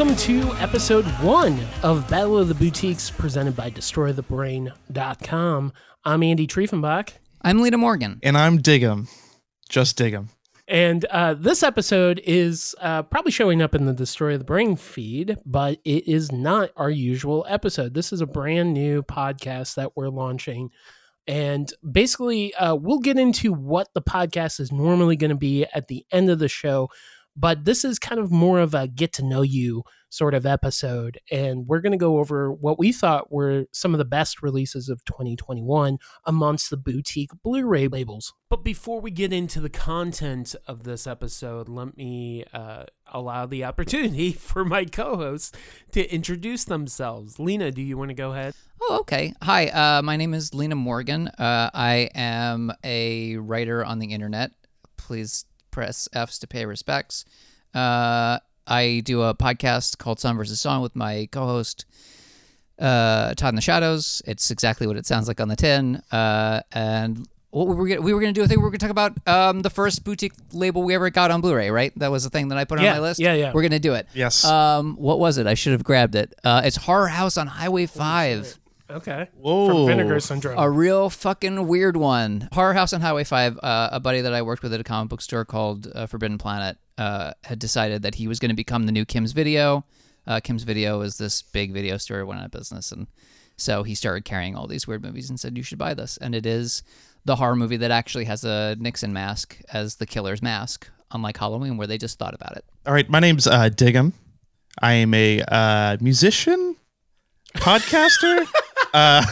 [0.00, 5.72] Welcome to episode one of Battle of the Boutiques presented by DestroyTheBrain.com.
[6.06, 7.10] I'm Andy Triefenbach.
[7.42, 8.18] I'm Lena Morgan.
[8.22, 9.10] And I'm Diggum.
[9.68, 10.28] Just Diggum.
[10.66, 15.36] And uh, this episode is uh, probably showing up in the Destroy the Brain feed,
[15.44, 17.92] but it is not our usual episode.
[17.92, 20.70] This is a brand new podcast that we're launching.
[21.26, 25.88] And basically, uh, we'll get into what the podcast is normally going to be at
[25.88, 26.88] the end of the show.
[27.36, 31.18] But this is kind of more of a get to know you sort of episode.
[31.30, 34.88] And we're going to go over what we thought were some of the best releases
[34.88, 38.34] of 2021 amongst the boutique Blu ray labels.
[38.48, 43.64] But before we get into the content of this episode, let me uh, allow the
[43.64, 45.56] opportunity for my co hosts
[45.92, 47.38] to introduce themselves.
[47.38, 48.54] Lena, do you want to go ahead?
[48.82, 49.34] Oh, okay.
[49.42, 51.28] Hi, uh, my name is Lena Morgan.
[51.28, 54.50] Uh, I am a writer on the internet.
[54.96, 57.24] Please press F's to pay respects.
[57.74, 61.86] Uh, I do a podcast called Song versus Song with my co-host
[62.78, 64.22] uh, Todd in the Shadows.
[64.26, 66.02] It's exactly what it sounds like on the tin.
[66.12, 68.58] Uh, and what we were gonna, we were going to do a thing.
[68.58, 71.40] We were going to talk about um, the first boutique label we ever got on
[71.40, 71.70] Blu-ray.
[71.70, 71.92] Right?
[71.98, 73.18] That was the thing that I put Yeah, on my list.
[73.20, 73.52] yeah, yeah.
[73.52, 74.06] We're going to do it.
[74.14, 74.44] Yes.
[74.44, 75.46] Um, what was it?
[75.48, 76.32] I should have grabbed it.
[76.44, 78.56] Uh, it's Horror House on Highway Five.
[78.90, 79.28] Okay.
[79.34, 79.68] Whoa.
[79.68, 80.58] From Vinegar Syndrome.
[80.58, 82.48] A real fucking weird one.
[82.52, 85.10] Horror House on Highway 5, uh, a buddy that I worked with at a comic
[85.10, 88.86] book store called uh, Forbidden Planet uh, had decided that he was going to become
[88.86, 89.84] the new Kim's Video.
[90.26, 92.92] Uh, Kim's Video is this big video store, went out of business.
[92.92, 93.06] And
[93.56, 96.16] so he started carrying all these weird movies and said, You should buy this.
[96.18, 96.82] And it is
[97.24, 101.76] the horror movie that actually has a Nixon mask as the killer's mask, unlike Halloween,
[101.76, 102.64] where they just thought about it.
[102.86, 103.08] All right.
[103.08, 104.12] My name's uh, Diggum.
[104.80, 106.76] I am a uh, musician,
[107.54, 108.46] podcaster.
[108.94, 109.24] uh,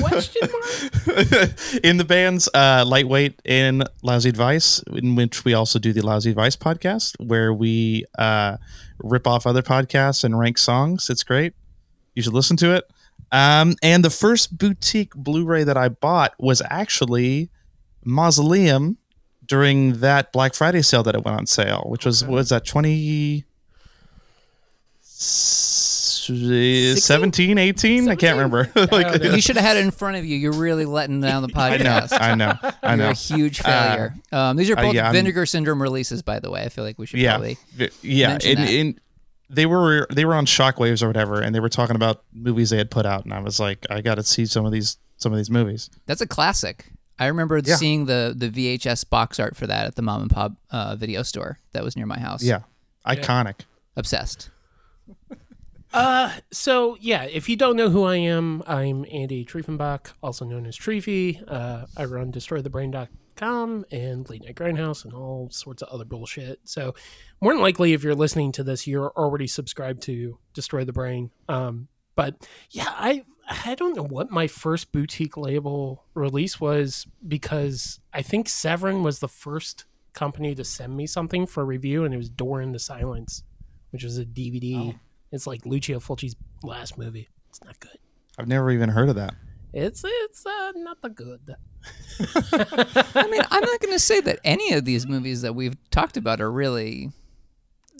[0.00, 1.80] Question mark?
[1.84, 6.30] in the bands uh, Lightweight and Lousy Advice, in which we also do the Lousy
[6.30, 8.56] Advice podcast, where we uh,
[9.02, 11.10] rip off other podcasts and rank songs.
[11.10, 11.54] It's great.
[12.14, 12.84] You should listen to it.
[13.32, 17.50] Um, and the first boutique Blu-ray that I bought was actually
[18.04, 18.98] Mausoleum
[19.46, 22.64] during that Black Friday sale that it went on sale, which was what was that
[22.64, 23.44] twenty.
[25.20, 30.36] 17 18 i can't remember like You should have had it in front of you.
[30.36, 32.12] You're really letting down the podcast.
[32.20, 34.14] i know i know i You're know a huge failure.
[34.32, 36.62] um, these are uh, both yeah, I'm- Vinegar Syndrome releases, by the way.
[36.62, 37.58] I feel like we should yeah probably.
[38.02, 38.70] Yeah mention and, that.
[38.74, 39.00] and
[39.48, 42.76] they were they were on shockwaves or whatever and they were talking about movies they
[42.78, 45.36] had put out and i was like i gotta see some of these some of
[45.38, 46.86] these movies That's a classic.
[47.18, 47.76] I remember Yeah.
[47.76, 51.22] seeing the the VHS box art for that at the mom and pop uh, video
[51.22, 52.42] store that was near my house.
[52.42, 52.60] yeah
[53.06, 53.60] iconic
[53.96, 54.50] obsessed.
[55.92, 60.66] Uh, so yeah, if you don't know who I am, I'm Andy Triefenbach, also known
[60.66, 61.42] as Treefy.
[61.48, 66.60] Uh, I run DestroyTheBrain.com and Late Night Grindhouse and all sorts of other bullshit.
[66.64, 66.94] So
[67.40, 71.30] more than likely, if you're listening to this, you're already subscribed to Destroy the Brain.
[71.48, 77.98] Um, but yeah, I I don't know what my first boutique label release was because
[78.12, 82.18] I think Severin was the first company to send me something for review, and it
[82.18, 83.42] was Door into Silence,
[83.90, 84.96] which was a DVD.
[85.32, 87.28] It's like Lucio Fulci's last movie.
[87.48, 87.98] It's not good.
[88.38, 89.34] i've never even heard of that
[89.72, 91.54] It's it's uh, not the good.
[92.20, 96.16] I mean, I'm not going to say that any of these movies that we've talked
[96.16, 97.10] about are really.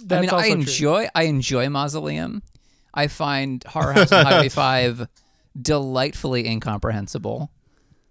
[0.04, 0.60] That's I mean, I also true.
[0.60, 2.42] enjoy I enjoy Mausoleum.
[2.94, 5.06] I find Horror House on Highway Five
[5.60, 7.50] delightfully incomprehensible.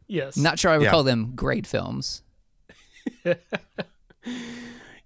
[0.07, 0.37] Yes.
[0.37, 0.91] Not sure I would Yeah.
[0.91, 2.23] call them great films.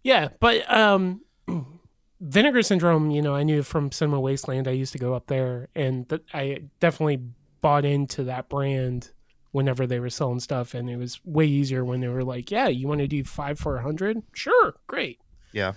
[0.04, 1.22] Yeah, but um,
[2.24, 3.12] Vinegar Syndrome.
[3.12, 4.68] You know, I knew from Cinema Wasteland.
[4.68, 7.22] I used to go up there, and th- I definitely
[7.62, 9.12] bought into that brand
[9.52, 12.70] whenever they were selling stuff, and it was way easier when they were like, "Yeah,
[12.70, 14.24] you want to do five for a hundred?
[14.34, 15.20] Sure, great."
[15.54, 15.74] yeah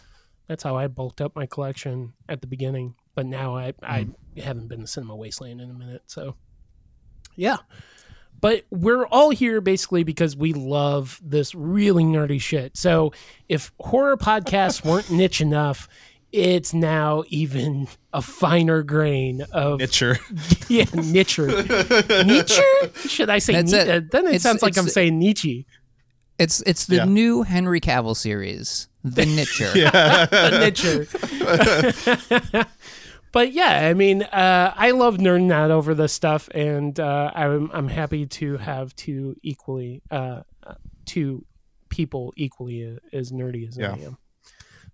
[0.48, 2.94] That's how I bulked up my collection at the beginning.
[3.14, 4.42] But now I, I mm.
[4.42, 6.02] haven't been to Cinema Wasteland in a minute.
[6.06, 6.34] So,
[7.34, 7.58] yeah.
[8.38, 12.76] But we're all here basically because we love this really nerdy shit.
[12.76, 13.12] So,
[13.48, 15.88] if horror podcasts weren't niche enough,
[16.36, 20.18] it's now even a finer grain of Itcher.
[20.68, 22.26] yeah nicher.
[22.26, 23.08] Nietzsche?
[23.08, 23.54] Should I say?
[23.54, 23.88] That's Ni- it.
[23.88, 25.66] uh, then it It's- sounds like I'm saying Nietzsche.
[26.38, 27.04] It's it's the Yeah.
[27.06, 29.72] new Henry Cavill series, The Nitcher.
[29.86, 31.06] a nicher.
[33.32, 37.70] but yeah, I mean, uh, I love nerding out over this stuff, and uh, I'm
[37.72, 40.74] I'm happy to have two equally uh, uh,
[41.06, 41.44] two
[41.88, 44.18] people equally as nerdy as I am.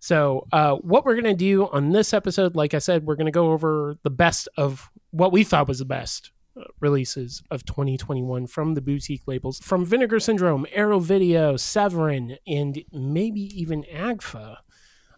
[0.06, 3.52] So, uh, what we're gonna do on this episode, like I said, we're gonna go
[3.52, 8.74] over the best of what we thought was the best uh, releases of 2021 from
[8.74, 14.56] the boutique labels from Vinegar Syndrome, Arrow Video, Severin, and maybe even Agfa.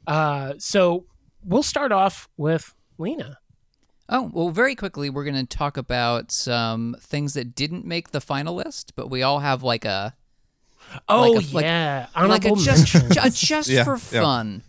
[0.07, 1.07] Uh, so
[1.43, 3.39] we'll start off with Lena.
[4.11, 8.21] Oh, well, very quickly, we're going to talk about some things that didn't make the
[8.21, 10.15] final list, but we all have like a.
[11.09, 13.41] Oh Like a- like- yeah, like a honorable just, mentions.
[13.41, 14.21] just Yeah, for yeah.
[14.21, 14.63] fun.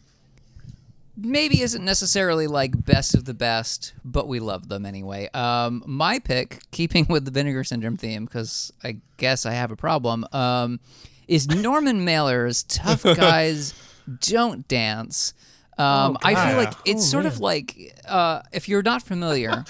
[1.17, 5.29] Maybe isn't necessarily like best of the best, but we love them anyway.
[5.33, 9.77] Um, my pick, keeping with the Vinegar Syndrome theme, because I guess I have a
[9.77, 10.79] problem, um,
[11.27, 13.73] is Norman Mailer's "Tough Guys
[14.19, 15.33] Don't Dance."
[15.77, 19.63] Um, Oh, I feel like it's Oh, sort of like uh, if you're not familiar,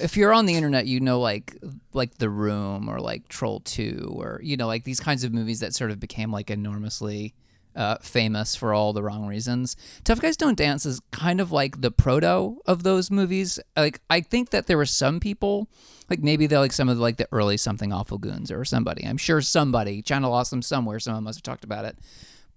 [0.00, 1.56] if you're on the internet, you know like
[1.92, 5.60] like The Room or like Troll Two or you know like these kinds of movies
[5.60, 7.34] that sort of became like enormously
[7.76, 9.76] uh, famous for all the wrong reasons.
[10.04, 13.58] Tough Guys Don't Dance is kind of like the proto of those movies.
[13.76, 15.68] Like I think that there were some people
[16.10, 19.04] like maybe they're like some of the, like the early Something Awful Goons or somebody.
[19.04, 21.98] I'm sure somebody Channel Awesome somewhere someone must have talked about it,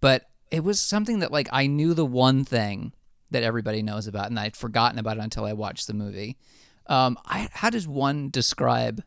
[0.02, 2.94] but it was something that like I knew the one thing
[3.32, 6.38] that everybody knows about, and I'd forgotten about it until I watched the movie.
[6.88, 9.04] Um, I, how does one describe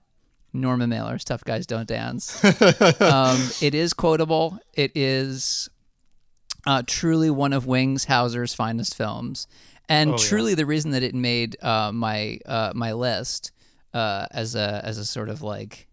[0.53, 2.43] Norman Mailer's "Tough Guys Don't Dance"?
[3.01, 4.59] um, it is quotable.
[4.75, 5.71] It is
[6.67, 9.47] uh, truly one of Wings Hauser's finest films,
[9.89, 10.19] and Oh, yeah.
[10.29, 13.53] truly the reason that it made uh, my uh, my list
[13.95, 15.89] uh, as a as a sort of like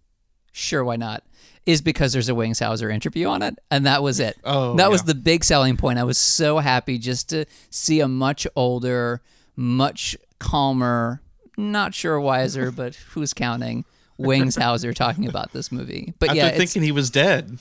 [0.52, 1.24] sure why not
[1.66, 4.38] is because there's a Wings Hauser interview on it, and that was it.
[4.44, 6.00] Oh, that was the big selling point.
[6.00, 9.22] I was so happy just to see a much older,
[9.56, 11.22] much calmer,
[11.58, 13.84] not sure wiser, but who's counting?
[14.20, 16.14] Wings Hauser talking about this movie.
[16.18, 17.60] But After yeah, thinking he was dead.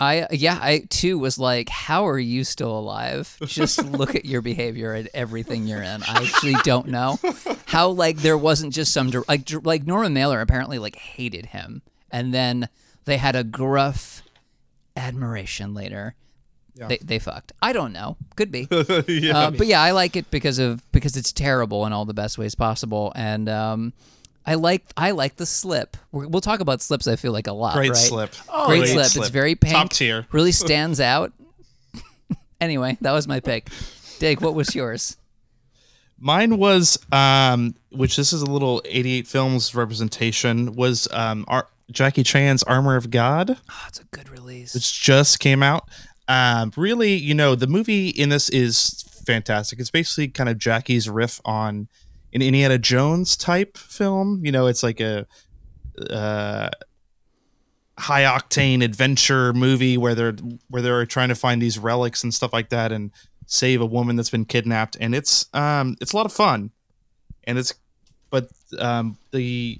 [0.00, 3.36] I yeah, I too was like, how are you still alive?
[3.44, 6.02] Just look at your behavior and everything you're in.
[6.02, 7.18] I actually don't know
[7.66, 12.32] how like there wasn't just some like like Norman Mailer apparently like hated him, and
[12.32, 12.70] then
[13.04, 14.22] they had a gruff
[14.96, 16.14] admiration later.
[16.88, 17.52] They they fucked.
[17.60, 18.16] I don't know.
[18.36, 18.66] Could be.
[19.06, 19.38] yeah.
[19.38, 22.38] Uh, but yeah, I like it because of because it's terrible in all the best
[22.38, 23.92] ways possible, and um,
[24.46, 25.96] I like I like the slip.
[26.12, 27.06] We're, we'll talk about slips.
[27.06, 27.74] I feel like a lot.
[27.74, 27.96] Great right?
[27.96, 28.32] slip.
[28.66, 29.16] Great, Great slip.
[29.24, 29.74] It's very pink.
[29.74, 30.26] Top tier.
[30.32, 31.32] Really stands out.
[32.60, 33.68] anyway, that was my pick.
[34.18, 35.16] Dig, what was yours?
[36.18, 42.22] Mine was, um, which this is a little 88 Films representation, was um, Ar- Jackie
[42.22, 44.74] Chan's Armor of God, Oh, it's a good release.
[44.74, 45.88] which just came out.
[46.28, 49.80] Um, really, you know, the movie in this is fantastic.
[49.80, 51.88] It's basically kind of Jackie's riff on
[52.32, 54.44] an Indiana Jones type film.
[54.44, 55.26] You know, it's like a
[56.08, 56.70] uh,
[57.98, 60.32] high octane adventure movie where they're
[60.68, 63.10] where they're trying to find these relics and stuff like that and
[63.46, 66.70] save a woman that's been kidnapped and it's um it's a lot of fun
[67.44, 67.74] and it's
[68.30, 68.48] but
[68.78, 69.78] um the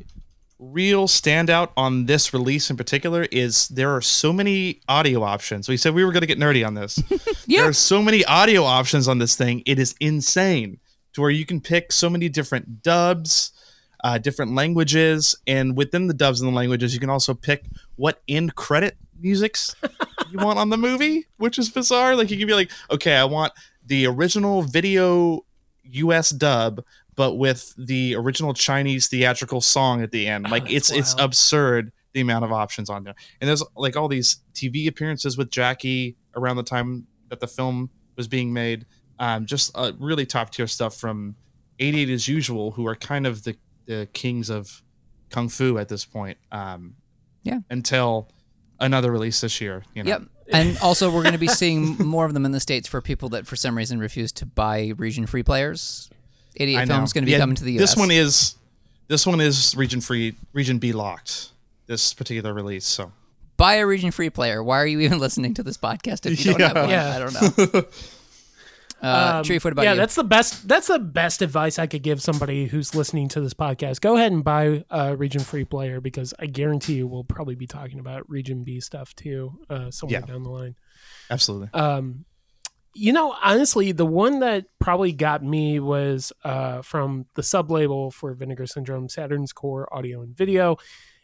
[0.58, 5.76] real standout on this release in particular is there are so many audio options we
[5.79, 7.02] said we were going to get nerdy on this
[7.47, 7.61] Yeah.
[7.61, 10.79] there are so many audio options on this thing it is insane
[11.12, 13.53] to where you can pick so many different dubs
[14.03, 17.65] uh, different languages and within the dubs and the languages you can also pick
[17.97, 19.75] what end credit musics
[20.31, 22.17] you want on the movie which is bizarre.
[22.17, 23.52] Like you can be like okay i want
[23.85, 25.45] the original video
[25.85, 26.83] us dub
[27.17, 30.49] but with the original chinese theatrical song at the end.
[30.50, 33.14] Like that's it's it's absurd the amount of options on there.
[33.40, 37.90] And there's like all these tv appearances with jackie around the time that the film
[38.17, 38.87] was being made
[39.21, 41.37] um, just uh, really top tier stuff from
[41.79, 43.55] 88 as usual who are kind of the,
[43.87, 44.83] the kings of
[45.31, 46.97] kung fu at this point um,
[47.45, 47.61] Yeah.
[47.71, 48.29] until
[48.81, 50.23] another release this year you know Yep.
[50.53, 53.29] And also, we're going to be seeing more of them in the states for people
[53.29, 56.11] that, for some reason, refuse to buy region free players.
[56.57, 57.79] 88 Films going to be Yeah, coming to the US.
[57.79, 58.57] This one is
[59.07, 61.50] this one is region free, region B locked.
[61.87, 62.85] This particular release.
[62.85, 63.12] So
[63.59, 64.61] buy a region free player.
[64.61, 66.91] Why are you even listening to this podcast if you don't have one?
[66.91, 67.15] Yeah.
[67.15, 67.83] I don't know.
[69.02, 69.99] Uh, Um, what about yeah, you?
[69.99, 70.69] that's the best.
[70.69, 74.00] That's the best advice I could give somebody who's listening to this podcast.
[74.00, 77.66] Go ahead and buy a region free player because I guarantee you we'll probably be
[77.66, 80.26] talking about region B stuff too uh, somewhere Yeah.
[80.26, 80.75] down the line.
[81.30, 81.69] absolutely.
[81.73, 82.25] Um,
[82.92, 88.11] you know, honestly, the one that probably got me was uh, from the sub label
[88.11, 90.76] for Vinegar Syndrome, Saturn's Core Audio and Video,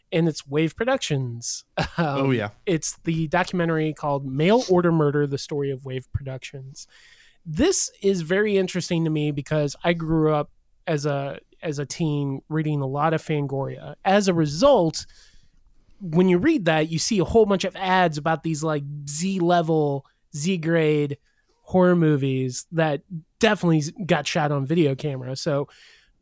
[0.09, 1.65] and it's Wave Productions.
[1.77, 2.51] Um, oh yeah.
[2.65, 6.87] it's the documentary called Mail Order Murder: The Story of Wave Productions.
[7.49, 10.51] This is very interesting to me because I grew up
[10.85, 13.95] as a as a teen reading a lot of Fangoria.
[14.03, 15.05] As a result,
[16.01, 19.39] when you read that, you see a whole bunch of ads about these like Z
[19.39, 21.17] level, Z grade
[21.61, 23.01] horror movies that
[23.39, 25.35] definitely got shot on video camera.
[25.37, 25.69] So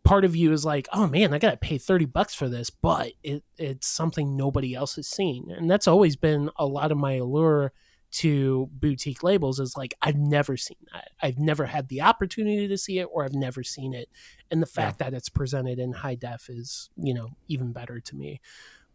[0.04, 3.14] part of you is like, oh man, I gotta pay 30 bucks for this, but
[3.24, 5.50] it, it's something nobody else has seen.
[5.50, 7.74] And that's always been a lot of my allure
[8.16, 11.10] to boutique labels is like I've never seen that.
[11.22, 14.10] I've never had the opportunity to see it, or I've never seen it,
[14.50, 18.16] and the fact that it's presented in high def is you know even better to
[18.16, 18.40] me.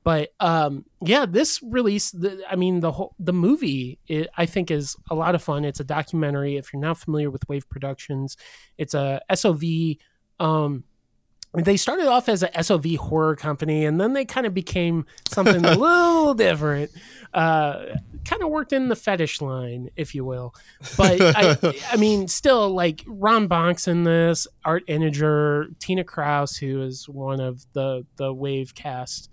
[0.03, 4.71] But um, yeah, this release, the, I mean, the whole the movie, it, I think,
[4.71, 5.67] is a lot of fun.
[5.67, 6.57] It's a documentary.
[6.57, 8.39] If you're not familiar with Wave Productions,
[8.79, 9.63] it's a SOV.
[10.39, 10.85] Um,
[11.53, 15.65] they started off as a SOV horror company, and then they kind of became something
[15.65, 16.91] a little different.
[17.35, 20.55] Uh, kind of worked in the fetish line, if you will.
[20.97, 26.83] But I, I mean, still, like Ron Bonk's in this, Art Ettinger, Tina Krause, who
[26.83, 29.29] is one of the the Wave cast.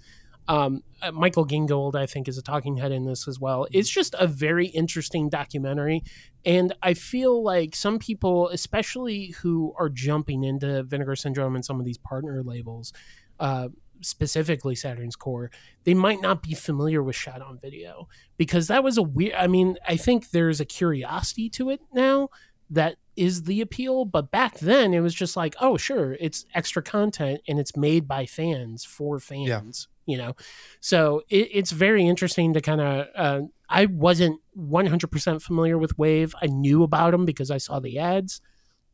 [0.48, 3.68] Um, uh, Michael Gingold, I think, is a talking head in this as well.
[3.72, 6.04] It's just a very interesting documentary.
[6.48, 11.78] And I feel like some people, especially who are jumping into Vinegar Syndrome and some
[11.78, 12.94] of these partner labels,
[13.38, 13.68] uh,
[14.00, 15.52] specifically Saturn's Core,
[15.84, 19.34] they might not be familiar with shot on video because that was a weird.
[19.34, 22.30] I mean, I think there's a curiosity to it now
[22.70, 24.06] that is the appeal.
[24.06, 28.08] But back then, it was just like, oh, sure, it's extra content and it's made
[28.08, 29.90] by fans for fans.
[30.06, 30.38] You know,
[30.80, 33.08] so it, it's very interesting to kind of.
[33.14, 36.34] Uh, I wasn't 100% familiar with Wave.
[36.42, 38.40] I knew about them because I saw the ads,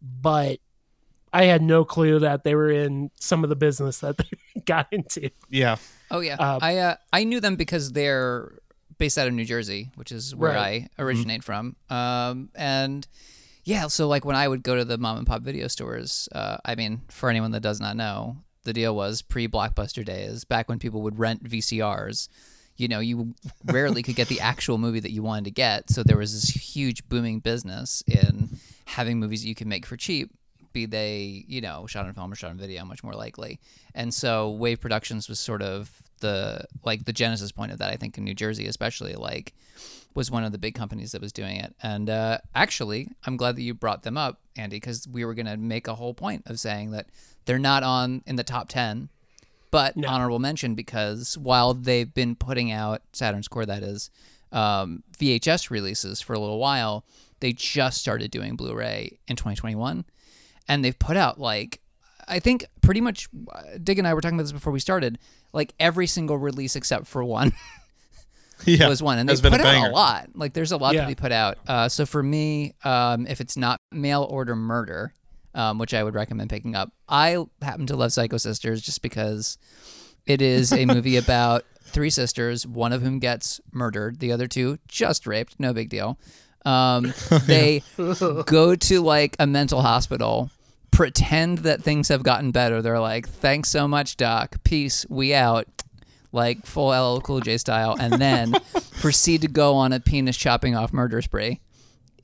[0.02, 0.60] but
[1.32, 4.26] I had no clue that they were in some of the business that they
[4.66, 5.30] got into.
[5.50, 5.78] Yeah.
[6.12, 8.60] Oh yeah, Uh, I uh, I knew them because they're
[9.00, 10.90] based out of New Jersey, which is where Right.
[10.98, 11.76] I originate from.
[11.90, 13.08] Um, and
[13.64, 16.58] yeah, so like when I would go to the mom and pop video stores, uh,
[16.66, 20.70] I mean, for anyone that does not know, the deal was pre blockbuster days, back
[20.70, 22.28] when people would rent VCRs.
[22.76, 26.04] You know, you rarely could get the actual movie that you wanted to get, so
[26.04, 30.32] there was this huge booming business in having movies that you could make for cheap
[30.74, 33.60] be they you know shot on film or shot on video much more likely.
[33.96, 37.98] And so wave productions was sort of the like the genesis point of that i
[37.98, 39.54] think in new jersey especially like
[40.16, 41.76] was one of the big companies that was doing it.
[41.84, 45.46] And uh, actually i'm glad that you brought them up andy because we were going
[45.46, 47.08] to make a whole point of saying that
[47.46, 49.10] they're not on in the top 10
[49.74, 50.08] but No.
[50.08, 54.10] honorable mention because while they've been putting out saturn's core that is
[54.54, 57.04] um, vhs releases for a little while
[57.42, 60.06] they just started doing blu-ray in 2021
[60.68, 61.80] and they've put out like
[62.26, 65.20] I think pretty much uh, Dig and I were talking about this before we started.
[65.52, 67.52] Like every single release except for one
[68.66, 68.88] Yeah.
[68.88, 69.90] was one, and they put a out banger.
[69.90, 70.30] a lot.
[70.34, 71.02] Like there's a lot Yeah.
[71.02, 71.58] that they put out.
[71.68, 75.14] Uh, so for me, um, if it's not mail order murder,
[75.56, 79.58] um, which I would recommend picking up, I happen to love Psycho Sisters just because
[80.26, 84.80] it is a movie about three sisters, one of whom gets murdered, the other two
[84.88, 86.18] just raped, no big deal.
[86.66, 87.14] Um,
[87.46, 87.84] they
[88.46, 90.50] go to like a mental hospital,
[90.92, 92.82] pretend that things have gotten better.
[92.82, 94.64] They're like, "Thanks so much, doc.
[94.64, 95.06] Peace.
[95.10, 95.68] We out."
[96.32, 98.56] Like full LL Cool J style, and then
[99.00, 101.62] proceed to go on a penis chopping off murder spree.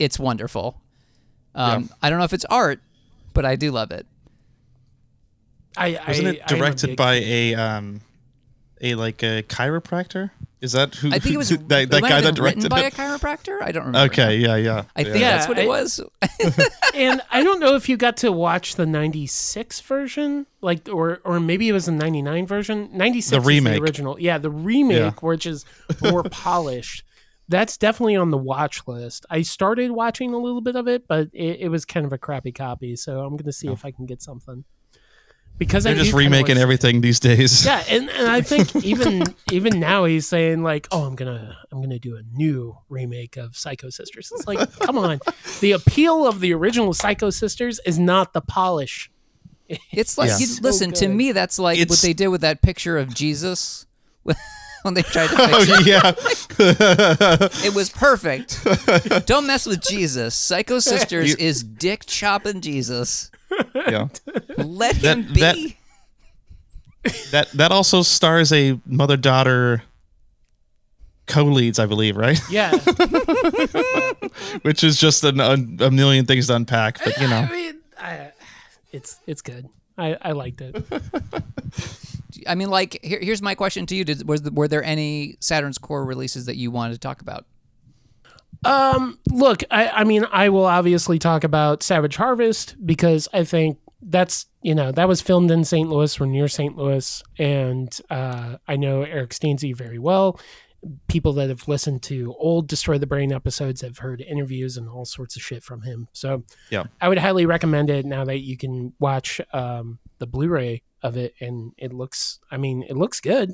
[0.00, 0.80] It's wonderful.
[1.54, 2.80] Um, I don't know if it's art,
[3.32, 4.06] but I do love it.
[5.76, 8.00] I, Wasn't it I am a directed big- by a um
[8.80, 10.30] a like a chiropractor?
[10.60, 12.44] Is that who I think it was that, that it might guy have that been
[12.44, 13.62] written directed by a chiropractor.
[13.62, 14.12] I don't remember.
[14.12, 14.84] Okay, yeah, yeah.
[14.94, 16.00] I think Yeah, that's what it was.
[16.94, 21.40] and I don't know if you got to watch the '96 version, like, or or
[21.40, 22.90] maybe it was the '99 version.
[22.92, 23.76] '96 The remake.
[23.78, 24.20] the original.
[24.20, 25.10] Yeah, the remake, Yeah.
[25.26, 25.64] which is
[26.02, 27.04] more polished.
[27.50, 29.26] That's definitely on the watch list.
[29.28, 32.18] I started watching a little bit of it, but it, it was kind of a
[32.18, 32.96] crappy copy.
[32.96, 34.64] So I'm going to see if I can get something.
[35.58, 37.66] Because They're I just do kinda remaking wanna- everything these days.
[37.66, 41.82] Yeah, and, and I think even even now he's saying like, "Oh, I'm gonna I'm
[41.82, 45.20] gonna do a new remake of Psycho Sisters." It's like, come on,
[45.60, 49.10] the appeal of the original Psycho Sisters is not the polish.
[49.92, 50.38] It's like Yeah.
[50.38, 51.32] you, So listen to me.
[51.32, 53.84] That's like what they did with that picture of Jesus
[54.82, 55.86] when they tried to Oh fix it.
[55.86, 56.12] yeah.
[57.66, 58.58] It was perfect.
[59.26, 60.34] Don't mess with Jesus.
[60.34, 63.30] Psycho Sisters is dick chopping Jesus.
[63.74, 64.08] yeah.
[64.56, 65.40] Let That- him be.
[65.40, 65.56] that-
[67.30, 69.82] That that also stars a mother daughter
[71.26, 72.38] co-leads, I believe, right?
[72.50, 72.72] Yeah,
[74.62, 75.52] Which is just an, a,
[75.86, 77.36] a million things to unpack, but you know.
[77.38, 78.32] I mean, I,
[78.92, 79.68] it's it's good.
[79.96, 80.84] I, I liked it.
[82.46, 85.36] I mean, like, here, here's my question to you: Did was the, were there any
[85.40, 87.46] Saturn's Core releases that you wanted to talk about?
[88.64, 93.78] Um, look, I, I mean, I will obviously talk about Savage Harvest because I think
[94.02, 95.88] that's you know that was filmed in St.
[95.88, 96.76] Louis or near St.
[96.76, 100.38] Louis, and uh, I know Eric Stanze very well.
[101.08, 105.04] People that have listened to old Destroy the Brain episodes have heard interviews and all
[105.04, 106.08] sorts of shit from him.
[106.14, 106.84] So Yeah.
[107.02, 111.34] I would highly recommend it now that you can watch um, the Blu-ray of it,
[111.40, 112.40] and it looks.
[112.50, 113.52] I mean, it looks good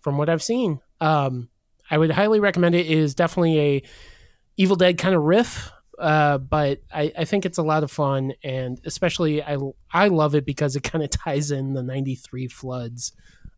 [0.00, 0.80] from what I've seen.
[1.00, 1.48] Um,
[1.90, 2.86] I would highly recommend it.
[2.86, 3.82] It is definitely a
[4.56, 5.70] Evil Dead kind of riff.
[5.98, 9.56] Uh, but I, I think it's a lot of fun, and especially I
[9.92, 13.12] I love it because it kind of ties in the '93 floods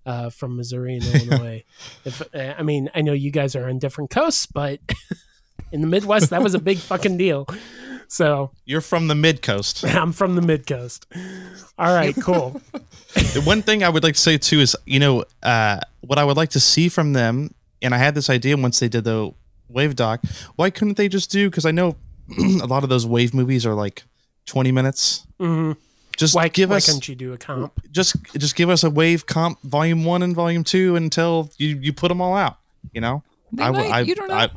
[0.06, 1.64] uh, from Missouri and Illinois.
[2.04, 4.80] if I mean, I know you guys are on different coasts, but
[5.72, 7.46] in the Midwest, that was a big fucking deal.
[8.08, 9.84] So You're from the mid coast.
[9.88, 11.06] I'm from the mid coast.
[11.78, 12.60] All right, cool.
[13.14, 16.24] The one thing I would like to say too is, you know, uh, what I
[16.24, 19.32] would like to see from them, and I had this idea once they did the
[19.68, 20.20] Wave doc.
[20.56, 21.48] Why couldn't they just do?
[21.50, 21.96] Because I know
[22.62, 24.04] a lot of those Wave movies are like
[24.46, 25.26] 20 minutes.
[25.40, 25.72] hmm
[26.16, 27.72] Just Why, give why us couldn't you do a comp?
[27.90, 31.92] just just give us a Wave comp volume one and volume two until you you
[31.92, 32.58] put them all out.
[32.92, 34.34] You know, They would- might, you don't know.
[34.34, 34.50] I,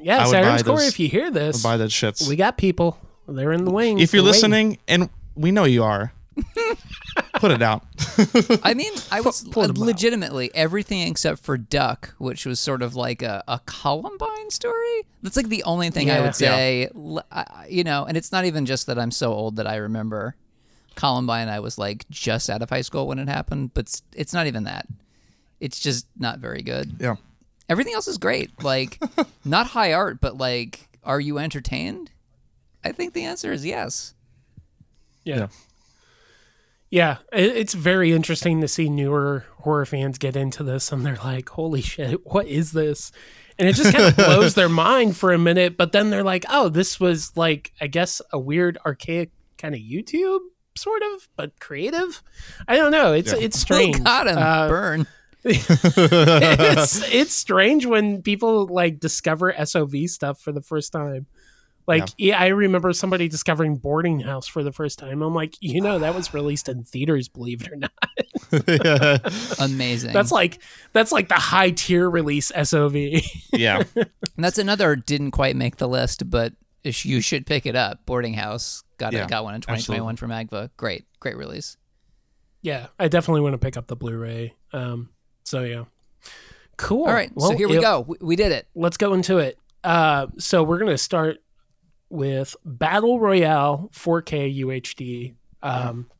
[0.00, 2.28] Yeah, I would Saturn buy Score, if you hear this, would buy that shits.
[2.28, 2.98] we got people.
[3.26, 4.00] They're in the wings.
[4.00, 4.42] if you're They're waiting.
[4.50, 6.12] listening, and we know you are,
[7.34, 7.84] put it out.
[8.62, 9.78] I mean, I was pull them out.
[9.86, 15.02] legitimately everything except for Duck, which was sort of like a, a Columbine story.
[15.22, 18.44] That's like the only thing I would say, l- I- you know, and it's not
[18.44, 20.36] even just that I'm so old that I remember
[20.94, 21.48] Columbine.
[21.48, 24.46] I was like just out of high school when it happened, but it's, it's not
[24.46, 24.86] even that.
[25.60, 26.96] It's just not very good.
[27.00, 27.16] yeah.
[27.68, 28.62] Everything else is great.
[28.62, 29.00] Like,
[29.44, 32.10] not high art, but like, are you entertained?
[32.84, 34.14] I think the answer is yes.
[35.24, 35.48] Yeah.
[36.90, 41.50] Yeah, it's very interesting to see newer horror fans get into this and they're like,
[41.50, 43.12] holy shit, what is this?
[43.58, 46.46] And it just kind of blows their mind for a minute, but then they're like,
[46.48, 50.40] oh, this was like, I guess, a weird, archaic kind of YouTube
[50.76, 52.22] sort of, but creative.
[52.66, 53.12] I don't know.
[53.12, 53.96] It's it's strange.
[54.00, 54.38] Oh, got him.
[54.38, 55.06] Uh, Burn.
[55.48, 61.26] It's it's strange when people like discover SOV stuff for the first time.
[61.86, 62.38] Like, yeah.
[62.38, 65.22] I remember somebody discovering Boarding House for the first time.
[65.22, 67.90] I'm like, you know, that was released in theaters, believe it or not.
[69.58, 70.12] Amazing.
[70.12, 70.60] That's like
[70.92, 72.94] that's like the high tier release SOV.
[73.52, 73.84] yeah.
[73.96, 76.52] And that's another didn't quite make the list, but
[76.84, 78.04] you should pick it up.
[78.04, 80.68] Boarding House got Yeah, it, got one in 2021 from Agfa.
[80.76, 81.78] Great, great release.
[82.60, 84.54] yeah, I definitely want to pick up the Blu-ray.
[84.74, 85.08] Um,
[85.48, 85.84] so yeah,
[86.76, 87.04] cool.
[87.06, 88.04] All right, Well, so here we it- go.
[88.06, 88.66] We, we did it.
[88.74, 89.58] let's go into it.
[89.84, 91.38] Uh, so we're gonna start
[92.10, 95.34] with Battle Royale 4K UHD.
[95.62, 96.10] Um,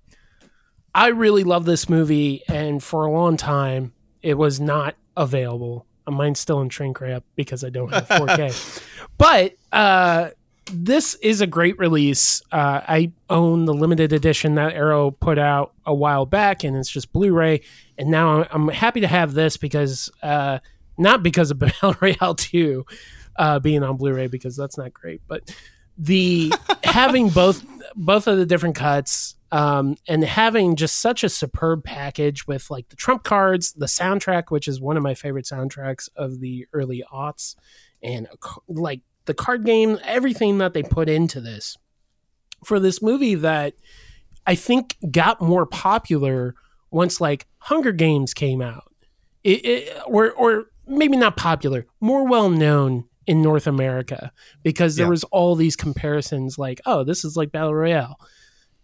[0.94, 5.86] I really love this movie, and for a long time, it was not available.
[6.06, 8.82] Mine's still in shrink wrap because I don't have 4K.
[9.18, 10.30] but uh,
[10.72, 12.42] this is a great release.
[12.52, 16.90] Uh, I own the limited edition that Arrow put out a while back, and it's
[16.90, 17.62] just Blu-ray.
[17.96, 20.58] And now I'm happy to have this because uh,
[20.96, 22.86] not because of Battle Royale 2
[23.36, 25.54] uh, being on Blu-ray because that's not great, but
[25.96, 26.52] the
[26.84, 27.64] having both
[27.96, 32.88] both of the different cuts um, and having just such a superb package with like
[32.90, 37.02] the trump cards, the soundtrack, which is one of my favorite soundtracks of the early
[37.12, 37.56] aughts,
[38.02, 38.28] and
[38.68, 41.76] like the card game, everything that they put into this
[42.64, 43.74] for this movie that
[44.46, 46.56] I think got more popular
[46.90, 48.90] once like Hunger Games came out,
[49.44, 54.32] it, it, or or maybe not popular, more well known in North America
[54.64, 55.10] because there Yeah.
[55.10, 58.18] was all these comparisons like, oh, this is like Battle Royale.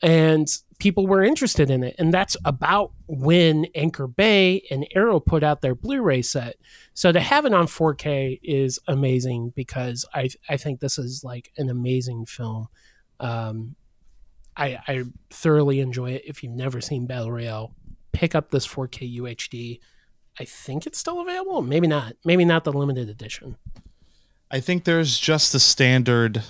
[0.03, 0.47] And
[0.79, 1.95] people were interested in it.
[1.99, 6.57] And that's about when Anchor Bay and Arrow put out their Blu-ray set.
[6.95, 11.53] So to have it on 4K is amazing because I I think this is like
[11.57, 12.69] an amazing film.
[13.21, 13.77] Um,
[14.57, 16.23] I, I thoroughly enjoy it.
[16.27, 17.75] If you've never seen Battle Royale,
[18.13, 19.81] pick up this 4K UHD.
[20.39, 21.63] I think it's still available.
[21.63, 22.15] Maybe not.
[22.25, 23.57] Maybe not the limited edition.
[24.51, 26.43] I think there's just the standard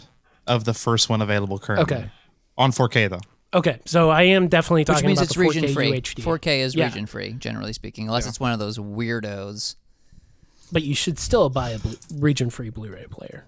[0.46, 1.96] of the first one available currently.
[1.96, 2.10] Okay.
[2.56, 3.20] On 4K though.
[3.54, 5.90] Okay, so I am definitely Which talking means about it's the 4K region free.
[5.92, 6.22] UHD.
[6.22, 6.86] 4K is Yeah.
[6.86, 9.76] region free, generally speaking, unless it's one of those weirdos.
[10.72, 13.44] but you should still buy a blu- region-free Blu-ray player.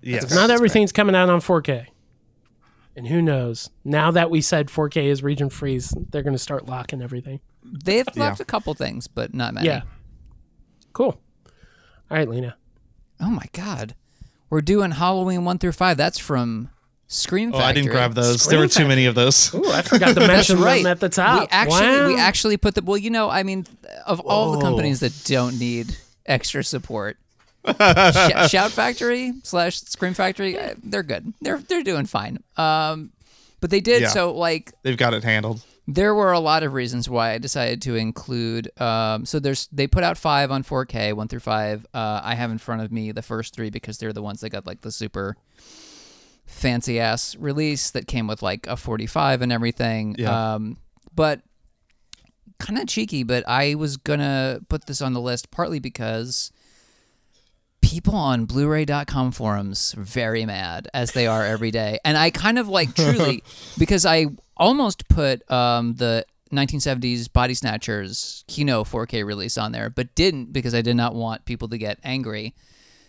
[0.00, 0.32] Yes.
[0.32, 1.86] Not everything's coming out on 4K.
[2.94, 3.70] And who knows?
[3.84, 7.40] Now that we said 4K is region-free, they're going to start locking everything.
[7.64, 9.66] They've locked a couple things, but not many.
[9.66, 9.82] Yeah.
[10.92, 11.18] Cool.
[12.10, 12.56] All right, Lena.
[13.20, 13.94] Oh my god,
[14.48, 15.96] we're doing Halloween one through five.
[15.96, 16.70] That's from
[17.10, 17.68] Scream Oh, Factory.
[17.68, 18.42] I didn't grab those.
[18.42, 18.88] Scream there were too Factory.
[18.88, 19.54] many of those.
[19.54, 20.82] Ooh, I forgot to mention right.
[20.82, 21.40] them at the top.
[21.40, 23.66] We actually we actually put the well, you know, I mean,
[24.06, 27.16] of all the companies that don't need extra support,
[27.66, 31.32] Sh- Shout Factory slash Scream Factory, uh, they're good.
[31.40, 32.42] They're they're doing fine.
[32.56, 33.12] Um,
[33.60, 34.08] but they did Yeah.
[34.08, 35.62] so like They've got it handled.
[35.86, 38.70] there were a lot of reasons why I decided to include.
[38.80, 41.86] Um, so there's they put out five on 4K, one through five.
[41.94, 44.50] Uh, I have in front of me the first three because they're the ones that
[44.50, 45.36] got like the super
[46.48, 50.16] fancy ass release that came with like a 45 and everything.
[50.18, 50.54] Yeah.
[50.54, 50.78] Um,
[51.14, 51.42] but
[52.58, 56.50] kind of cheeky, but I was gonna put this on the list partly because
[57.80, 62.68] people on Blu-ray.com forums very mad as they are every day, and I kind of
[62.68, 63.44] like truly
[63.78, 70.14] because I almost put um, the 1970s Body Snatchers Kino 4K release on there, but
[70.14, 72.54] didn't because I did not want people to get angry.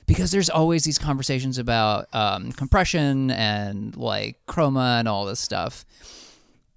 [0.10, 5.86] Because there's always these conversations about um, compression and like chroma and all this stuff.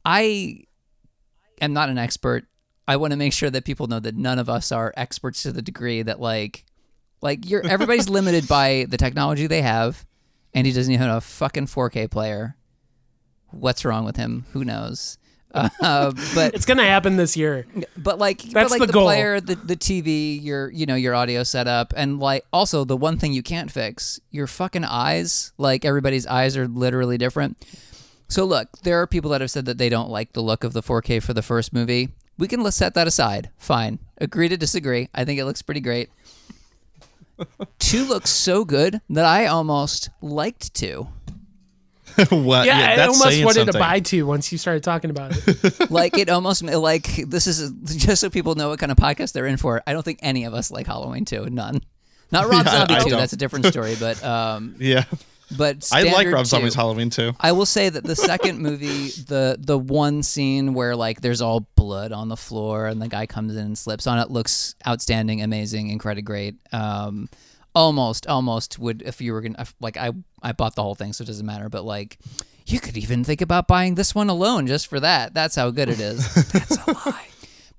[0.04, 0.64] I
[1.58, 2.44] am not an expert.
[2.86, 5.52] I want to make sure that people know that none of us are experts to
[5.52, 6.66] the degree that like
[7.22, 10.04] like you're everybody's limited by the technology they have
[10.52, 12.56] and he doesn't even have a fucking 4K player.
[13.50, 14.44] What's wrong with him?
[14.52, 15.16] Who knows?
[15.54, 17.66] Uh, but It's gonna happen this year.
[17.96, 19.04] but like but That's like the the, goal.
[19.04, 23.18] player, the the TV, your you know your audio setup, and like also the one
[23.18, 25.52] thing you can't fix, your fucking eyes.
[25.58, 27.56] Like everybody's eyes are literally different.
[28.28, 30.72] So look, there are people that have said that they don't like the look of
[30.72, 32.08] the 4K for the first movie.
[32.38, 33.50] We can let's set that aside.
[33.58, 35.10] Fine, agree to disagree.
[35.14, 36.08] I think it looks pretty great.
[37.78, 41.08] Two looks so good that I almost liked to.
[42.30, 42.66] what?
[42.66, 45.90] Yeah, I that's almost saying wanted to buy two once you started talking about it.
[45.90, 49.46] like it almost like this is just so people know what kind of podcast they're
[49.46, 49.82] in for.
[49.86, 51.48] I don't think any of us like Halloween two.
[51.50, 51.80] None.
[52.30, 53.10] Not Rob Yeah, Zombie I two.
[53.10, 53.18] don't.
[53.18, 53.94] That's a different story.
[53.98, 55.04] But um, Yeah,
[55.56, 56.80] but I like standard Rob Zombie's two.
[56.80, 57.32] Halloween too.
[57.40, 61.60] I will say that the second movie, the the one scene where like there's all
[61.76, 65.42] blood on the floor and the guy comes in and slips on it, looks outstanding,
[65.42, 66.54] amazing, incredibly great.
[66.72, 67.28] Um,
[67.74, 71.22] almost, almost would if you were gonna like I I bought the whole thing, so
[71.22, 71.68] it doesn't matter.
[71.68, 72.18] But like,
[72.66, 75.34] you could even think about buying this one alone just for that.
[75.34, 76.34] That's how good it is.
[76.52, 77.26] That's a lie.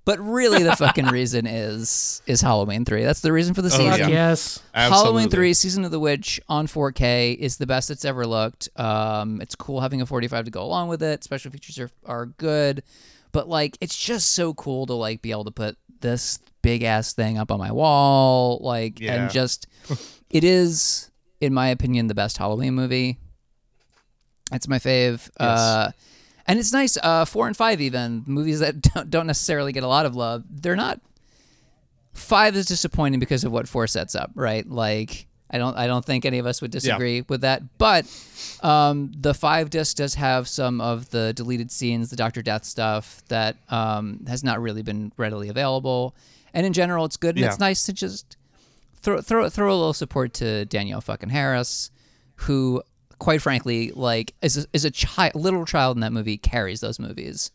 [0.06, 3.04] But really, the fucking reason is is Halloween three.
[3.06, 3.90] That's the reason for the Oh, season.
[3.92, 4.08] Fuck yeah.
[4.10, 4.62] yes.
[4.74, 8.68] Halloween 3 Season of the Witch on 4K is the best it's ever looked.
[8.78, 11.24] Um, it's cool having a 45 to go along with it.
[11.24, 12.84] Special features are, are good.
[13.32, 17.14] But like it's just so cool to like be able to put this big ass
[17.14, 19.24] thing up on my wall like Yeah.
[19.26, 19.68] and just
[20.32, 23.20] it is in my opinion the best Halloween movie.
[24.52, 25.30] It's my fave.
[25.40, 25.92] Uh
[26.48, 29.88] and it's nice uh 4 and 5 even movies that don't, don't necessarily get a
[29.88, 30.44] lot of love.
[30.50, 31.00] They're not
[32.14, 34.68] five is disappointing because of what four sets up, right?
[34.70, 37.62] Like I don't I don't think any of us would disagree with that.
[37.78, 38.06] But
[38.62, 43.22] um, the five disc does have some of the deleted scenes, the Doctor Death stuff
[43.30, 46.16] that um, has not really been readily available.
[46.54, 48.36] And in general, it's good and it's nice to just
[49.02, 51.92] throw throw throw a little support to Danielle fucking Harris,
[52.38, 52.82] who
[53.20, 57.00] quite frankly like is a, is a child, little child in that movie carries those
[57.00, 57.52] movies.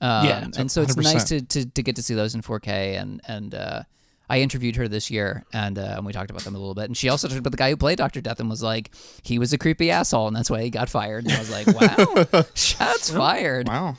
[0.00, 1.02] Um, Yeah, and so it's 100%.
[1.02, 3.00] nice to, to, to get to see those in 4K.
[3.00, 3.82] And and uh,
[4.28, 6.86] I interviewed her this year, and, uh, and we talked about them a little bit.
[6.86, 8.90] And she also talked about the guy who played Doctor Death and was like,
[9.22, 11.24] he was a creepy asshole, and that's why he got fired.
[11.24, 11.66] And I was like,
[12.32, 13.68] wow, shots fired.
[13.68, 13.96] Wow.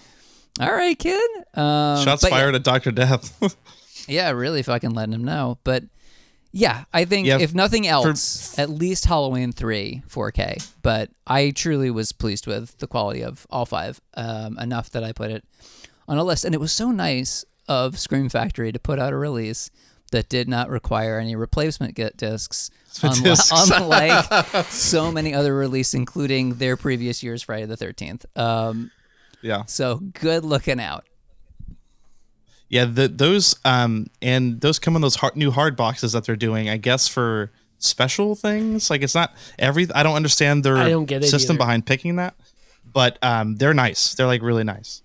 [0.59, 1.29] All right, kid.
[1.53, 3.55] Um, Shots but yeah- fired at Doctor Death.
[4.07, 5.57] yeah, really fucking letting him know.
[5.63, 5.83] But
[6.51, 10.65] yeah, I think Yeah, if nothing else, at least Halloween 3 4K.
[10.81, 15.11] But I truly was pleased with the quality of all five um, enough that I
[15.11, 15.43] put it
[16.07, 16.45] on a list.
[16.45, 19.69] And it was so nice of Scream Factory to put out a release
[20.11, 22.69] that did not require any replacement get discs.
[22.93, 23.51] unli- discs.
[23.71, 24.25] Unlike
[24.67, 28.25] so many other releases, including their previous year's Friday the 13th.
[28.37, 28.91] Um,
[29.41, 29.63] yeah.
[29.65, 31.05] so good looking out.
[32.67, 36.35] Yeah, the, those um and those come in those hard, new hard boxes that they're
[36.35, 36.67] doing.
[36.67, 38.89] I guess for special things.
[38.89, 39.87] Like it's not every.
[39.93, 41.59] I don't understand their I don't get system either.
[41.59, 42.35] behind picking that,
[42.91, 44.15] but um they're nice.
[44.15, 45.03] They're like really nice,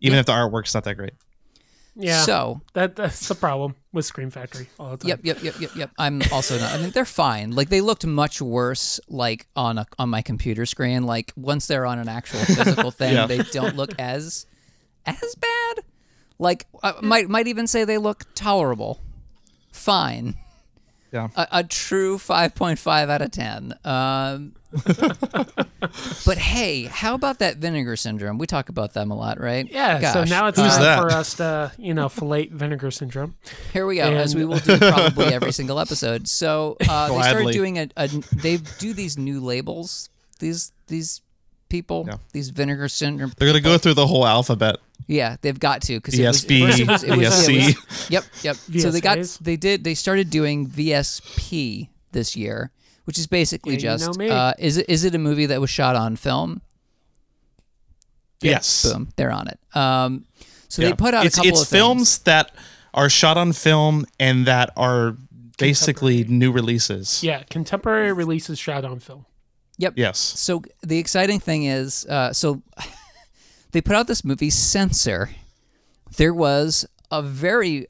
[0.00, 1.14] even if the artwork's not that great.
[2.00, 2.22] Yeah.
[2.22, 5.08] So that that's the problem with Scream Factory all the time.
[5.08, 5.90] Yep, yep, yep, yep, yep.
[5.98, 6.72] I'm also not.
[6.72, 7.50] I mean, they're fine.
[7.50, 11.02] Like they looked much worse, like on a on my computer screen.
[11.04, 13.26] Like once they're on an actual physical thing, Yeah.
[13.26, 14.46] they don't look as
[15.06, 15.84] as bad.
[16.38, 19.00] Like I might might even say they look tolerable,
[19.72, 20.36] fine.
[21.12, 21.28] Yeah.
[21.36, 23.74] A, a true five point five out of ten.
[23.84, 24.54] Um,
[26.26, 28.36] but hey, how about that vinegar syndrome?
[28.36, 29.66] We talk about them a lot, right?
[29.70, 30.12] Yeah.
[30.12, 31.00] So now it's Who's time that?
[31.00, 33.36] for us to, you know, fillet vinegar syndrome.
[33.72, 36.28] Here we go, as we will do probably every single episode.
[36.28, 38.08] So uh, they started doing a, a.
[38.08, 40.10] They do these new labels.
[40.38, 41.22] These these
[41.68, 42.16] people, Yeah.
[42.32, 43.32] these vinegar syndrome.
[43.36, 44.76] They're gonna go through the whole alphabet.
[45.06, 48.24] Yeah, they've got to because VSB, it was, it was, it was, it was- Yep,
[48.42, 48.56] yep.
[48.80, 52.70] So they got they did they started doing VSP this year,
[53.04, 55.60] which is basically Yeah, you just know uh, is it is it a movie that
[55.60, 56.60] was shot on film?
[58.40, 58.84] Yes.
[58.90, 59.58] Boom, they're on it.
[59.76, 60.24] Um,
[60.68, 60.88] so Yeah.
[60.88, 62.24] they put out it's, a couple it's of films things.
[62.24, 62.52] that
[62.94, 65.16] are shot on film and that are
[65.58, 67.22] basically new releases.
[67.24, 67.42] Yeah.
[67.50, 69.24] Contemporary releases shot on film.
[69.96, 70.18] Yes.
[70.18, 72.62] So the exciting thing is, uh, so
[73.72, 75.30] they put out this movie Censor.
[76.16, 77.86] There was a very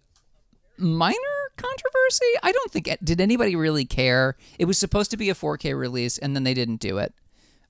[0.77, 1.17] minor
[1.57, 2.39] controversy controversy?
[2.43, 4.37] I don't think did anybody really care.
[4.59, 7.15] It was supposed to be a 4K release, and then they didn't do it.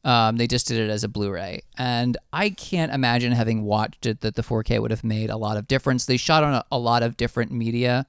[0.05, 4.21] Um, they just did it as a Blu-ray, and I can't imagine having watched it
[4.21, 6.07] that the 4K would have made a lot of difference.
[6.07, 8.07] They shot on a, a lot of different media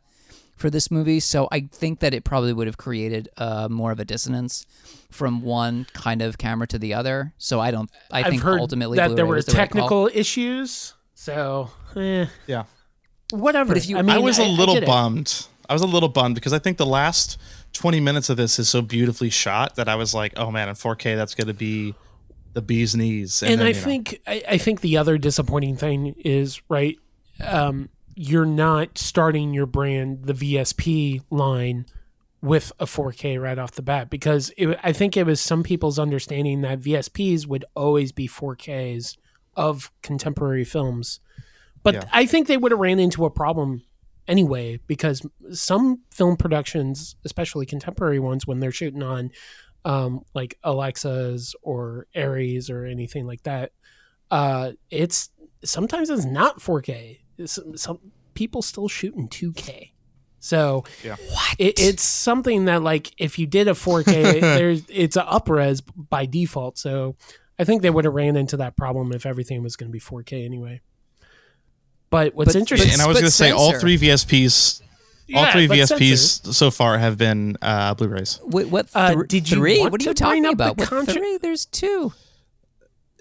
[0.59, 3.99] for this movie, so I think that it probably would have created uh, more of
[3.99, 4.65] a dissonance
[5.09, 7.33] from one kind of camera to the other.
[7.37, 7.89] So I don't.
[8.11, 10.93] I I've think heard ultimately that Blu-ray there were was the right technical issues.
[11.15, 12.63] So, eh, Yeah.
[13.31, 13.69] whatever.
[13.73, 15.45] But if you- I, mean, I was a a little bummed.
[15.69, 17.37] I was a little bummed because I think the last
[17.73, 20.75] 20 minutes of this is so beautifully shot that I was like, oh man, in
[20.75, 21.93] 4K, that's going to be
[22.53, 23.43] the bee's knees.
[23.43, 26.97] and then, I you know, think I, I think the other disappointing thing is right.
[27.45, 27.89] Um,
[28.21, 31.85] you're not starting your brand the VSP line
[32.41, 35.97] with a 4K right off the bat because it, I think it was some people's
[35.97, 39.15] understanding that VSPs would always be 4Ks
[39.55, 41.21] of contemporary films,
[41.81, 42.03] but Yeah.
[42.11, 43.83] I think they would have ran into a problem
[44.27, 49.31] anyway because some film productions, especially contemporary ones, when they're shooting on
[49.85, 53.71] um, like Alexas or ARRIs or anything like that,
[54.29, 55.29] uh, it's
[55.63, 57.19] sometimes it's not 4K.
[57.45, 57.99] Some, some
[58.33, 59.91] people still shoot in 2K.
[60.39, 61.17] So Yeah.
[61.57, 66.25] it, it's something that like if you did a 4K, there's it's a upres by
[66.25, 66.77] default.
[66.77, 67.15] So
[67.57, 69.99] I think they would have ran into that problem if everything was going to be
[69.99, 70.81] 4K anyway.
[72.09, 74.81] But what's But- interesting, and I was going to say all three VSPs,
[75.35, 78.39] all Yeah, three but VSPs so far have been uh, Blu-rays.
[78.43, 78.87] Wait, what?
[78.95, 79.79] Uh, did you three?
[79.87, 80.91] What are you talking up the about?
[80.91, 81.37] What three?
[81.37, 82.13] There's two.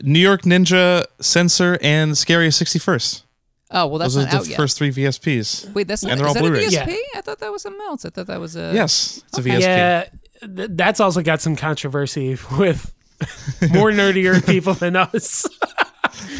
[0.00, 3.22] New York Ninja, Censor, and Scary of 61st.
[3.70, 4.56] Oh well, that's Those are not the yet.
[4.56, 5.72] first three VSPs.
[5.74, 6.12] Wait, that's not.
[6.12, 6.74] and they're is all that a Blu-rays.
[6.74, 6.88] VSP?
[6.88, 7.18] Yeah.
[7.18, 8.04] I thought that was something else.
[8.04, 8.70] I thought that was a.
[8.74, 9.42] yes, it's a.
[9.42, 9.60] VSP.
[9.60, 10.04] yeah,
[10.40, 12.94] th- that's also got some controversy with
[13.70, 15.46] more nerdier people than us.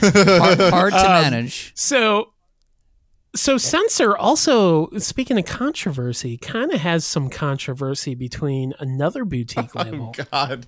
[0.01, 1.73] hard, hard to Um, manage.
[1.75, 2.33] So,
[3.37, 10.14] so censor also speaking of controversy, kind of has some controversy between another boutique label.
[10.33, 10.67] God.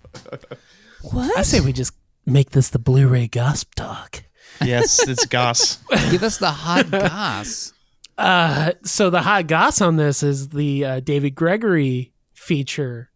[1.02, 1.38] What?
[1.38, 1.94] I say we just
[2.26, 4.24] make this the Blu-ray gossip talk.
[4.64, 5.78] Yes, it's Goss.
[6.10, 7.72] Give us the hot goss.
[8.18, 13.10] Uh, so the hot goss on this is the uh, David Gregory feature.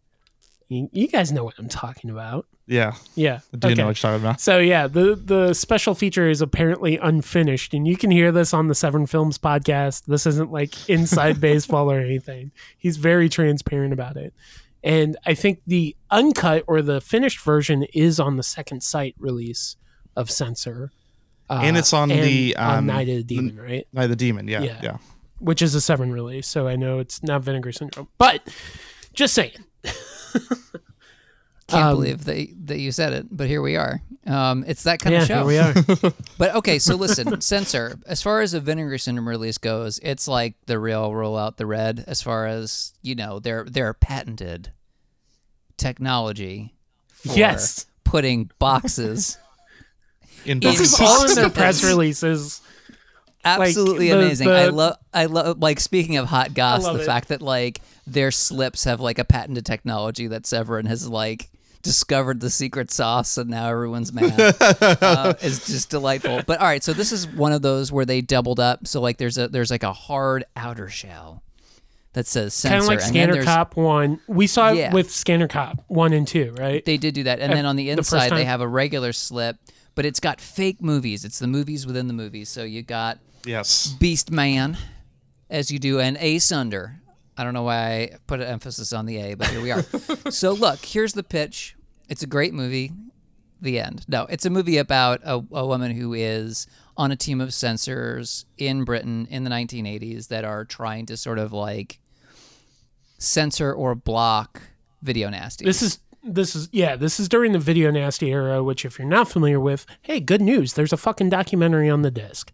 [0.67, 2.47] You, you guys know what I'm talking about.
[2.67, 3.75] Yeah, Yeah, I do okay.
[3.75, 4.41] know what you're talking about.
[4.41, 8.67] So yeah, the the special feature is apparently unfinished, and you can hear this on
[8.67, 10.05] the Severin Films podcast.
[10.05, 12.51] This isn't like inside baseball or anything.
[12.75, 14.33] He's very transparent about it,
[14.83, 19.75] and I think the uncut or the finished version is on the Second Sight release
[20.15, 20.91] of Censor,
[21.49, 23.87] uh, And it's on the, on um, Night of the Demon, right?
[23.93, 24.47] Night of the Demon.
[24.47, 24.79] Yeah, Yeah.
[24.83, 24.97] yeah.
[25.39, 28.41] Which is a Severin release, so I know it's not Vinegar Syndrome, but
[29.13, 29.51] just saying.
[29.83, 29.91] I
[31.67, 34.01] can't Um, believe that that you said it, but here we are.
[34.25, 35.35] Um, it's that kind yeah, of show.
[35.35, 36.13] here we are.
[36.37, 37.99] But okay, so listen, censor.
[38.07, 41.65] As far as a Vinegar Syndrome release goes, it's like the real roll out the
[41.65, 42.03] red.
[42.07, 44.71] As far as you know, their their patented
[45.77, 46.73] technology.
[47.09, 49.37] For yes, putting boxes.
[50.45, 51.35] In this is all in boxes.
[51.35, 52.61] their press releases.
[53.43, 54.47] Absolutely the- amazing.
[54.47, 54.97] the- I love.
[55.13, 55.59] I love.
[55.59, 57.05] Like speaking of hot goss, the it.
[57.05, 61.49] fact that like their slips have like a patented technology that Severin has like
[61.83, 64.33] discovered the secret sauce, and now everyone's mad.
[64.61, 66.41] uh, is just delightful.
[66.47, 68.87] But all right, so this is one of those where they doubled up.
[68.87, 71.43] So like there's a there's like a hard outer shell
[72.13, 74.19] that says censor, kind of like and Scanner there's- Cop one.
[74.25, 74.87] We saw Yeah.
[74.87, 76.83] it with Scanner Cop one and two, right?
[76.83, 79.13] They did do that, and Uh, then on the the inside they have a regular
[79.13, 79.57] slip,
[79.95, 81.25] but it's got fake movies.
[81.25, 82.49] It's the movies within the movies.
[82.49, 83.87] So you got yes.
[83.99, 84.77] Beast Man,
[85.49, 86.99] as you do, and Ace Under.
[87.37, 89.83] I don't know why I put an emphasis on the A, but here we are.
[90.29, 91.75] so look, here's the pitch.
[92.07, 92.91] It's a great movie.
[93.61, 94.05] The end.
[94.07, 98.45] No, it's a movie about a, a woman who is on a team of censors
[98.57, 101.99] in Britain in the 1980s that are trying to sort of like
[103.17, 104.61] censor or block
[105.01, 105.65] video nasty.
[105.65, 109.07] This is this is yeah, this is during the video nasty era, which if you're
[109.07, 110.73] not familiar with, hey, good news.
[110.73, 112.51] There's a fucking documentary on the disc.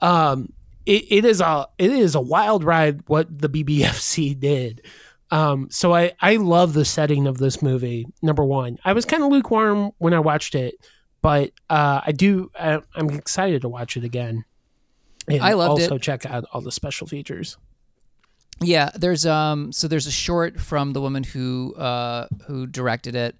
[0.00, 0.52] Um
[0.86, 4.82] it, it is a it is a wild ride what the BBFC did.
[5.30, 8.06] Um so I I love the setting of this movie.
[8.22, 8.78] Number 1.
[8.84, 10.74] I was kind of lukewarm when I watched it,
[11.22, 14.44] but uh I do I, I'm excited to watch it again.
[15.30, 16.02] I loved also it.
[16.02, 17.56] check out all the special features.
[18.60, 23.36] Yeah, there's um so there's a short from the woman who uh who directed it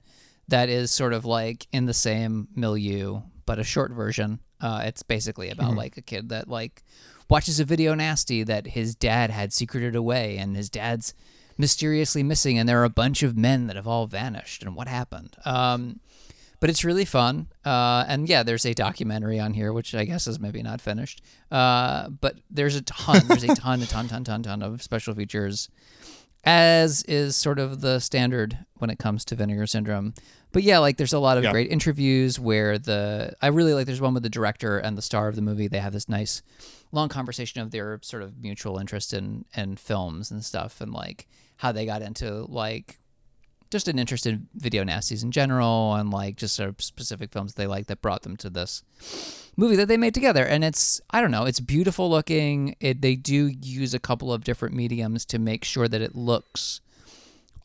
[0.48, 4.40] that is sort of like in the same milieu, but a short version.
[4.60, 6.82] Uh it's basically about like a kid that like
[7.30, 11.14] watches a video nasty that his dad had secreted away and his dad's
[11.56, 14.88] mysteriously missing and there are a bunch of men that have all vanished and what
[14.88, 15.36] happened.
[15.44, 16.00] Um
[16.64, 17.46] but it's really fun.
[17.62, 21.20] Uh, and yeah, there's a documentary on here, which I guess is maybe not finished.
[21.50, 25.12] Uh, but there's a ton, there's a ton, a ton, ton, ton, ton of special
[25.14, 25.68] features.
[26.46, 30.14] as is sort of the standard when it comes to vinegar syndrome.
[30.52, 31.52] But yeah, like there's a lot of Yeah.
[31.52, 35.28] great interviews where the I really like there's one with the director and the star
[35.28, 35.68] of the movie.
[35.68, 36.42] They have this nice
[36.92, 41.26] long conversation of their sort of mutual interest in in films and stuff and like
[41.58, 43.00] how they got into like
[43.74, 47.54] just an interest in video nasties in general and like just sort of specific films
[47.54, 48.84] they like that brought them to this
[49.56, 50.44] movie that they made together.
[50.46, 52.76] And it's i don't know it's beautiful looking.
[52.78, 53.48] It, they do
[53.80, 56.80] use a couple of different mediums to make sure that it looks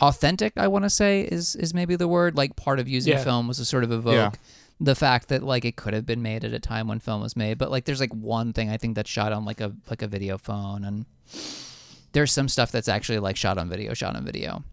[0.02, 2.36] authentic i want to say is is maybe the word.
[2.36, 3.24] Like part of using Yeah.
[3.24, 4.32] film was to sort of evoke Yeah.
[4.80, 7.36] the fact that like it could have been made at a time when film was
[7.36, 7.58] made.
[7.60, 10.08] But like there's like one thing i think that's shot on like a like a
[10.08, 10.84] video phone.
[10.84, 11.06] And
[12.14, 14.64] there's some stuff that's actually like shot on video shot on video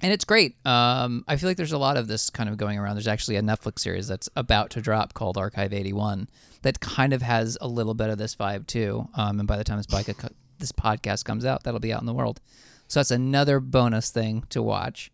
[0.00, 0.54] and it's great.
[0.66, 2.96] Um, I feel like there's a lot of this kind of going around.
[2.96, 6.28] There's actually a Netflix series that's about to drop called Archive 81
[6.62, 9.08] that kind of has a little bit of this vibe too.
[9.14, 12.06] Um, and by the time this, podca- this podcast comes out, that'll be out in
[12.06, 12.40] the world.
[12.88, 15.10] So that's another bonus thing to watch.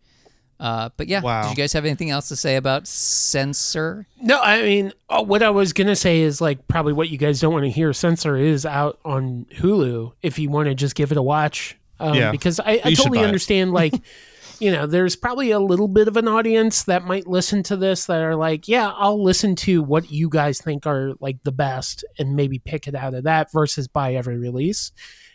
[0.57, 1.41] Uh, but yeah, Wow.
[1.43, 4.07] did you guys have anything else to say about censor?
[4.21, 7.41] No, I mean, oh, what I was gonna say is like probably what you guys
[7.41, 7.91] don't want to hear.
[7.91, 11.75] Censor is out on Hulu if you want to just give it a watch.
[11.99, 12.31] Um, Yeah.
[12.31, 13.27] because I, I totally buy it.
[13.27, 13.73] understand.
[13.73, 13.93] Like,
[14.59, 18.05] you know, there's probably a little bit of an audience that might listen to this
[18.05, 22.05] that are like, yeah, I'll listen to what you guys think are like the best
[22.17, 24.91] and maybe pick it out of that versus buy every release.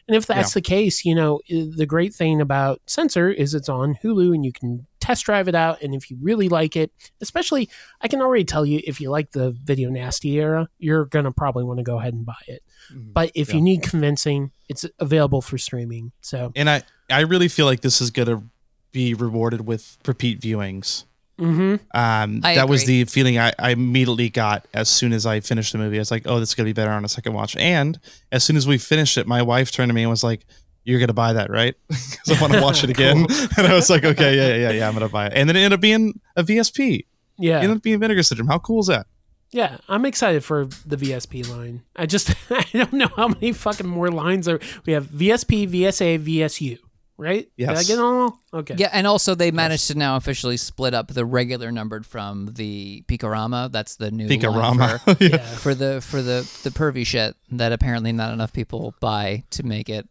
[0.09, 3.95] And if that's the case, you know, the great thing about Censor is it's on
[4.03, 5.81] Hulu and you can test drive it out.
[5.83, 7.69] And if you really like it, especially,
[8.01, 11.31] I can already tell you if you like the video nasty era, you're going to
[11.31, 12.65] probably want to go ahead and buy it.
[12.93, 13.13] Mm-hmm.
[13.13, 16.11] But if you need convincing, it's available for streaming.
[16.23, 18.43] So, And I, I really feel like this is gonna
[18.93, 21.05] be rewarded with repeat viewings.
[21.39, 25.73] hmm Um, that was the feeling I, I immediately got as soon as I finished
[25.73, 25.97] the movie.
[25.97, 27.57] I was like, oh, this is gonna be better on a second watch.
[27.57, 27.99] And
[28.33, 30.45] as soon as we finished it, my wife turned to me and was like,
[30.85, 31.75] "You're gonna buy that, right?
[31.89, 33.27] Because I want to watch it again."
[33.57, 35.61] and I was like, "Okay, yeah, yeah, yeah, I'm gonna buy it." And then it
[35.61, 37.07] ended up being a VSP.
[37.39, 37.59] yeah.
[37.61, 38.49] It ended up being Vinegar Syndrome.
[38.49, 39.07] How cool is that?
[39.53, 41.83] Yeah, I'm excited for the VSP line.
[41.97, 44.61] I just I don't know how many fucking more lines are.
[44.87, 46.79] We have VSP, VSA, VSU,
[47.21, 47.49] right?
[47.57, 47.87] Did I Yes.
[47.89, 48.39] get all?
[48.53, 48.75] Okay.
[48.79, 53.05] Yeah, and also they managed to now officially split up the regular numbered from the
[53.09, 53.71] Peekarama.
[53.71, 55.01] That's the new line Peekarama.
[55.19, 55.37] for- Yeah.
[55.39, 59.89] for the for the the pervy shit that apparently not enough people buy to make
[59.89, 60.09] it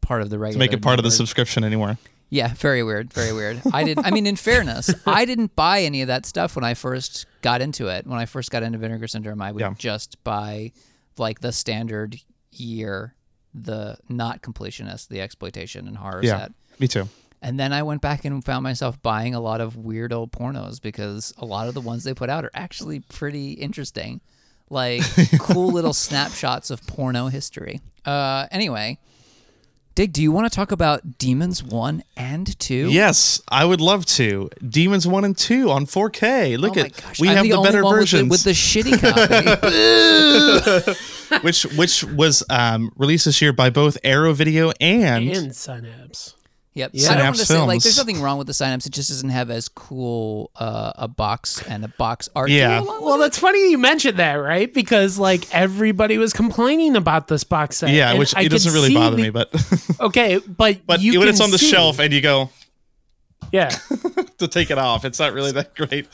[0.00, 0.54] part of the regular.
[0.54, 1.98] to make it part of the subscription anymore.
[2.30, 3.62] Yeah, very weird, very weird.
[3.72, 3.98] I did.
[4.00, 7.62] I mean, in fairness, I didn't buy any of that stuff when I first got
[7.62, 8.06] into it.
[8.06, 9.72] When I first got into Vinegar Syndrome, I would Yeah.
[9.78, 10.72] just buy
[11.16, 12.16] like the standard
[12.52, 13.14] year,
[13.64, 16.38] the not completionist, the exploitation and horror Yeah.
[16.38, 16.52] set.
[16.78, 17.08] Me too.
[17.40, 20.82] And then I went back and found myself buying a lot of weird old pornos
[20.82, 24.20] because a lot of the ones they put out are actually pretty interesting.
[24.70, 25.02] Like
[25.38, 27.80] cool little snapshots of porno history.
[28.04, 28.98] Uh, anyway,
[29.98, 32.88] Dig, do you want to talk about Demons 1 and 2?
[32.88, 34.48] Yes, I would love to.
[34.64, 36.56] Demons one and two on 4K.
[36.56, 37.18] Look oh at gosh.
[37.18, 38.30] we I'm have the, the, only better one versions.
[38.30, 39.00] With the, with the shitty
[41.26, 41.40] copy.
[41.42, 46.36] which which was um, released this year by both Arrow Video and, And Synapse.
[46.78, 46.90] Yep.
[46.94, 47.10] Yeah.
[47.10, 48.86] I don't want Synapse to say like there's nothing wrong with the Synapse.
[48.86, 52.50] It just doesn't have as cool uh, a box and a box art.
[52.50, 52.80] Yeah.
[52.80, 54.72] Well, that's funny you mentioned that, right?
[54.72, 57.90] Because like everybody was complaining about this box set.
[57.90, 59.50] yeah, which I it doesn't really bother the- me, but
[60.00, 62.50] Okay, but but you when can it's on the see- shelf and you go
[63.52, 63.68] yeah.
[64.38, 66.06] to take it off, it's not really that great.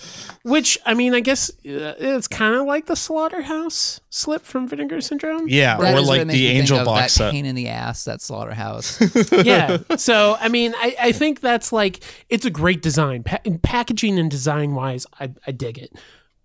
[0.43, 5.01] Which I mean, I guess uh, it's kind of like the slaughterhouse slip from Vinegar
[5.01, 5.49] Syndrome.
[5.49, 7.33] Yeah, That or like the Angel box that set.
[7.33, 9.01] pain in the ass, that slaughterhouse.
[9.33, 9.79] yeah.
[9.97, 14.31] So I mean, I, I think that's like it's a great design, pa- packaging and
[14.31, 15.07] design wise.
[15.21, 15.93] I, I dig it,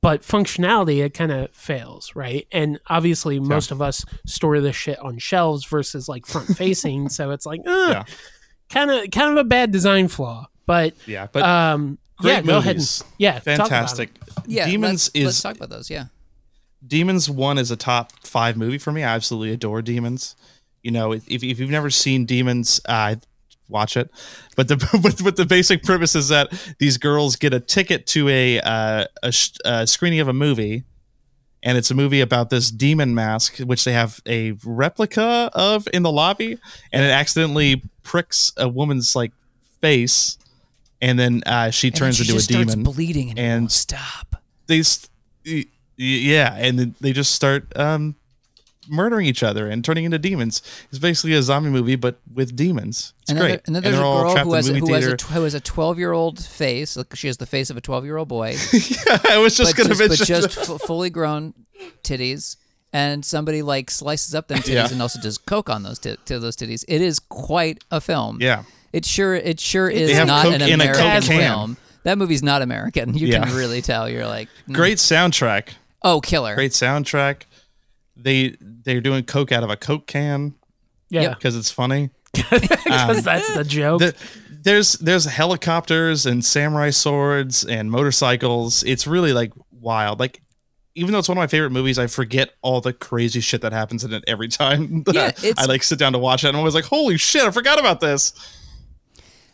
[0.01, 2.47] but functionality it kind of fails, right?
[2.51, 7.31] And obviously, most of us store this shit on shelves versus like front facing, so
[7.31, 8.03] it's like, Yeah.
[8.69, 10.47] kind of kind of a bad design flaw.
[10.69, 12.75] But Yeah, but um, great yeah, go ahead.
[12.75, 13.03] And, movies.
[13.17, 14.11] yeah, fantastic.
[14.45, 15.89] yeah, Demons let's, is let's talk about those.
[15.89, 16.05] Yeah.
[16.85, 19.03] Demons One is a top five movie for me.
[19.03, 20.35] I absolutely adore Demons.
[20.83, 23.15] You know, if, if you've never seen Demons, uh,
[23.67, 24.11] watch it.
[24.55, 28.29] But the but, but the basic premise is that these girls get a ticket to
[28.29, 30.83] a uh, a, sh- a screening of a movie,
[31.63, 36.03] and it's a movie about this demon mask, which they have a replica of in
[36.03, 36.59] the lobby,
[36.93, 39.31] and it accidentally pricks a woman's like
[39.81, 40.37] face,
[41.01, 42.83] and then uh, she And turns she into a demon.
[42.83, 44.35] bleeding and, and- stop.
[44.67, 44.81] they
[45.97, 48.15] yeah and they just start um
[48.91, 50.63] murdering each other and turning into demons.
[50.89, 53.13] It's basically a zombie movie but with demons.
[53.21, 53.51] It's And then, great.
[53.51, 55.53] there- and then there's they're a girl who has, a, who, has a, who has
[55.53, 56.97] a 12 year old face.
[56.97, 59.75] Like she has the face of a 12 year old boy, yeah, i was just
[59.75, 61.53] gonna just, but just f- fully grown
[62.03, 62.55] titties
[62.93, 64.87] and somebody like slices up them titties Yeah.
[64.91, 66.83] and also does coke on those tit to those titties.
[66.87, 68.39] It is quite a film.
[68.41, 68.63] Yeah.
[68.93, 71.77] It sure it sure is not coke an in a American film.
[72.03, 73.13] That movie's not American.
[73.17, 73.45] You Yeah.
[73.45, 74.09] can really tell.
[74.09, 75.69] You're like, mm, Great soundtrack.
[76.03, 76.55] oh, killer.
[76.55, 77.43] Great soundtrack.
[78.15, 80.55] They they're doing coke out of a coke can
[81.09, 82.09] Yeah, because it's funny.
[82.33, 83.99] because that's the joke.
[84.01, 84.15] The,
[84.63, 88.83] there's there's helicopters and samurai swords and motorcycles.
[88.83, 90.19] It's really like wild.
[90.19, 90.41] Like
[90.99, 93.71] even though it's one of my favorite movies, I forget all the crazy shit that
[93.73, 95.03] happens in it every time.
[95.05, 96.47] that Yeah, it's- I like sit down to watch it.
[96.49, 98.33] and I'm always like, holy shit, I forgot about this.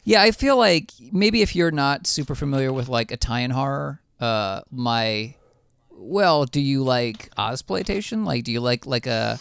[0.03, 4.61] Yeah, I feel like maybe if you're not super familiar with like Italian horror, uh,
[4.71, 5.33] my,
[5.91, 8.25] well, do you like Ozploitation?
[8.25, 9.39] Like, do you like like a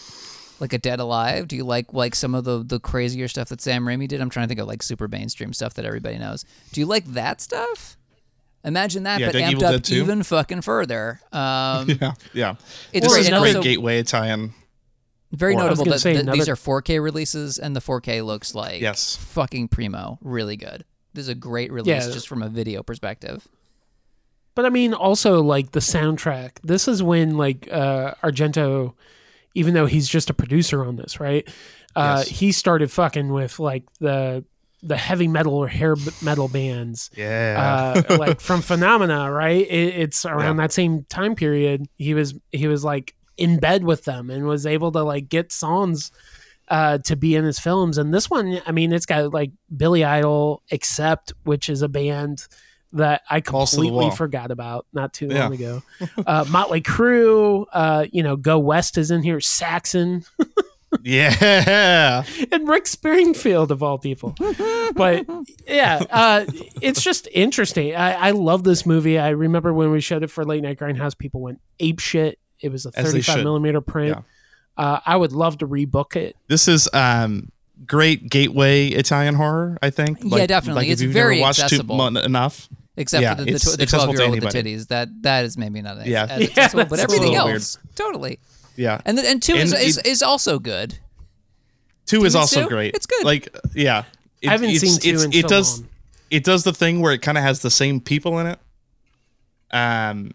[0.59, 1.47] like a Dead Alive?
[1.47, 4.21] Do you like like some of the the crazier stuff that Sam Raimi did?
[4.21, 6.45] I'm trying to think of like super mainstream stuff that everybody knows.
[6.71, 7.95] Do you like that stuff?
[8.65, 9.95] Imagine that, Yeah, but amped Evil up Dead 2?
[9.95, 11.21] even fucking further.
[11.31, 12.55] Um, Yeah, yeah.
[12.91, 13.21] It's this great.
[13.21, 14.53] is and great also gateway Italian.
[15.31, 18.55] very Or- notable gonna that, say that these are 4K releases, and the 4K looks
[18.55, 19.15] like Yes.
[19.15, 20.83] fucking primo, really good.
[21.13, 22.11] This is a great release Yeah.
[22.13, 23.47] just from a video perspective.
[24.55, 26.53] But I mean, also like the soundtrack.
[26.63, 28.93] This is when like uh, Argento,
[29.53, 31.47] even though he's just a producer on this, right?
[31.95, 32.27] Uh, Yes.
[32.39, 34.43] He started fucking with like the
[34.87, 38.03] the heavy metal or hair metal bands, Yeah.
[38.07, 39.65] uh, like from Phenomena, right?
[39.67, 40.63] It, it's around Yeah.
[40.63, 41.87] that same time period.
[41.97, 45.51] He was he was like in bed with them and was able to like get
[45.51, 46.11] songs
[46.69, 47.97] uh, to be in his films.
[47.97, 52.47] And this one, I mean, it's got like Billy Idol, Accept, which is a band
[52.93, 55.43] that I Balls to the completely forgot about not too Yeah.
[55.43, 55.81] long ago.
[56.25, 60.23] Uh, Motley Crue, uh, you know, Go West is in here, Saxon,
[61.03, 62.23] yeah.
[62.51, 64.35] and Rick Springfield of all people.
[64.95, 65.25] but
[65.67, 66.45] yeah, uh,
[66.81, 67.95] it's just interesting.
[67.95, 69.17] I, I love this movie.
[69.19, 72.39] I remember when we showed it for Late Night Grindhouse, people went ape shit.
[72.61, 74.15] It was a 35 millimeter print.
[74.17, 74.21] Yeah.
[74.83, 76.35] Uh, I would love to rebook it.
[76.47, 77.51] This is um
[77.85, 80.19] great gateway Italian horror, I think.
[80.23, 80.87] Yeah, definitely.
[80.87, 81.95] if It's you've very never watched accessible.
[81.95, 82.69] Too, mon- enough.
[82.97, 84.87] Except Yeah, for the, the, the 12 year old with the titties.
[84.87, 86.27] That that is maybe not as, Yeah.
[86.29, 88.39] as Yeah, accessible, but everything little else, totally.
[88.75, 89.01] Yeah.
[89.05, 90.99] And then, and two is, And is, it- is also good.
[92.05, 92.39] Two is Two?
[92.39, 92.93] also great.
[92.95, 93.23] It's good.
[93.25, 94.03] Like yeah.
[94.41, 95.89] It, I haven't it's- seen two it's- in it so does long.
[96.29, 98.59] it does the thing where it kind of has the same people in it.
[99.71, 100.31] Um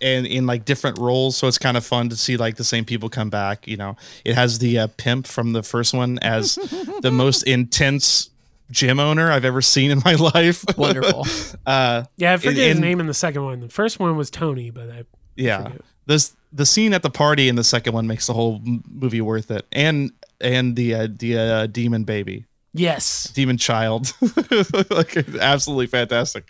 [0.00, 2.84] and in like different roles, so it's kind of fun to see like the same
[2.84, 3.66] people come back.
[3.66, 6.54] You know, it has the uh, pimp from the first one as
[7.02, 8.30] the most intense
[8.70, 10.64] gym owner I've ever seen in my life.
[10.76, 11.26] Wonderful.
[11.66, 13.58] uh, Yeah, I forget his and- name in the second one.
[13.60, 15.02] The first one was Tony, but I
[15.36, 15.80] yeah, forget.
[16.06, 19.50] this the scene at the party in the second one makes the whole movie worth
[19.50, 24.12] it, and and the uh, the uh, demon baby, yes, demon child,
[24.90, 26.44] like absolutely fantastic.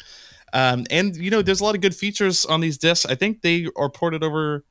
[0.53, 3.07] Um, and you know, there's a lot of good features on these discs.
[3.07, 4.65] I think they are ported over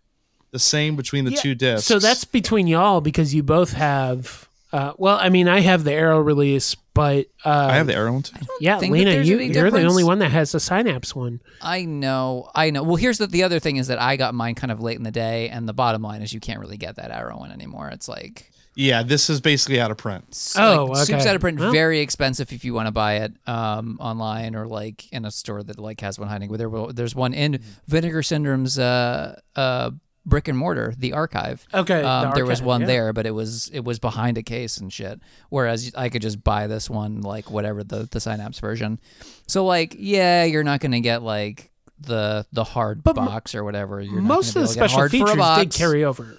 [0.51, 1.87] the same between the Yeah, two discs.
[1.87, 4.46] So that's between y'all because you both have.
[4.73, 8.11] Uh, well, I mean, I have the Arrow release, but uh, I have the Arrow
[8.13, 8.35] one too.
[8.59, 9.89] yeah, think that Lena, there's you, any you're the difference.
[9.91, 11.41] only one that has the Synapse one.
[11.61, 12.83] I know, I know.
[12.83, 15.03] Well, here's the the other thing is that I got mine kind of late in
[15.03, 17.87] the day, and the bottom line is you can't really get that Arrow one anymore.
[17.89, 20.25] It's like Yeah, this is basically out of print.
[20.31, 21.29] s- Oh, like, soup's okay.
[21.29, 21.71] out of print, Well.
[21.71, 25.63] very expensive if you want to buy it um, online or like in a store
[25.63, 26.49] that like has one hiding.
[26.49, 29.91] Where There, will- there's one in Vinegar Syndrome's uh, uh,
[30.27, 31.65] brick and mortar, the archive.
[31.73, 32.87] Okay, the um, there was one yeah.
[32.87, 35.19] there, but it was it was behind a case and shit.
[35.49, 38.99] Whereas I could just buy this one, like whatever the the Synapse version.
[39.47, 43.99] So like, yeah, you're not gonna get like the the hard But box or whatever.
[44.01, 45.77] You're Most gonna of the able to get special hard for a features did box.
[45.77, 46.37] carry over.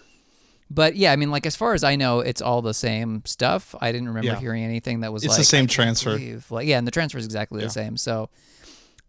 [0.71, 3.75] But yeah, I mean, like as far as I know, it's all the same stuff.
[3.81, 4.39] I didn't remember Yeah.
[4.39, 6.11] hearing anything that was It's like the same transfer.
[6.11, 7.69] believe- Like yeah, and the transfer is exactly Yeah.
[7.69, 7.97] the same.
[7.97, 8.29] So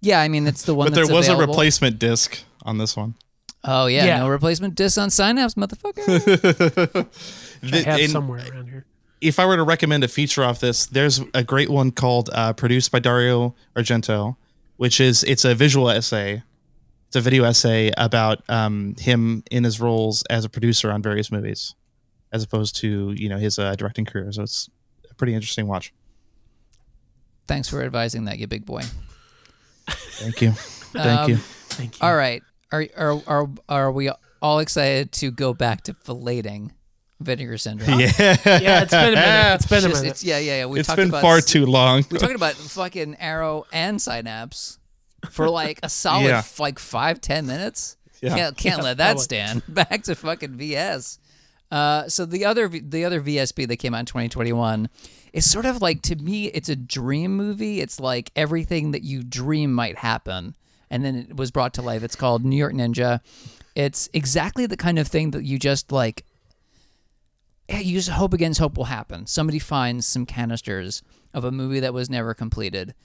[0.02, 0.88] yeah, I mean, it's the one.
[0.88, 3.16] But there that's was a replacement disc on this one.
[3.64, 4.20] Oh yeah, Yeah.
[4.20, 7.08] no replacement disc on Synapse, motherfucker.
[7.74, 8.86] I have and somewhere around here.
[9.22, 12.54] if I were to recommend a feature off this, there's a great one called uh,
[12.54, 14.38] "Produced by Dario Argento,"
[14.78, 16.42] which is it's a visual essay.
[17.08, 21.32] It's a video essay about um, him in his roles as a producer on various
[21.32, 21.74] movies,
[22.32, 24.32] as opposed to you know his uh, directing career.
[24.32, 24.70] So it's
[25.10, 25.92] a pretty interesting watch.
[27.48, 28.84] Thanks for advising that, you big boy.
[29.88, 31.38] Thank you, thank Um, you.
[31.38, 32.08] Thank you.
[32.08, 34.10] All right, are are are are we
[34.42, 36.72] all excited to go back to filleting
[37.20, 38.00] vinegar syndrome?
[38.00, 39.56] Yeah, Yeah, it's been a minute.
[39.56, 40.04] It's been It's a minute.
[40.06, 40.66] it's- yeah, yeah, yeah.
[40.66, 42.06] We it's talked been about far too long.
[42.10, 44.80] We talked about fucking Arrow and Synapse
[45.30, 46.38] for like a solid Yeah.
[46.40, 47.98] f- like five ten minutes.
[48.22, 48.36] Yeah.
[48.36, 49.64] Can't can't let that stand.
[49.68, 51.20] Back to fucking VS.
[51.72, 54.90] Uh, so the other the other VSP that came out in 2021
[55.34, 57.80] is sort of like to me it's a dream movie.
[57.80, 60.56] It's like everything that you dream might happen,
[60.90, 62.04] and then it was brought to life.
[62.04, 63.22] It's called New York Ninja.
[63.76, 66.26] It's exactly the kind of thing that you just like.
[67.70, 69.28] You just hope against hope will happen.
[69.28, 71.04] Somebody finds some canisters
[71.36, 72.96] of a movie that was never completed.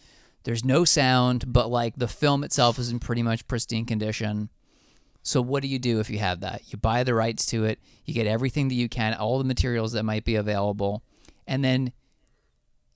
[0.44, 4.48] There's no sound, but like the film itself is in pretty much pristine condition.
[5.22, 6.62] So what do you do if you have that?
[6.66, 9.92] You buy the rights to it, you get everything that you can, all the materials
[9.92, 11.02] that might be available,
[11.46, 11.92] and then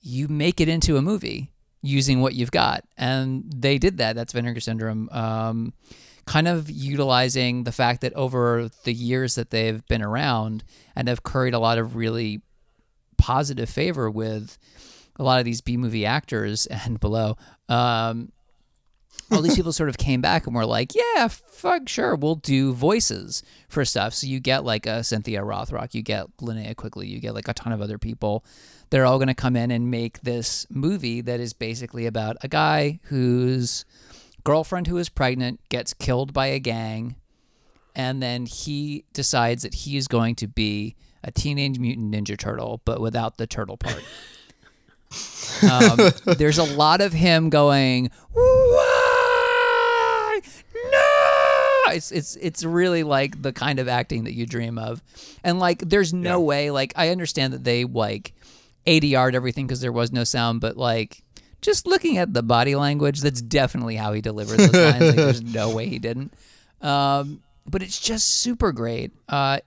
[0.01, 1.51] you make it into a movie
[1.81, 2.83] using what you've got.
[2.97, 4.15] And they did that.
[4.15, 5.09] That's Vinegar Syndrome.
[5.11, 5.73] Um,
[6.25, 10.63] kind of utilizing the fact that over the years that they've been around
[10.95, 12.41] and have curried a lot of really
[13.17, 14.57] positive favor with
[15.17, 17.37] a lot of these B movie actors and below.
[17.67, 18.31] Um,
[19.31, 22.73] all these people sort of came back and were like, yeah, fuck, sure, we'll do
[22.73, 24.13] voices for stuff.
[24.13, 27.53] So you get like a Cynthia Rothrock, you get Linnea Quigley, you get like a
[27.53, 28.43] ton of other people.
[28.89, 32.47] They're all going to come in and make this movie that is basically about a
[32.47, 33.85] guy whose
[34.43, 37.15] girlfriend who is pregnant gets killed by a gang.
[37.95, 42.81] And then he decides that he is going to be a teenage mutant ninja turtle,
[42.85, 44.01] but without the turtle part.
[45.69, 50.39] um, there's a lot of him going, why?
[50.91, 51.93] No!
[51.93, 55.01] It's it's it's really like the kind of acting that you dream of,
[55.43, 56.45] and like there's no Yeah.
[56.45, 56.71] way.
[56.71, 58.33] Like I understand that they like
[58.85, 61.23] ADR'd everything because there was no sound, but like
[61.61, 65.05] just looking at the body language, that's definitely how he delivered those lines.
[65.07, 66.33] Like there's no way he didn't.
[66.81, 69.11] Um, but it's just super great.
[69.27, 69.59] Uh,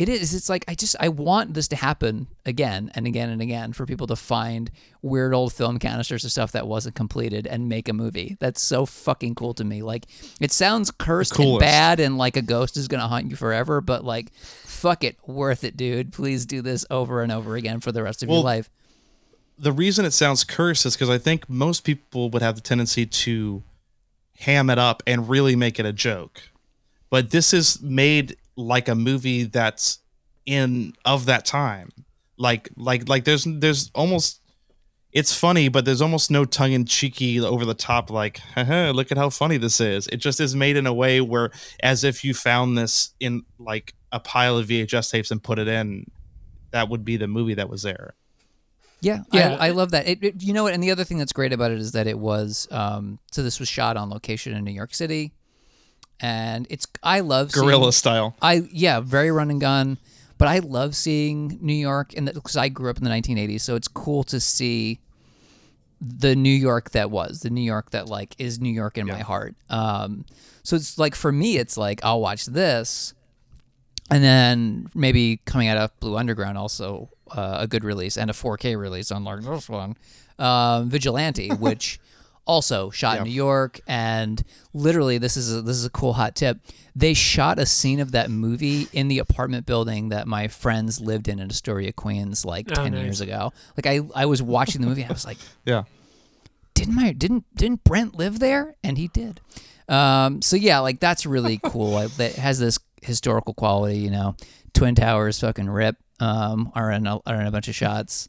[0.00, 0.32] it is.
[0.32, 3.84] It's like I just I want this to happen again and again and again for
[3.84, 4.70] people to find
[5.02, 8.38] weird old film canisters of stuff that wasn't completed and make a movie.
[8.40, 9.82] That's so fucking cool to me.
[9.82, 10.06] Like
[10.40, 14.02] it sounds cursed and bad and like a ghost is gonna haunt you forever, but
[14.02, 14.32] like
[14.80, 16.12] fuck it, worth it, dude.
[16.12, 18.70] Please do this over and over again for the rest of your life.
[19.58, 23.04] the reason it sounds cursed is because I think most people would have the tendency
[23.04, 23.62] to
[24.38, 26.40] ham it up and really make it a joke.
[27.10, 29.98] But this is made like a movie that's
[30.46, 31.90] in of that time.
[32.38, 34.40] Like like like there's there's almost
[35.12, 39.10] it's funny, but there's almost no tongue in cheeky over the top like, Haha, look
[39.10, 40.06] at how funny this is.
[40.06, 41.50] It just is made in a way where
[41.82, 45.68] as if you found this in like a pile of VHS tapes and put it
[45.68, 46.10] in,
[46.72, 48.14] that would be the movie that was there.
[49.02, 49.56] Yeah, Yeah.
[49.58, 50.06] I, I love that.
[50.06, 50.74] It, it- you know what?
[50.74, 53.58] And the other thing that's great about it is that it was um, so this
[53.58, 55.32] was shot on location in New York City,
[56.20, 58.36] and it's I love guerrilla style.
[58.42, 59.96] I yeah, very run and gun,
[60.36, 63.74] but I love seeing New York and because I grew up in the 1980s, so
[63.74, 65.00] it's cool to see
[66.02, 69.20] the New York that was the New York that like is New York in my
[69.20, 69.54] heart.
[69.70, 70.24] Um,
[70.62, 73.14] so it's like for me, it's like I'll watch this,
[74.10, 78.34] and then maybe coming out of Blue Underground also uh, a good release and a
[78.34, 79.96] 4K release unlike this one,
[80.38, 82.00] um, Vigilante, which
[82.46, 84.42] also shot in New York and
[84.74, 86.58] literally this is a, this is a cool hot tip.
[86.96, 91.28] They shot a scene of that movie in the apartment building that my friends lived
[91.28, 93.02] in in Astoria, Queens, like Oh, ten nice.
[93.04, 93.52] years ago.
[93.76, 95.84] Like I I was watching the movie and I was like, Yeah.
[96.74, 98.74] didn't my didn't didn't Brent live there?
[98.82, 99.40] And he did.
[99.88, 102.08] Um, so yeah, like that's really cool.
[102.16, 104.36] That has this historical quality, you know.
[104.72, 108.28] Twin Towers, fucking rip, um, are in a, are in a bunch of shots,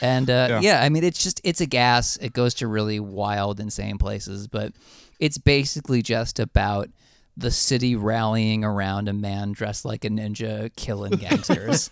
[0.00, 0.60] and uh, yeah.
[0.60, 0.82] Yeah.
[0.82, 2.16] I mean it's just it's a gas.
[2.16, 4.72] It goes to really wild, insane places, but
[5.20, 6.88] it's basically just about
[7.36, 11.90] the city rallying around a man dressed like a ninja, killing gangsters.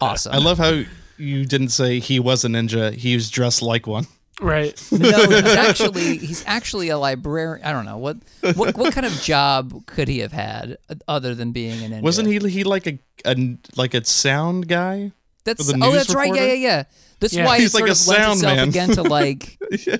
[0.00, 0.32] awesome.
[0.32, 0.82] I love how
[1.16, 2.92] you didn't say he was a ninja.
[2.92, 4.06] He was dressed like one.
[4.40, 4.76] Right.
[4.92, 7.64] No, he's actually he's actually a librarian.
[7.64, 8.18] I don't know what
[8.54, 10.76] what what kind of job could he have had
[11.08, 12.02] other than being an ninja?
[12.02, 15.12] Wasn't he he like a, a like a sound guy?
[15.44, 16.34] That's the oh, news that's right.
[16.34, 16.82] Yeah, yeah, yeah.
[17.20, 17.46] That's Yeah.
[17.46, 18.68] why He's it like sort a of lends sound itself man.
[18.68, 19.58] again to like.
[19.86, 19.96] yeah.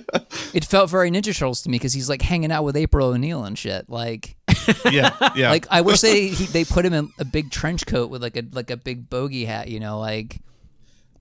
[0.53, 3.43] It felt very Ninja Turtles to me because he's like hanging out with April O'Neil
[3.45, 3.89] and shit.
[3.89, 4.35] Like,
[4.91, 5.49] Yeah, yeah.
[5.49, 8.37] like I wish they he, they put him in a big trench coat with like
[8.37, 9.69] a like a big bogey hat.
[9.69, 10.41] You know, like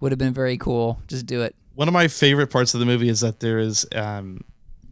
[0.01, 0.99] would have been very cool.
[1.07, 1.55] Just do it.
[1.77, 4.41] One of my favorite parts of the movie is that there is um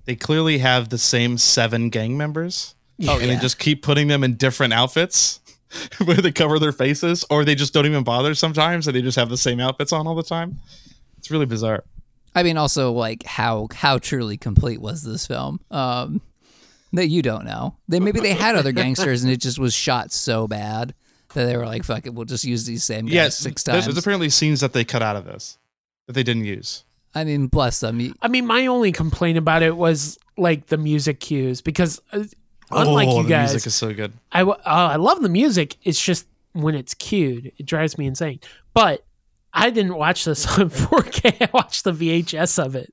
[0.04, 2.74] they clearly have the same seven gang members.
[3.08, 3.34] Oh, and yeah.
[3.34, 5.40] they just keep putting them in different outfits
[6.04, 9.16] where they cover their faces or they just don't even bother sometimes and they just
[9.16, 10.60] have the same outfits on all the time.
[11.18, 11.84] It's really bizarre.
[12.34, 15.60] I mean, also like how how truly complete was this film?
[15.70, 16.20] Um,
[16.92, 17.76] that you don't know.
[17.88, 20.94] They maybe they had other gangsters and it just was shot so bad
[21.32, 23.74] that they were like, "Fuck it, we'll just use these same guys Yes, six there's,
[23.74, 25.58] times." there's apparently scenes that they cut out of this
[26.06, 26.84] that they didn't use.
[27.14, 28.14] I mean, bless them.
[28.22, 32.24] I mean, my only complaint about it was like the music cues because uh,
[32.70, 34.12] unlike oh, you the guys, music is so good.
[34.32, 35.76] I w- uh, I love the music.
[35.84, 38.40] It's just when it's cued, it drives me insane.
[38.72, 39.04] But
[39.52, 41.42] I didn't watch this on 4K.
[41.42, 42.92] I watched the VHS of it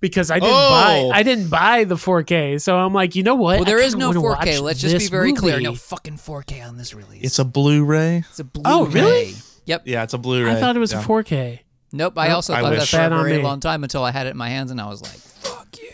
[0.00, 1.10] because I didn't Oh.
[1.10, 2.60] buy I didn't buy the 4K.
[2.60, 3.56] So I'm like, you know what?
[3.56, 4.60] Well, there I is kinda no 4K.
[4.60, 5.60] Let's just be this very clear.
[5.60, 7.24] No fucking 4K on this release.
[7.24, 8.18] It's a Blu-ray.
[8.28, 8.70] It's a Blu-ray.
[8.72, 9.34] Oh, really?
[9.66, 9.82] Yep.
[9.86, 10.52] Yeah, it's a Blu-ray.
[10.52, 11.00] I thought it was yeah.
[11.00, 11.60] a 4K.
[11.92, 12.14] Nope.
[12.16, 12.36] I Nope.
[12.36, 12.90] also I thought that wish.
[12.90, 15.02] for a very long time until I had it in my hands and I was
[15.02, 15.90] like, "Fuck you."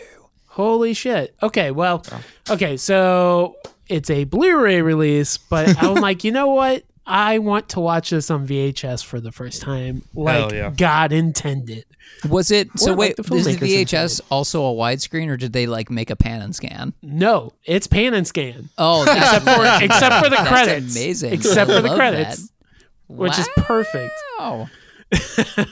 [0.47, 1.35] Holy shit.
[1.43, 2.53] Okay, well, oh.
[2.53, 3.55] okay, so
[3.87, 6.83] it's a Blu-ray release, but I'm like, you know what?
[7.11, 10.71] I want to watch this on VHS for the first time, like yeah.
[10.75, 11.85] God intended.
[12.29, 12.67] Was it?
[12.77, 13.87] So Or, like, wait, the is the filmmakers intended.
[13.87, 16.93] VHS also a widescreen, or did they like make a pan and scan?
[17.01, 20.95] No, it's pan and scan, Oh, except for except for the That's credits.
[20.95, 21.33] amazing.
[21.33, 23.15] Except I for the love credits, that.
[23.15, 24.13] which is perfect.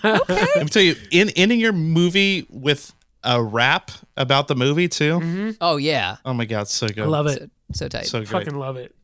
[0.03, 0.19] Wow.
[0.29, 5.55] Let me tell you, in ending your movie with a rap about the movie too.
[5.61, 6.17] Oh yeah.
[6.25, 6.99] Oh my god, so good.
[6.99, 7.49] I love it.
[7.73, 8.05] So, so tight.
[8.07, 8.29] So great.
[8.29, 8.95] Fucking love it.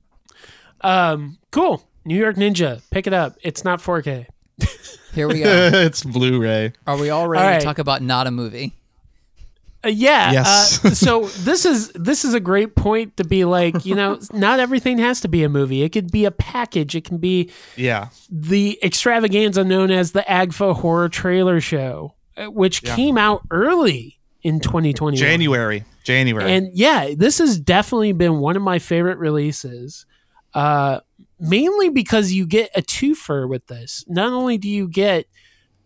[0.81, 1.87] Um, cool.
[2.05, 3.37] New York Ninja, pick it up.
[3.41, 4.27] It's not 4K.
[5.13, 5.69] Here we go.
[5.73, 6.73] it's Blu-ray.
[6.85, 7.59] Are we all ready All right.
[7.59, 8.73] to talk about not a movie?
[9.85, 10.31] Uh, yeah.
[10.31, 10.83] Yes.
[10.85, 14.59] Uh, so this is this is a great point to be like, you know, not
[14.59, 15.83] everything has to be a movie.
[15.83, 16.95] It could be a package.
[16.95, 18.09] It can be Yeah.
[18.29, 22.95] the extravaganza known as the Agfa Horror Trailer Show, uh, which Yeah.
[22.95, 25.15] came out early in 2021.
[25.17, 25.83] January.
[26.03, 26.51] January.
[26.51, 30.05] And yeah, this has definitely been one of my favorite releases.
[30.53, 30.99] Uh,
[31.39, 34.05] mainly because you get a twofer with this.
[34.07, 35.25] Not only do you get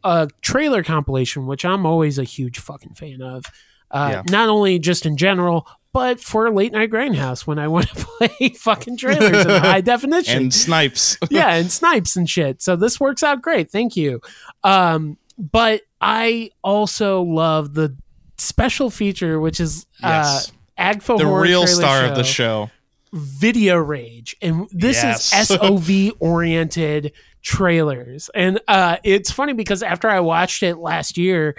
[0.04, 3.46] a trailer compilation, which I'm always a huge fucking fan of,
[3.92, 4.22] uh, Yeah.
[4.32, 8.50] not only just in general, but for late night grindhouse when I want to play
[8.50, 11.18] fucking trailers in high definition and snipes.
[11.30, 12.62] yeah, and snipes and shit.
[12.62, 13.72] So this works out great.
[13.72, 14.22] Thank you.
[14.64, 17.96] Um, but I also love the
[18.38, 20.52] special feature, which is Yes.
[20.78, 22.72] uh, Agfa the Horror real star of the Show, show.
[23.14, 25.34] Video Rage, and this Yes.
[25.34, 28.30] is SOV oriented trailers.
[28.36, 31.56] And uh, it's funny because after I watched it last year.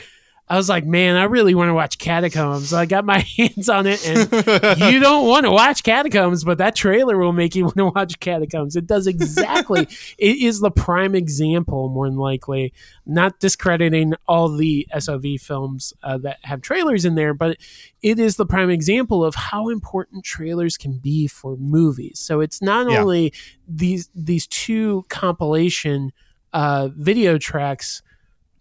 [0.51, 2.71] I was like, man, I really want to watch Catacombs.
[2.71, 6.59] So I got my hands on it, and you don't want to watch Catacombs, but
[6.59, 8.75] that trailer will make you want to watch Catacombs.
[8.75, 9.83] It does exactly.
[10.19, 12.73] it is the prime example, more than likely.
[13.05, 17.59] Not discrediting all the SOV films uh, that have trailers in there, but
[18.03, 22.19] it is the prime example of how important trailers can be for movies.
[22.21, 23.01] So it's not Yeah.
[23.03, 23.33] only
[23.67, 26.13] these these two compilation
[26.53, 28.03] uh, video tracks,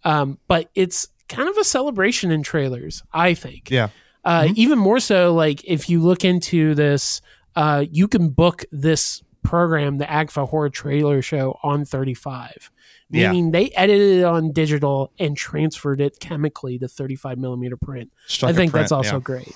[0.04, 3.02] um, but it's kind of a celebration in trailers.
[3.12, 3.88] I think Yeah.
[4.24, 4.54] uh, Mhm.
[4.56, 7.20] even more so like if you look into this
[7.56, 12.70] uh, you can book this program the agfa horror trailer show on 35
[13.10, 13.30] Yeah.
[13.32, 18.50] meaning they edited it on digital and transferred it chemically to 35 millimeter print Struck
[18.50, 19.20] i a think print, that's also yeah.
[19.20, 19.54] great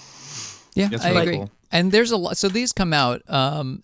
[0.75, 1.37] Yeah, It's I really agree.
[1.37, 1.51] cool.
[1.71, 2.37] And there's a lot.
[2.39, 3.21] So these come out.
[3.29, 3.83] Um,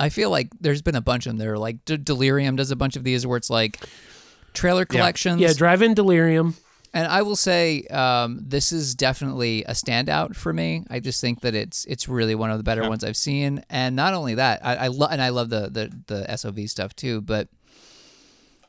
[0.00, 1.38] I feel like there's been a bunch of them.
[1.38, 3.78] There, like D- Delirium does a bunch of these where it's like
[4.52, 5.40] trailer collections.
[5.40, 6.56] yeah drive-in delirium
[6.96, 10.84] And I will say, um, this is definitely a standout for me.
[10.88, 12.88] I just think that it's it's really one of the better Yeah.
[12.88, 13.62] ones I've seen.
[13.68, 16.96] And not only that, I, I love and I love the, the the SOV stuff
[16.96, 17.20] too.
[17.20, 17.48] But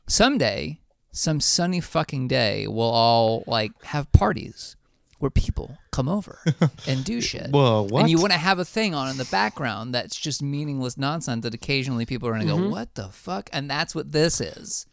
[0.08, 0.80] someday,
[1.12, 4.76] some sunny fucking day, we'll all like have parties
[5.20, 6.40] where people come over
[6.88, 7.50] and do shit.
[7.50, 8.02] Whoa, what?
[8.02, 11.42] And you want to have a thing on in the background that's just meaningless nonsense
[11.44, 12.64] that occasionally people are going to Mm-hmm.
[12.66, 14.86] go, "What the fuck?" And that's what this is.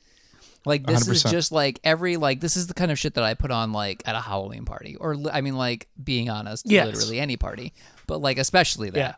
[0.67, 1.31] Like this is 100%.
[1.31, 4.03] just like every like this is the kind of shit that I put on like
[4.07, 6.87] at a Halloween party or I mean like being honest, Yes.
[6.87, 7.75] literally any party,
[8.07, 8.99] but like especially that.
[8.99, 9.15] yeah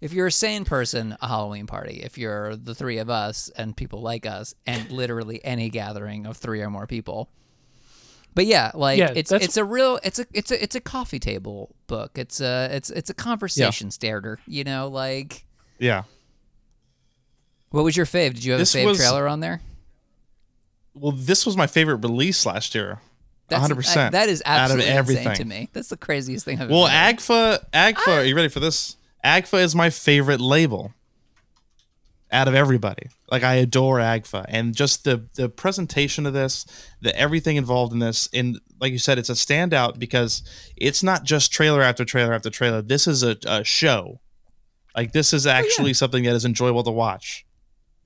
[0.00, 2.00] If you're a sane person, a Halloween party.
[2.04, 6.36] If you're the three of us and people like us, and literally any gathering of
[6.36, 7.28] three or more people.
[8.36, 10.80] But yeah, like Yeah, it's that's- it's a real it's a it's a it's a
[10.80, 12.12] coffee table book.
[12.16, 14.38] It's a it's it's a conversation starter.
[14.46, 15.44] You know, like
[15.80, 16.04] yeah.
[17.70, 18.34] what was your fave?
[18.34, 19.60] Did you have This a fave was- trailer on there?
[21.00, 23.00] Well, this was my favorite release last year.
[23.48, 23.96] That's 100%.
[23.96, 25.34] I- that is out of absolutely everything.
[25.34, 25.68] to me.
[25.72, 27.16] That's the craziest thing I've Well, ever heard.
[27.16, 28.16] Agfa, Agfa, ah!
[28.16, 28.96] are you ready for this?
[29.24, 30.92] Agfa is my favorite label
[32.30, 33.08] out of everybody.
[33.30, 36.66] Like I adore Agfa, and just the the presentation of this,
[37.00, 40.42] the everything involved in this, and like you said, it's a standout because
[40.76, 42.82] it's not just trailer after trailer after trailer.
[42.82, 44.20] This is a, a show.
[44.96, 47.46] Like this is oh, actually something that is enjoyable to watch,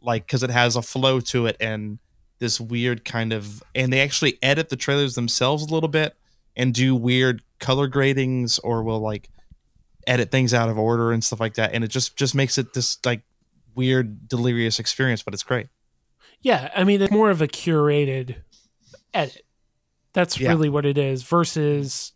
[0.01, 1.99] like because it has a flow to it and
[2.43, 6.15] this weird kind of, and they actually edit the trailers themselves a little bit
[6.55, 9.31] and do weird color gradings or will like
[10.07, 12.75] edit things out of order and stuff like that and it just just makes it
[12.75, 13.23] this like
[13.77, 15.69] weird delirious experience but it's great
[16.43, 18.35] Yeah, I mean it's more of a curated
[19.15, 19.45] edit.
[20.13, 20.49] That's Yeah.
[20.51, 22.13] really what it is versus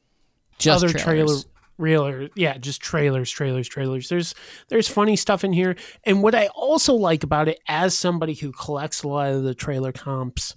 [0.58, 1.44] just other trailers.
[1.44, 4.08] trailer realer yeah just trailers trailers trailers.
[4.08, 4.34] There's
[4.68, 5.76] there's funny stuff in here.
[6.04, 9.54] And what i also like about it as somebody who collects a lot of the
[9.54, 10.54] trailer comps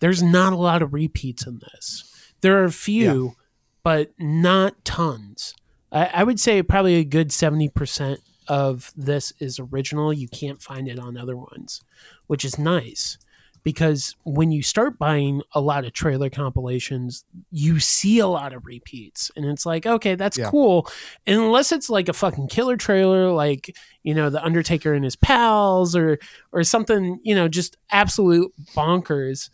[0.00, 2.32] there's not a lot of repeats in this.
[2.40, 3.36] There are a few
[3.82, 5.54] but not tons.
[5.92, 10.12] I, I would say probably a good seventy percent of this is original.
[10.12, 11.82] You can't find it on other ones,
[12.26, 13.18] which is nice
[13.62, 18.64] because when you start buying a lot of trailer compilations, you see a lot of
[18.64, 19.30] repeats.
[19.36, 20.48] And it's like, okay, that's Yeah.
[20.50, 20.88] cool.
[21.26, 25.16] And unless it's like a fucking killer trailer, like, you know, The Undertaker and his
[25.16, 26.18] pals or
[26.52, 29.50] or something, you know, just absolute bonkers.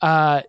[0.00, 0.42] Uh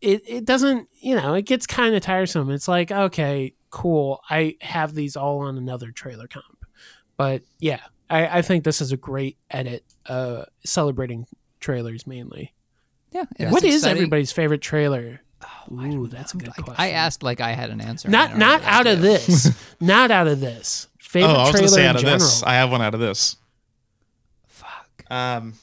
[0.00, 2.50] it, it doesn't, you know, it gets kind of tiresome.
[2.50, 4.20] It's like, okay, cool.
[4.28, 6.66] I have these all on another trailer comp.
[7.16, 11.26] But yeah, I, I think this is a great edit, uh, celebrating
[11.62, 12.52] trailers mainly.
[13.12, 13.24] Yeah.
[13.38, 13.96] and What it's is exciting.
[13.98, 15.20] everybody's favorite trailer?
[15.42, 16.74] Oh, I Ooh, that's a good I- question.
[16.78, 18.08] I asked like I had an answer.
[18.10, 19.74] Not don't not know what out of this.
[19.80, 20.88] not out of this.
[20.90, 22.18] Oh, Favorite I was trailer gonna say in out of general.
[22.20, 22.42] this.
[22.42, 23.36] I have one out of this.
[24.46, 25.04] Fuck.
[25.10, 25.54] Um,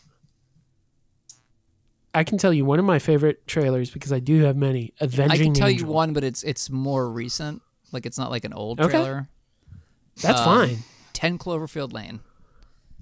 [2.14, 4.94] I can tell you one of my favorite trailers because I do have many.
[5.00, 5.88] Avenging I can tell Angel.
[5.88, 7.62] you one, but it's it's more recent.
[7.92, 8.92] Like it's not like an old Okay.
[8.92, 9.30] trailer.
[10.22, 10.78] That's Um, fine.
[11.14, 12.20] Ten Cloverfield Lane.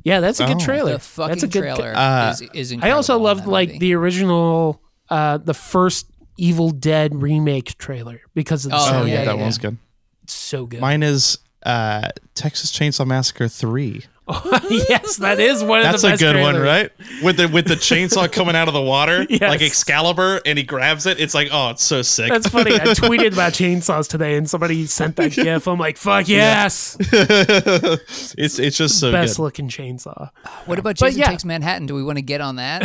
[0.08, 0.66] Yeah, that's a good Oh.
[0.66, 0.93] trailer.
[0.93, 1.60] The fucking that's a good.
[1.62, 3.80] trailer Uh, is, is I also loved like movie.
[3.80, 9.14] the original, uh, the first Evil Dead remake trailer because of the Oh, oh yeah,
[9.16, 9.41] yeah, that yeah.
[9.41, 9.78] one's good.
[10.24, 10.80] It's so good.
[10.82, 14.03] Mine is uh, Texas Chainsaw Massacre Three.
[14.69, 16.91] yes, that is one of That's the a best good one, right?
[17.23, 19.41] With the with the chainsaw coming out of the water, Yes.
[19.41, 21.19] like Excalibur, and he grabs it.
[21.19, 22.30] It's like, oh, it's so sick.
[22.30, 22.73] That's funny.
[22.75, 25.65] I tweeted about chainsaws today, and somebody sent that gif.
[25.67, 26.97] I'm like, "Fuck yes,
[28.38, 29.43] it's it's just so best good.
[29.43, 30.30] looking chainsaw."
[30.65, 31.30] What about But Jason yeah.
[31.30, 31.86] Takes Manhattan?
[31.88, 32.84] Do we want to get on that?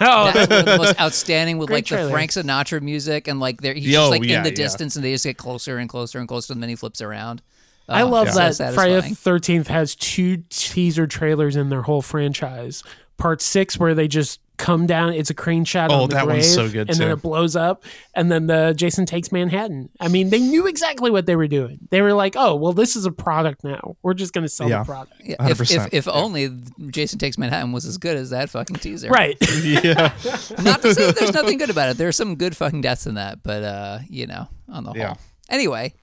[0.00, 2.04] Oh, That's one of the most outstanding with Great like trailer.
[2.06, 4.54] the Frank Sinatra music and like they're, he's Yo, just like yeah, in the yeah.
[4.54, 7.42] distance and they just get closer and closer and closer and then he flips around.
[7.88, 9.14] I Oh, love so that Friday the.
[9.14, 12.82] Thirteenth has two teaser trailers in their whole franchise.
[13.16, 15.90] Part six, where they just come down, it's a crane shot.
[15.90, 17.84] Oh, on the that grave, one's so good, and then it blows up,
[18.14, 19.88] and then the Jason takes Manhattan.
[20.00, 21.80] I mean, they knew exactly what they were doing.
[21.90, 23.96] They were like, "Oh, well, this is a product now.
[24.02, 24.80] We're just going to sell Yeah.
[24.80, 25.88] the product." Yeah, if, if, 100%.
[25.92, 26.50] if only
[26.90, 29.08] Jason Takes Manhattan was as good as that fucking teaser.
[29.08, 29.36] Right.
[29.64, 30.12] yeah,
[30.62, 31.96] Not to say there's nothing good about it.
[31.96, 34.98] There's some good fucking deaths in that, but uh, you know, on the whole.
[34.98, 35.14] Yeah.
[35.48, 35.94] Anyway,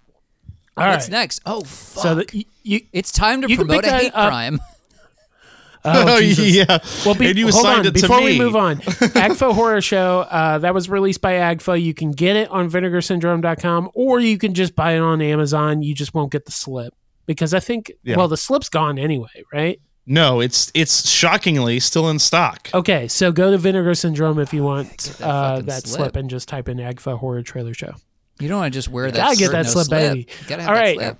[0.77, 1.11] All what's right.
[1.11, 1.41] next?
[1.45, 2.03] Oh fuck.
[2.03, 4.29] So the, you, you it's time to You promote pick a hate up.
[4.29, 4.59] crime.
[5.85, 6.45] oh, Jesus.
[6.55, 6.79] yeah.
[7.05, 7.79] Well, be, and you hold on.
[7.81, 8.25] it to Before me.
[8.25, 11.81] we move on, Agfa Horror Show, uh, that was released by Agfa.
[11.81, 15.81] You can get it on vinegarsyndrome.com or you can just buy it on Amazon.
[15.81, 16.93] You just won't get the slip
[17.25, 18.17] because I think, Yeah.
[18.17, 19.79] well, the slip's gone anyway, right?
[20.07, 22.69] No, it's it's shockingly still in stock.
[22.75, 25.97] Okay, so go to Vinegar Syndrome if you want Get that uh, that slip.
[26.01, 26.15] slip.
[26.15, 27.93] and just type in Agfa Horror Trailer Show.
[28.39, 29.15] You don't want to just wear that.
[29.17, 30.27] Gotta get that no slip, baby.
[30.47, 30.97] Gotta have All that right.
[30.97, 31.17] slip.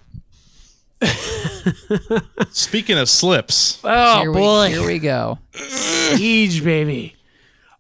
[2.52, 4.68] Speaking of slips, Oh, here boy.
[4.68, 5.40] We, here we go.
[5.54, 7.16] Siege, baby.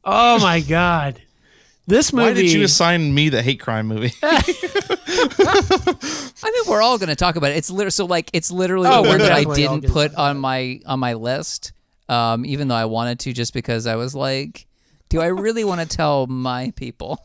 [0.03, 1.21] Oh, my God.
[1.88, 2.27] This movie.
[2.29, 4.11] why did you assign me the hate crime movie?
[4.23, 4.73] I think
[6.67, 7.57] we're all going to talk about it.
[7.57, 10.15] It's literally so like it's literally Oh, the we're one that I didn't gonna put
[10.15, 11.73] on my on my list,
[12.09, 14.65] um, even though I wanted to, just because I was like,
[15.09, 17.19] do I really want to tell my people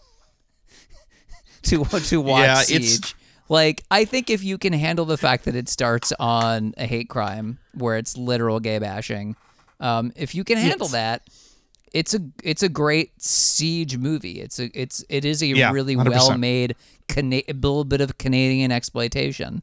[1.69, 2.77] to to watch Yeah, Siege?
[2.95, 3.15] it's-
[3.49, 7.09] Like, I think if you can handle the fact that it starts on a hate
[7.09, 9.35] crime where it's literal gay bashing,
[9.81, 10.93] um, if you can handle Yes.
[10.93, 11.23] that,
[11.93, 14.41] it's a it's a great siege movie.
[14.41, 16.77] It's a it's it is a Yeah, really well made
[17.09, 19.63] Cana- a little bit of Canadian exploitation.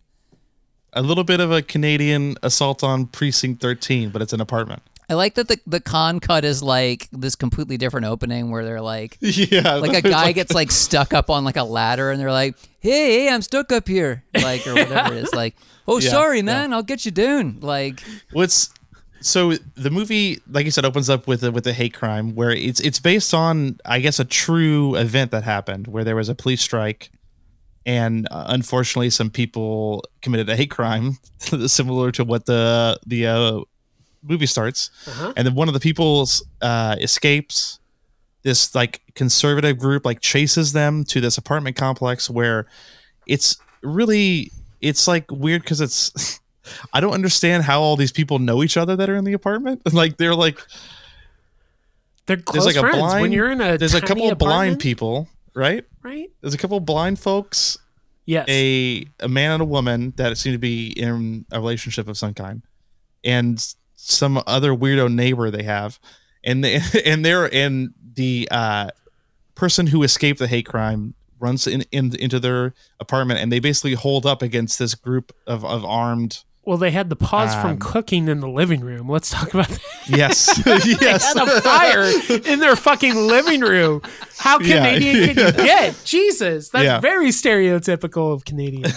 [0.93, 4.81] a little bit of a Canadian assault on precinct 13, but it's an apartment.
[5.09, 8.81] I like that the the con cut is like this completely different opening where they're
[8.81, 12.31] like Yeah, like a guy gets like stuck up on like a ladder and they're
[12.31, 15.33] like, "Hey, hey, I'm stuck up here," like or whatever it is.
[15.33, 15.55] Like,
[15.87, 16.43] "Oh, Yeah, sorry, yeah.
[16.43, 18.03] man, I'll get you down." Like,
[18.33, 18.69] What's
[19.21, 22.51] so the movie, like you said, opens up with a, with a hate crime where
[22.51, 26.35] it's it's based on, I guess, a true event that happened where there was a
[26.35, 27.11] police strike,
[27.85, 33.61] and uh, unfortunately, some people committed a hate crime similar to what the the uh,
[34.23, 35.33] movie starts, Uh-huh.
[35.37, 36.27] and then one of the people
[36.61, 37.79] uh, escapes.
[38.43, 42.65] This like conservative group like chases them to this apartment complex where
[43.25, 46.39] it's really it's like weird because it's
[46.93, 49.81] I don't understand how all these people know each other that are in the apartment.
[49.91, 50.59] Like they're like
[52.25, 54.79] They're close there's like a blind when you're in a there's a couple of blind
[54.79, 55.83] people, right?
[56.03, 56.29] right?
[56.41, 57.77] There's a couple of blind folks,
[58.25, 58.45] Yes.
[58.49, 62.33] a a man and a woman that seem to be in a relationship of some
[62.33, 62.61] kind,
[63.25, 63.57] and
[63.97, 65.99] some other weirdo neighbor they have,
[66.43, 68.89] and they, and they're and the uh,
[69.55, 73.93] person who escaped the hate crime runs in, in into their apartment and they basically
[73.93, 77.77] hold up against this group of, of armed Well, they had the pause from Um,
[77.77, 79.07] cooking in the living room.
[79.07, 79.79] Let's talk about that.
[80.07, 80.59] Yes.
[80.65, 81.31] They yes.
[81.31, 82.11] had a fire
[82.51, 84.01] in their fucking living room.
[84.39, 86.01] How Yeah, Canadian can you get?
[86.05, 86.99] Jesus, that's Yeah.
[87.01, 88.91] very stereotypical of Canadian.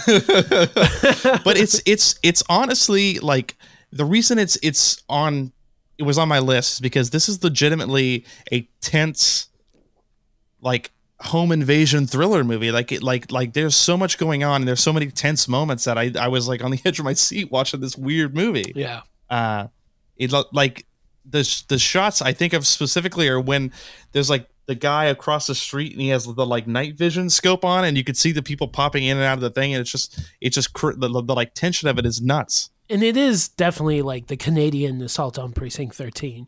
[1.43, 3.55] but it's it's it's honestly like
[3.91, 5.51] the reason it's it's on
[5.97, 9.49] it was on my list is because this is legitimately a tense
[10.61, 12.71] like home invasion thriller movie.
[12.71, 15.83] Like it like like there's so much going on and there's so many tense moments
[15.85, 18.73] that I I was like on the edge of my seat watching this weird movie.
[18.75, 19.01] Yeah.
[19.29, 19.67] uh
[20.17, 20.85] it like
[21.25, 23.71] the the shots I think of specifically are when
[24.11, 27.65] there's like the guy across the street and he has the like night vision scope
[27.65, 29.81] on and you can see the people popping in and out of the thing and
[29.81, 33.03] it's just it's just cr- the, the, the like tension of it is nuts and
[33.03, 36.47] it is definitely like the Canadian assault on precinct 13.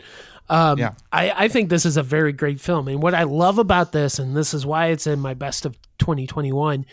[0.50, 0.94] Um, Yeah.
[1.12, 2.88] I, I think this is a very great film.
[2.88, 5.78] And what I love about this, and this is why it's in my best of
[6.00, 6.86] 2021,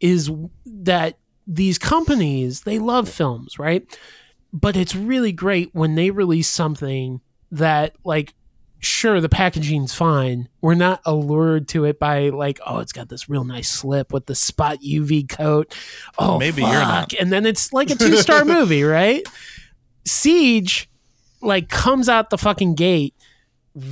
[0.00, 0.30] is
[0.64, 3.86] that these companies, they love films, right?
[4.52, 8.34] But it's really great when they release something that, like,
[8.82, 10.48] sure, the packaging's fine.
[10.60, 14.26] We're not allured to it by, like, oh, it's got this real nice slip with
[14.26, 15.74] the spot UV coat.
[16.18, 17.10] Oh, Maybe you're not.
[17.12, 17.20] fuck.
[17.20, 19.26] And then it's like a two star movie, right?
[20.04, 20.88] Siege
[21.40, 23.14] like comes out the fucking gate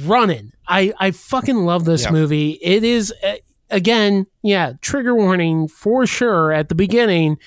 [0.05, 0.53] running.
[0.67, 2.59] I I fucking love this movie.
[2.63, 3.35] It is uh,
[3.71, 7.39] again, yeah, trigger warning for sure at the beginning.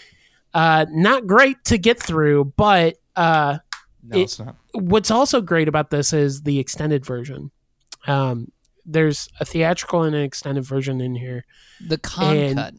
[0.53, 3.59] Uh not great to get through, but uh
[4.03, 7.51] no It- it's not what's also great about this is the extended version.
[8.07, 8.51] Um
[8.85, 11.45] there's a theatrical and an extended version in here.
[11.87, 12.73] The con And cut.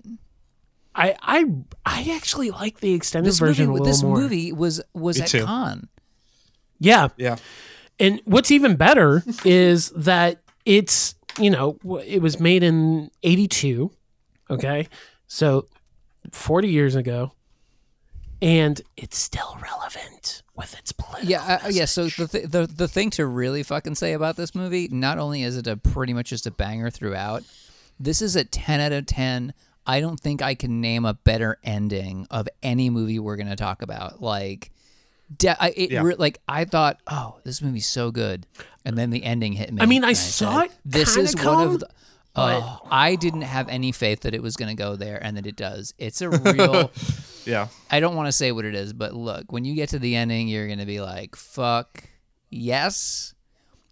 [0.94, 1.44] I I
[1.86, 4.18] I actually like the extended This version movie, a little this more.
[4.18, 5.44] movie was was Me at too.
[5.44, 5.88] con.
[6.78, 7.36] Yeah, yeah
[7.98, 13.90] And what's even better is that it's, you know, it was made in 82.
[14.50, 14.88] Okay.
[15.26, 15.68] So
[16.32, 17.32] 40 years ago.
[18.44, 21.30] And it's still relevant with its political.
[21.30, 21.86] Yeah, uh, yeah.
[21.86, 25.42] So the, th- the the thing to really fucking say about this movie, not only
[25.42, 27.42] is it a pretty much just a banger throughout,
[27.98, 29.54] this is a ten out of ten.
[29.86, 33.80] I don't think I can name a better ending of any movie we're gonna talk
[33.80, 34.20] about.
[34.20, 34.70] Like,
[35.34, 36.02] de- I, it Yeah.
[36.02, 38.46] re- like I thought, oh, this movie's so good,
[38.84, 39.80] and then the ending hit me.
[39.80, 41.88] I mean, I and saw said, it This kinda is one of the.
[42.34, 45.36] But- Oh, I didn't have any faith that it was going to go there, and
[45.36, 45.94] that it does.
[45.98, 46.90] It's a real.
[47.44, 49.98] yeah I don't want to say what it is, but look, when you get to
[49.98, 52.04] the ending, you're going to be like, fuck
[52.50, 53.34] yes.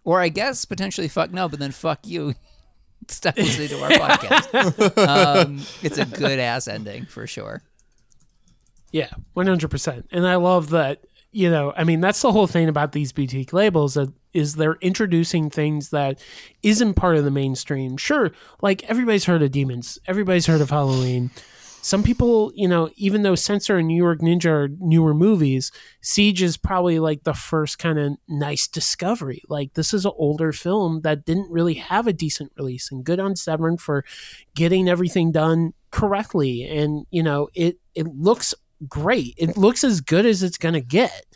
[0.05, 2.35] Or I guess potentially fuck no, but then fuck you.
[3.09, 4.99] Stop listening to our podcast.
[5.47, 7.63] um, it's a good ass ending for sure.
[8.93, 10.07] Yeah, one hundred percent.
[10.13, 11.05] And I love that.
[11.33, 14.79] You know, I mean, that's the whole thing about these boutique labels that is they're
[14.81, 16.21] introducing things that
[16.63, 17.97] isn't part of the mainstream.
[17.97, 21.31] Sure, like everybody's heard of demons, everybody's heard of Halloween.
[21.85, 26.41] Some people, you know, even though Censor and New York Ninja are newer movies, Siege
[26.41, 29.43] is probably like the first kind of nice discovery.
[29.49, 33.19] Like this is an older film that didn't really have a decent release, and good
[33.19, 34.05] on Severin for
[34.55, 36.63] getting everything done correctly.
[36.63, 38.55] And you know, it it looks
[38.89, 39.35] great.
[39.37, 41.27] It looks as good as it's going to get.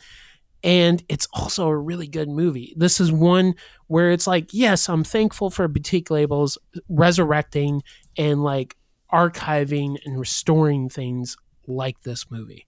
[0.63, 2.73] And it's also a really good movie.
[2.75, 3.55] This is one
[3.87, 6.57] where it's like, yes, I'm thankful for boutique labels
[6.89, 7.83] resurrecting
[8.17, 8.75] and like
[9.13, 11.37] archiving and restoring things
[11.67, 12.67] like this movie.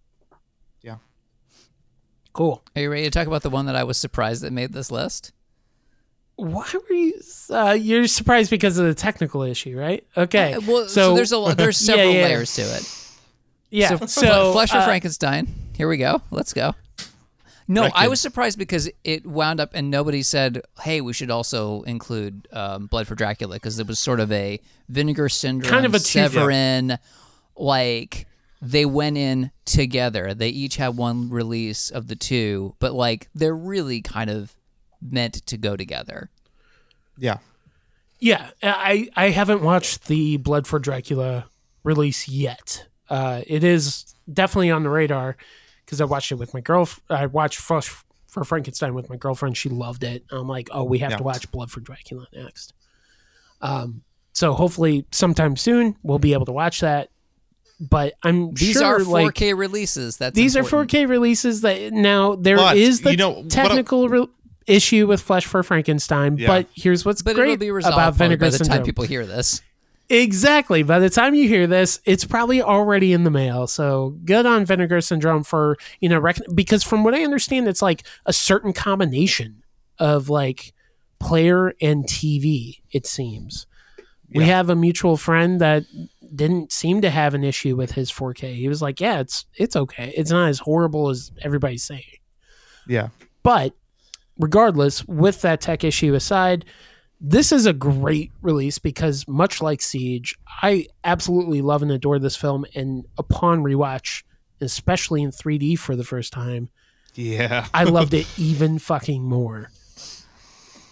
[0.81, 0.97] Yeah.
[2.33, 2.63] Cool.
[2.75, 4.91] Are you ready to talk about the one that I was surprised that made this
[4.91, 5.33] list?
[6.35, 7.19] Why were you?
[7.49, 10.05] Uh, you're surprised because of the technical issue, right?
[10.15, 10.53] Okay.
[10.53, 12.23] Uh, well, so, so, there's a there's several yeah.
[12.23, 13.17] layers to it.
[13.71, 13.97] yeah.
[13.97, 15.53] So, So, Flesh for uh, Frankenstein.
[15.75, 16.21] Here we go.
[16.31, 16.75] Let's go.
[17.71, 21.83] No, I was surprised because it wound up and nobody said, "Hey, we should also
[21.83, 24.59] include um, Blood for Dracula" because it was sort of a
[24.89, 26.97] Vinegar Syndrome, Kind of a two- Severin,
[27.55, 28.25] like
[28.59, 30.33] they went in together.
[30.33, 34.55] They each had one release of the two, but like they're really kind of
[34.99, 36.29] meant to go together.
[37.19, 37.37] yeah
[38.19, 41.45] Yeah, I I haven't watched the Blood for Dracula
[41.83, 42.87] release yet.
[43.09, 45.37] Uh, it is definitely on the radar
[45.89, 46.87] because I watched it with my girl.
[47.09, 47.91] I watched Flesh
[48.27, 49.57] for Frankenstein with my girlfriend.
[49.57, 50.23] She loved it.
[50.29, 51.17] I'm like, oh, we have Yeah.
[51.17, 52.73] to watch Blood for Dracula next.
[53.61, 57.09] Um, so hopefully sometime soon we'll be able to watch that.
[57.79, 60.17] But I'm These sure are 4K releases.
[60.17, 60.93] That's these important.
[60.93, 64.27] are 4K releases that now there But, is the you know, what I- technical re-
[64.67, 66.37] issue with Flesh for Frankenstein.
[66.37, 66.47] Yeah.
[66.47, 68.77] But here's what's But great it'll be resolved about Vinegar by the Syndrome.
[68.79, 69.61] time people hear this.
[70.09, 70.81] Exactly.
[70.81, 73.67] By the time you hear this, it's probably already in the mail.
[73.67, 77.81] So good on Vinegar Syndrome for, you know, rec- because from what I understand, it's
[77.81, 79.61] like a certain combination
[79.99, 80.73] of like
[81.19, 83.67] player and TV, it seems.
[84.33, 85.85] We have a mutual friend that
[86.35, 88.53] didn't seem to have an issue with his 4K.
[88.55, 90.13] He was like, "Yeah, it's it's okay.
[90.15, 92.03] It's not as horrible as everybody's saying."
[92.87, 93.09] Yeah.
[93.41, 93.73] But
[94.37, 96.65] regardless, with that tech issue aside,
[97.21, 102.35] this is a great release because much like Siege, I absolutely love and adore this
[102.35, 102.65] film.
[102.75, 104.23] And upon rewatch,
[104.61, 106.69] especially in 3D for the first time,
[107.15, 107.67] Yeah.
[107.73, 109.71] I loved it even fucking more.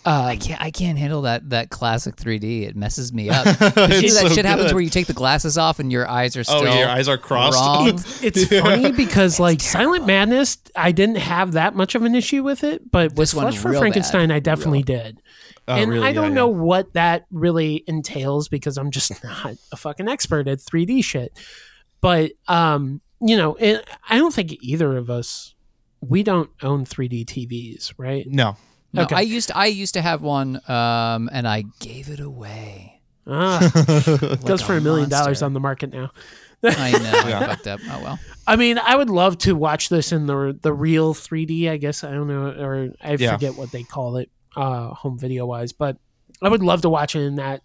[0.08, 0.62] Uh, I can't.
[0.62, 2.62] I can't handle that that classic 3D.
[2.64, 3.46] It messes me up.
[3.46, 3.54] You
[4.00, 6.38] see It's that so shit happens where you take the glasses off and your eyes
[6.38, 6.76] are Oh, still.
[6.78, 7.58] your eyes are crossed.
[7.60, 7.88] wrong.
[8.24, 12.64] it's funny because like Silent Madness, I didn't have that much of an issue with
[12.64, 14.36] it, but This one Flesh for Frankenstein, bad.
[14.36, 15.22] I definitely did.
[15.68, 16.08] Oh, and really?
[16.08, 16.36] I don't yeah.
[16.36, 21.38] know what that really entails because I'm just not a fucking expert at 3D shit.
[22.00, 25.54] But um, you know, it, I don't think either of us
[26.00, 28.26] we don't own 3D TVs, right?
[28.30, 28.56] No.
[28.94, 29.16] No, Okay.
[29.16, 33.02] I used to, I used to have one, um, and I gave it away.
[33.28, 33.60] Ah,
[34.22, 36.12] Like goes for a million dollars on the market now.
[36.64, 37.28] I know.
[37.30, 37.40] Yeah.
[37.42, 37.80] I fucked up.
[37.90, 38.20] Oh well.
[38.48, 41.70] I mean, I would love to watch this in the the real 3D.
[41.70, 43.34] I guess I don't know, or I Yeah.
[43.34, 45.74] forget what they call it, uh, home video wise.
[45.74, 45.98] But
[46.42, 47.62] I would love to watch it in that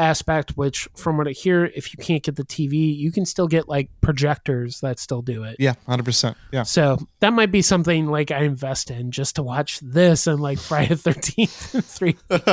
[0.00, 0.56] aspect.
[0.56, 3.68] Which, from what I hear, if you can't get the TV, you can still get
[3.68, 5.56] like projectors that still do it.
[5.58, 5.74] Yeah.
[5.86, 6.36] Hundred percent.
[6.52, 6.64] Yeah.
[6.64, 10.58] So that might be something like I invest in just to watch this and like
[10.58, 12.16] Friday Thirteenth and Three.
[12.30, 12.44] But,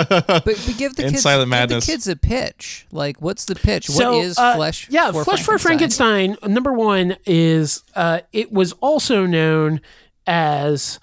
[0.46, 2.88] but give the kids Silent give the kids a pitch.
[2.92, 3.88] Like, what's the pitch?
[3.88, 4.90] So, what is uh, flesh?
[4.90, 6.38] Yeah, for Flesh for Frankenstein.
[6.46, 9.82] Number one is uh, it was also known
[10.26, 11.00] as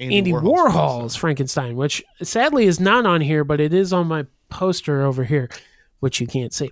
[0.00, 5.02] Andy, Warhol's Frankenstein, which sadly is not on here, but it is on my poster
[5.02, 5.50] over here,
[5.98, 6.70] which you can't see.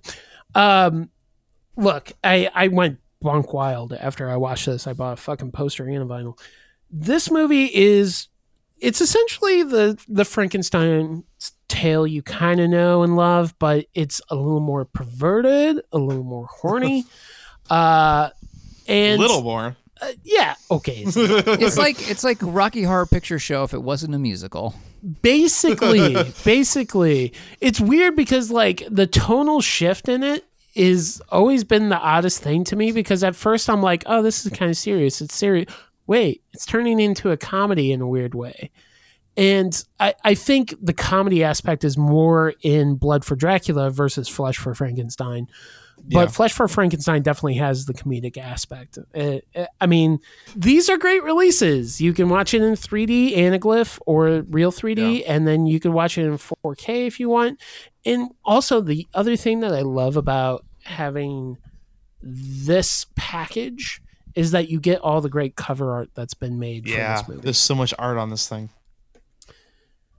[0.54, 1.10] Um,
[1.76, 4.86] look, I I went bonk wild after I watched this.
[4.86, 6.38] I bought a fucking poster and a vinyl.
[6.90, 8.28] This movie is
[8.78, 11.24] it's essentially the the Frankenstein
[11.68, 16.24] tale you kind of know and love, but it's a little more perverted, a little
[16.24, 17.04] more horny.
[17.70, 18.30] uh
[18.86, 19.76] and a Little more.
[20.02, 21.04] Uh, yeah, okay.
[21.06, 21.16] It's
[21.62, 24.74] It's like it's like Rocky Horror Picture Show if it wasn't a musical.
[25.22, 30.44] basically basically it's weird because like the tonal shift in it
[30.74, 34.46] is always been the oddest thing to me because at first i'm like oh this
[34.46, 35.66] is kind of serious it's serious
[36.06, 38.70] wait it's turning into a comedy in a weird way
[39.36, 44.56] and I, I think the comedy aspect is more in blood for dracula versus flesh
[44.56, 45.46] for frankenstein
[46.04, 46.26] but Yeah.
[46.26, 50.18] flesh for frankenstein definitely has the comedic aspect Uh, uh, i mean
[50.56, 52.00] these are great releases.
[52.00, 56.18] You can watch it in 3D anaglyph or real 3D, and then you can watch
[56.18, 57.60] it in 4K if you want.
[58.04, 61.56] And also, the other thing that I love about having
[62.22, 64.02] this package
[64.34, 67.16] is that you get all the great cover art that's been made Yeah.
[67.16, 67.40] for this movie.
[67.42, 68.70] There's so much art on this thing.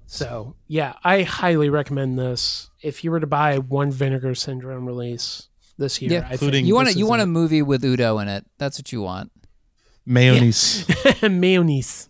[0.05, 2.69] So, yeah, I highly recommend this.
[2.81, 6.27] If you were to buy one Vinegar Syndrome release this year, Yeah.
[6.29, 8.45] I Including- think You want a, you want a movie with Udo in it.
[8.57, 9.31] That's what you want.
[10.05, 10.85] Mayonnaise.
[11.21, 12.09] mayonnaise.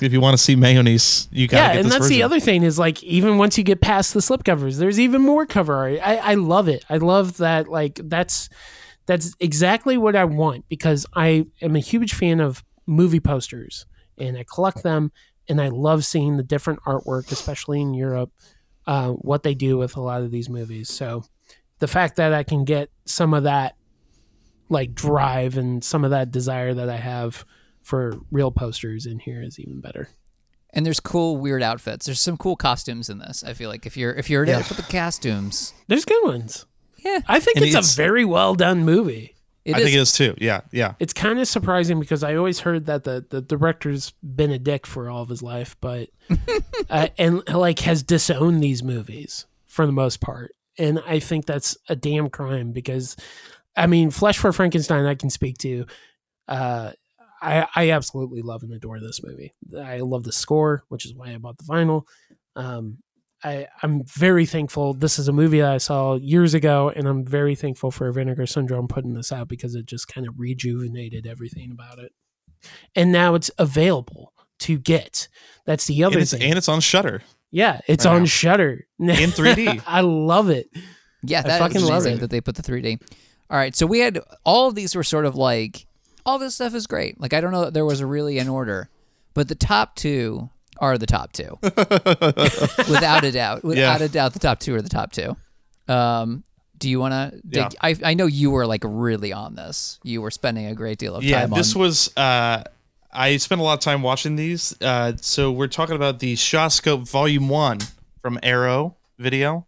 [0.00, 2.40] if you want to see mayonnaise, you gotta yeah, get and this that's the other
[2.40, 5.98] thing is like even once you get past the slipcovers, there's even more cover art.
[6.02, 6.84] I, I love it.
[6.88, 7.68] I love that.
[7.68, 8.48] Like that's
[9.06, 13.84] that's exactly what I want because I am a huge fan of movie posters
[14.18, 15.12] and I collect them
[15.48, 18.30] and I love seeing the different artwork, especially in Europe,
[18.86, 20.88] uh, what they do with a lot of these movies.
[20.88, 21.24] So
[21.80, 23.76] the fact that I can get some of that
[24.68, 27.44] like drive and some of that desire that I have
[27.82, 30.08] for real posters in here is even better.
[30.72, 32.06] And there's cool weird outfits.
[32.06, 33.42] There's some cool costumes in this.
[33.42, 34.62] I feel like if you're if you're Yeah.
[34.62, 36.66] for the costumes, There's good ones.
[36.98, 39.34] yeah, I think it's, it's- a very well done movie.
[39.64, 39.84] it I is.
[39.84, 40.34] think it is too.
[40.38, 40.94] Yeah, yeah.
[41.00, 44.86] It's kind of surprising because I always heard that the, the director's been a dick
[44.86, 46.10] for all of his life, but
[46.90, 51.76] uh, and like has disowned these movies for the most part, and I think that's
[51.88, 53.14] a damn crime because,
[53.76, 55.86] I mean, Flesh for Frankenstein I can speak to.
[56.48, 56.92] Uh,
[57.42, 59.52] I I absolutely love and adore this movie.
[59.78, 62.02] I love the score, which is why I bought the vinyl.
[62.56, 62.98] Um,
[63.42, 64.92] I, I'm very thankful.
[64.92, 68.46] This is a movie that I saw years ago, and I'm very thankful for Vinegar
[68.46, 72.12] Syndrome putting this out because it just kind of rejuvenated everything about it.
[72.94, 75.28] And now it's available to get.
[75.66, 76.42] That's the other And it's, thing.
[76.42, 77.22] and it's on Shudder.
[77.50, 78.26] yeah, it's right on now.
[78.26, 79.82] Shudder In 3D.
[79.86, 80.68] I love it.
[81.22, 82.20] Yeah, I that is fucking love it.
[82.20, 83.00] that they put the 3D.
[83.50, 85.86] All right, so we had all of these were sort of like
[86.24, 87.20] all this stuff is great.
[87.20, 88.88] Like I don't know that there was a really an order,
[89.34, 90.48] but the top two
[90.78, 93.62] are the top two, without a doubt.
[93.64, 94.06] Without Yeah.
[94.06, 95.36] a doubt, the top two are the top two.
[95.92, 96.44] Um,
[96.78, 97.40] do you want to?
[97.50, 97.68] Yeah.
[97.80, 99.98] I I know you were like really on this.
[100.02, 101.80] You were spending a great deal of Yeah, time Yeah, this on.
[101.82, 102.16] was.
[102.16, 102.62] Uh,
[103.12, 104.80] I spent a lot of time watching these.
[104.80, 107.78] Uh, so we're talking about the Shawscope Volume One
[108.22, 109.66] from Arrow Video.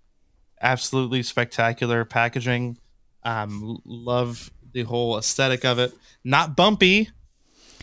[0.60, 2.78] absolutely spectacular packaging.
[3.24, 5.92] Um, love the whole aesthetic of it.
[6.24, 7.10] Not bumpy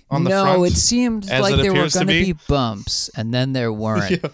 [0.10, 0.72] on the no, front.
[0.72, 2.34] it seemed like it there were going to be.
[2.34, 4.22] be bumps, and then there weren't.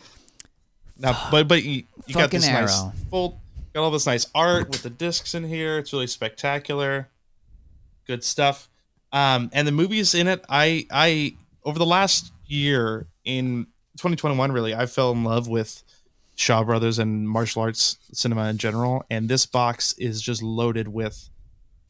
[0.97, 1.11] Yeah.
[1.11, 3.41] Now, but but you, you got this nice full,
[3.73, 5.77] got all this nice art with the discs in here.
[5.77, 7.09] It's really spectacular.
[8.07, 8.69] Good stuff.
[9.15, 13.65] Um, and the movies in it, I I over the last year in
[13.97, 15.83] 2021, really, I fell in love with
[16.35, 19.05] Shaw Brothers and martial arts cinema in general.
[19.09, 21.29] And this box is just loaded with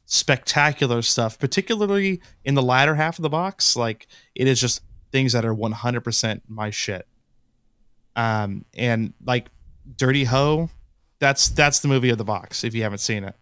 [0.06, 3.76] spectacular stuff, particularly in the latter half of the box.
[3.76, 4.06] Like
[4.36, 7.08] it is just things that are 100% my shit.
[8.16, 9.48] Um, and like
[9.98, 10.70] Dirty Ho,
[11.18, 12.64] that's that's the movie of the box.
[12.64, 13.36] If you haven't seen it,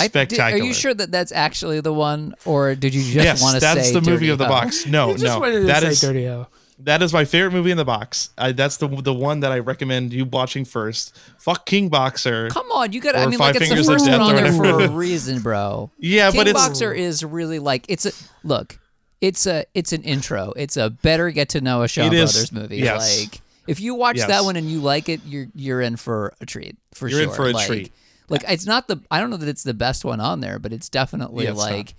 [0.00, 3.42] I- did- are you sure that that's actually the one, or did you just Yes,
[3.42, 3.66] want to say?
[3.66, 4.86] Yes, that's say the movie Dirty of the box.
[4.88, 6.46] No, You just no, wanted to that say is Dirty O.
[6.80, 8.30] that is my favorite movie in the box.
[8.36, 11.16] I, that's the the one that I recommend you watching first.
[11.38, 12.48] Fuck King Boxer.
[12.50, 13.14] Come on, you got.
[13.16, 15.90] I mean, Five like it's the first one on there for a reason, bro.
[15.98, 18.78] Yeah, King but it's Boxer is really like it's a look.
[19.20, 20.52] It's a it's an intro.
[20.56, 22.76] It's a better get to know a Shaw It is, Brothers movie.
[22.78, 23.20] yes.
[23.20, 24.26] Like if you watch Yes.
[24.28, 27.28] that one and you like it, you're you're in for a treat for You're sure.
[27.30, 27.92] in for a like, treat.
[28.28, 30.72] Like it's not the I don't know that it's the best one on there, but
[30.72, 31.70] it's definitely Yeah, it's not.
[31.70, 31.94] like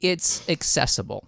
[0.00, 1.26] it's accessible.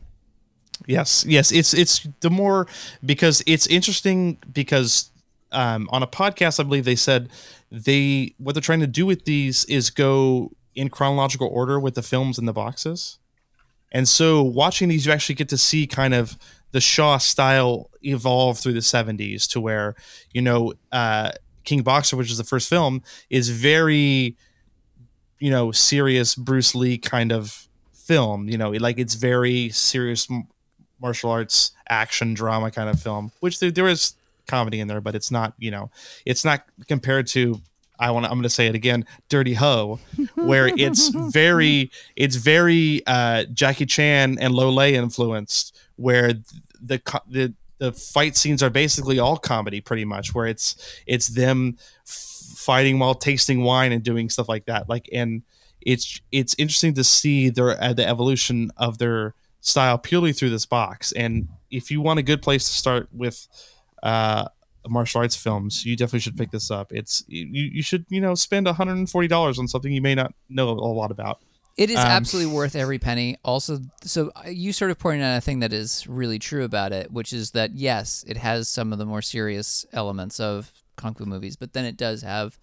[0.87, 1.51] Yes, yes.
[1.53, 2.67] It's it's the more
[3.05, 5.11] because it's interesting because
[5.53, 7.31] um, on a podcast I believe they said
[7.71, 12.03] they what they're trying to do with these is go in chronological order with the
[12.03, 13.19] films in the boxes,
[13.91, 16.37] and so watching these you actually get to see kind of
[16.73, 19.95] the Shaw style evolve through the '70s to where
[20.35, 21.31] you know uh,
[21.67, 24.37] King Boxer, which is the first film, is very
[25.39, 28.49] you know serious Bruce Lee kind of film.
[28.49, 30.27] You know, like it's very serious
[31.01, 34.15] martial arts action drama kind of film, which there, there is
[34.47, 35.91] comedy in there, but it's not, you know,
[36.25, 37.61] it's not compared to
[37.99, 39.99] I want to, I'm going to say it again, Dirty Ho,
[40.35, 46.35] where it's very, it's very uh, Jackie Chan and Lolay influenced, where
[46.79, 51.77] the, the, the fight scenes are basically all comedy pretty much where it's it's them
[52.05, 54.89] fighting while tasting wine and doing stuff like that.
[54.89, 55.43] Like and
[55.81, 60.67] it's it's interesting to see their uh, the evolution of their style purely through this
[60.67, 61.13] box.
[61.13, 63.47] And if you want a good place to start with
[64.03, 64.49] uh
[64.89, 66.93] martial arts films you definitely should pick this up.
[66.93, 70.73] It's you, you should you know spend $140 on something you may not know a
[70.73, 71.41] lot about
[71.77, 73.37] It is Um, absolutely worth every penny.
[73.45, 76.93] Also, so uh, you sort of pointed out a thing that is really true about
[76.93, 81.15] it, which is that yes, it has some of the more serious elements of kung
[81.15, 82.59] fu movies, but then it does have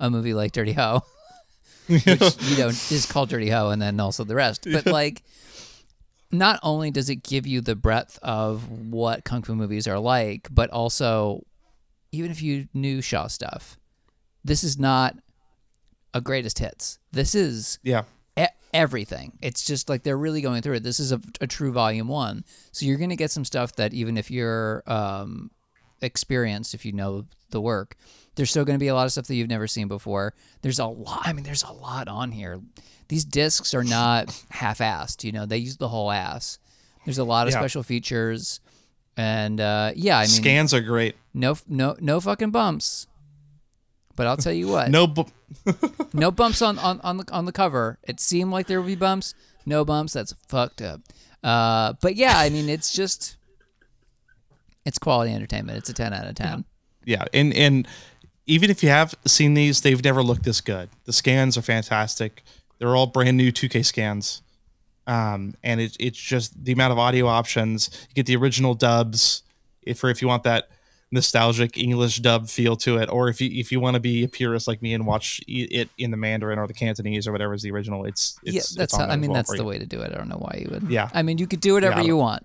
[0.00, 1.02] a movie like Dirty Ho,
[1.88, 4.66] which you know is called Dirty Ho, and then also the rest.
[4.70, 5.22] But like,
[6.32, 10.48] not only does it give you the breadth of what kung fu movies are like,
[10.50, 11.44] but also,
[12.12, 13.78] even if you knew Shaw stuff,
[14.42, 15.16] this is not
[16.14, 16.98] a greatest hits.
[17.12, 18.04] This is yeah
[18.74, 19.38] everything.
[19.40, 20.82] It's just like they're really going through it.
[20.82, 23.94] This is a, a true volume one, so you're going to get some stuff that
[23.94, 25.50] even if you're um,
[26.02, 27.96] experienced, if you know the work,
[28.34, 30.34] there's still going to be a lot of stuff that you've never seen before.
[30.62, 31.22] There's a lot.
[31.24, 32.60] I mean, there's a lot on here.
[33.08, 35.24] These discs are not half-assed.
[35.24, 36.58] You know, they use the whole ass.
[37.04, 37.60] There's a lot of Yeah.
[37.60, 38.60] special features,
[39.16, 43.06] and uh, yeah, I mean, scans are great no, no, no fucking bumps.
[44.16, 45.24] But I'll tell you what, no bu-
[46.12, 47.98] no bumps on, on, on the on the cover.
[48.04, 49.34] It seemed like there would be bumps.
[49.66, 50.12] No bumps.
[50.12, 51.00] That's fucked up.
[51.42, 53.36] Uh, but yeah, I mean, it's just
[54.84, 55.78] it's quality entertainment.
[55.78, 56.64] It's a ten out of ten.
[57.04, 57.86] yeah and and
[58.46, 62.42] even if you have seen these they've never looked this good the scans are fantastic
[62.78, 64.40] they're all brand new 2k scans
[65.06, 69.42] um and it, it's just the amount of audio options you get the original dubs
[69.82, 70.68] if or if you want that
[71.14, 74.28] nostalgic english dub feel to it or if you if you want to be a
[74.28, 77.62] purist like me and watch it in the mandarin or the cantonese or whatever is
[77.62, 79.64] the original it's, it's yeah, it's that's on how, I mean well that's the you.
[79.64, 80.12] way to do it.
[80.12, 80.90] I don't know why you would.
[80.90, 81.08] Yeah.
[81.14, 82.06] I mean, you could do whatever Yeah.
[82.06, 82.44] you want,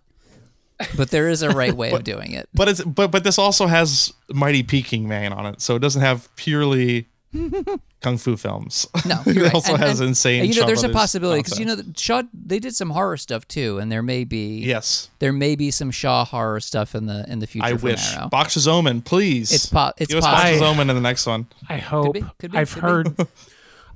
[0.96, 2.48] but there is a right way of doing it.
[2.54, 6.02] but it's but but this also has mighty peking man on it so it doesn't
[6.02, 7.08] have purely
[8.02, 9.54] kung fu films No, it you're right.
[9.54, 11.96] also And- has and- insane and, you know, there's a possibility because you know nonsense.
[11.96, 15.56] that Shaw they did some horror stuff too, and there may be yes there may
[15.56, 17.66] be some Shaw horror stuff in the in the future.
[17.68, 18.30] i from wish Arrow.
[18.30, 20.44] boxer's omen please It's po- it's give us possible.
[20.60, 22.14] boxer's omen in the next one I hope.
[22.14, 22.88] be, could be, I've could be.
[22.88, 23.28] heard.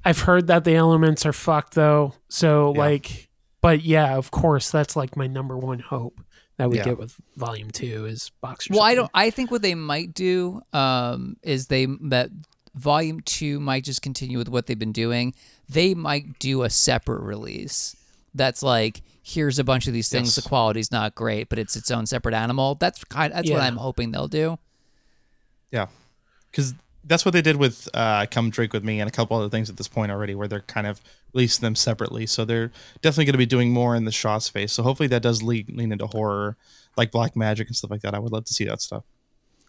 [0.06, 2.14] I've heard that the elements are fucked though.
[2.30, 2.80] So Yeah.
[2.80, 3.30] like,
[3.62, 6.20] but yeah, of course, that's like my number one hope
[6.58, 6.84] that we Yeah.
[6.84, 8.74] get with Volume Two is Boxer.
[8.74, 9.10] Well, I don't.
[9.14, 12.30] I think what they might do um, is they that
[12.76, 15.34] volume two might just continue with what they've been doing.
[15.70, 17.96] They might do a separate release
[18.34, 20.36] that's like here's a bunch of these things.
[20.36, 20.44] Yes.
[20.44, 22.76] The quality's not great, but it's its own separate animal.
[22.76, 23.32] That's kind.
[23.34, 24.58] That's what I'm hoping they'll do.
[25.72, 25.88] yeah
[26.52, 26.74] because
[27.06, 29.70] that's what they did with uh, "Come Drink with Me" and a couple other things
[29.70, 31.02] at this point already, where they're kind of
[31.34, 32.26] releasing them separately.
[32.26, 32.72] So they're
[33.02, 34.72] definitely going to be doing more in the Shaw space.
[34.72, 36.56] So hopefully that does lean, lean into horror,
[36.96, 38.14] like Black Magic and stuff like that.
[38.14, 39.04] I would love to see that stuff.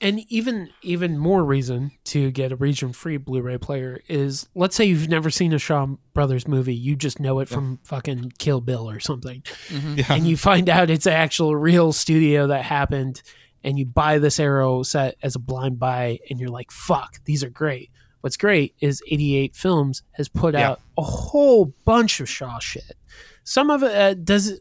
[0.00, 4.84] And even even more reason to get a region free Blu-ray player is let's say
[4.84, 8.88] you've never seen a Shaw Brothers movie, you just know it from fucking Kill Bill
[8.90, 9.42] or something.
[9.70, 10.04] Yeah.
[10.10, 13.22] and you find out it's an actual real studio that happened
[13.62, 17.42] and you buy this arrow set as a blind buy and you're like fuck these
[17.42, 17.90] are great
[18.20, 20.72] what's great is 88 films has put Yeah.
[20.72, 22.96] out a whole bunch of shaw shit
[23.44, 24.60] some of it uh, does it,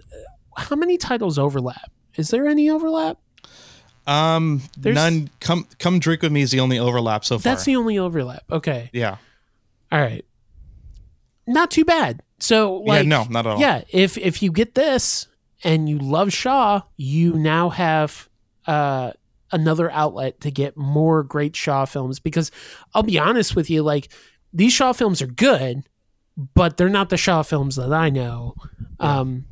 [0.58, 3.18] how many titles overlap is there any overlap
[4.06, 5.30] Um, There's- none.
[5.40, 7.52] Come, come drink with me is the only overlap so far.
[7.54, 9.18] that's the only overlap okay yeah.
[9.92, 10.26] all right
[11.48, 13.10] not too bad so like yeah.
[13.10, 13.60] No, not at all.
[13.60, 15.28] yeah if if you get this
[15.64, 18.28] and you love shaw you now have
[18.68, 19.12] uh
[19.52, 22.50] another outlet to get more great shaw films because
[22.94, 24.10] i'll be honest with you like
[24.52, 25.84] these shaw films are good
[26.56, 28.56] but they're not the shaw films that i know
[29.00, 29.46] um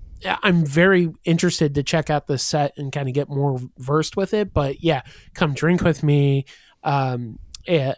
[0.44, 4.34] i'm very interested to check out this set and kind of get more versed with
[4.34, 5.02] it but yeah
[5.34, 6.46] come drink with me
[6.84, 7.38] um
[7.68, 7.94] eh,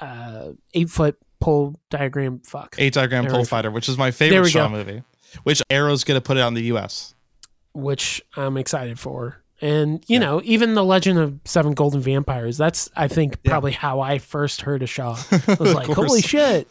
[0.00, 4.48] uh eight foot pole diagram fuck Eight diagram There pole fighter, which is my favorite
[4.50, 4.74] Shaw go.
[4.74, 5.02] movie.
[5.42, 7.14] Which Arrow's gonna put it on the U.S.
[7.74, 9.42] which I'm excited for.
[9.60, 10.18] And you Yeah.
[10.20, 12.56] know, even the Legend of Seven Golden Vampires.
[12.56, 13.50] That's I think Yeah.
[13.50, 15.14] probably how I first heard of Shaw.
[15.30, 16.68] I was like, holy shit!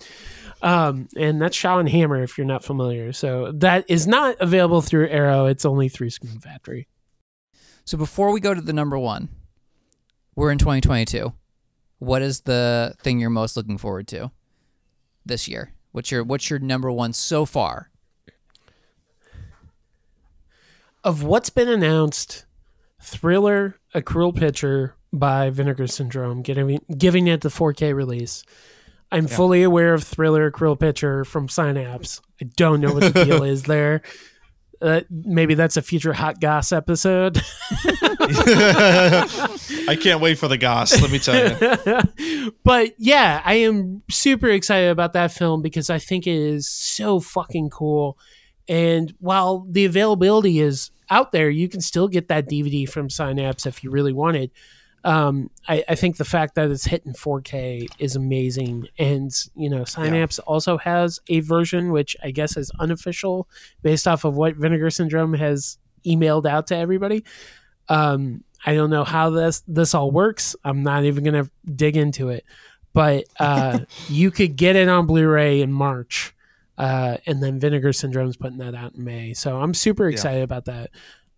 [0.62, 3.14] Um, and that's Shaw and Hammer if you're not familiar.
[3.14, 5.46] So that is not available through Arrow.
[5.46, 6.88] It's only through Scream Factory.
[7.86, 9.30] So before we go to the number one,
[10.36, 11.34] we're in 2022.
[12.00, 14.32] What is the thing you're most looking forward to
[15.26, 15.74] this year?
[15.92, 17.90] What's your What's your number one so far?
[21.04, 22.46] Of what's been announced,
[23.02, 28.44] Thriller: A Cruel Picture by Vinegar Syndrome, giving giving it the 4K release.
[29.16, 32.22] I'm fully aware of Thriller: A Pitcher from Synapse.
[32.42, 34.02] I don't know what the deal is there.
[34.82, 37.38] Uh, maybe that's a future hot goss episode.
[39.88, 41.02] I can't wait for the goss.
[41.02, 42.52] Let me tell you.
[42.64, 47.20] but yeah, I am super excited about that film because I think it is so
[47.20, 48.18] fucking cool.
[48.68, 53.66] And while the availability is out there, you can still get that DVD from Synapse
[53.66, 54.52] if you really wanted.
[55.06, 58.88] Um, I, I think the fact that it's hitting 4K is amazing.
[58.98, 63.48] And, you know, Synapse also has a version, which I guess is unofficial
[63.84, 65.78] based off of what Vinegar Syndrome has
[66.08, 67.24] emailed out to everybody.
[67.88, 70.56] Um, I don't know how this this all works.
[70.64, 72.44] I'm not even gonna dig into it,
[72.94, 73.80] but uh,
[74.10, 76.34] you could get it on Blu-ray in March,
[76.80, 79.34] uh, and then Vinegar Syndrome's putting that out in May.
[79.34, 80.90] So I'm super excited about that.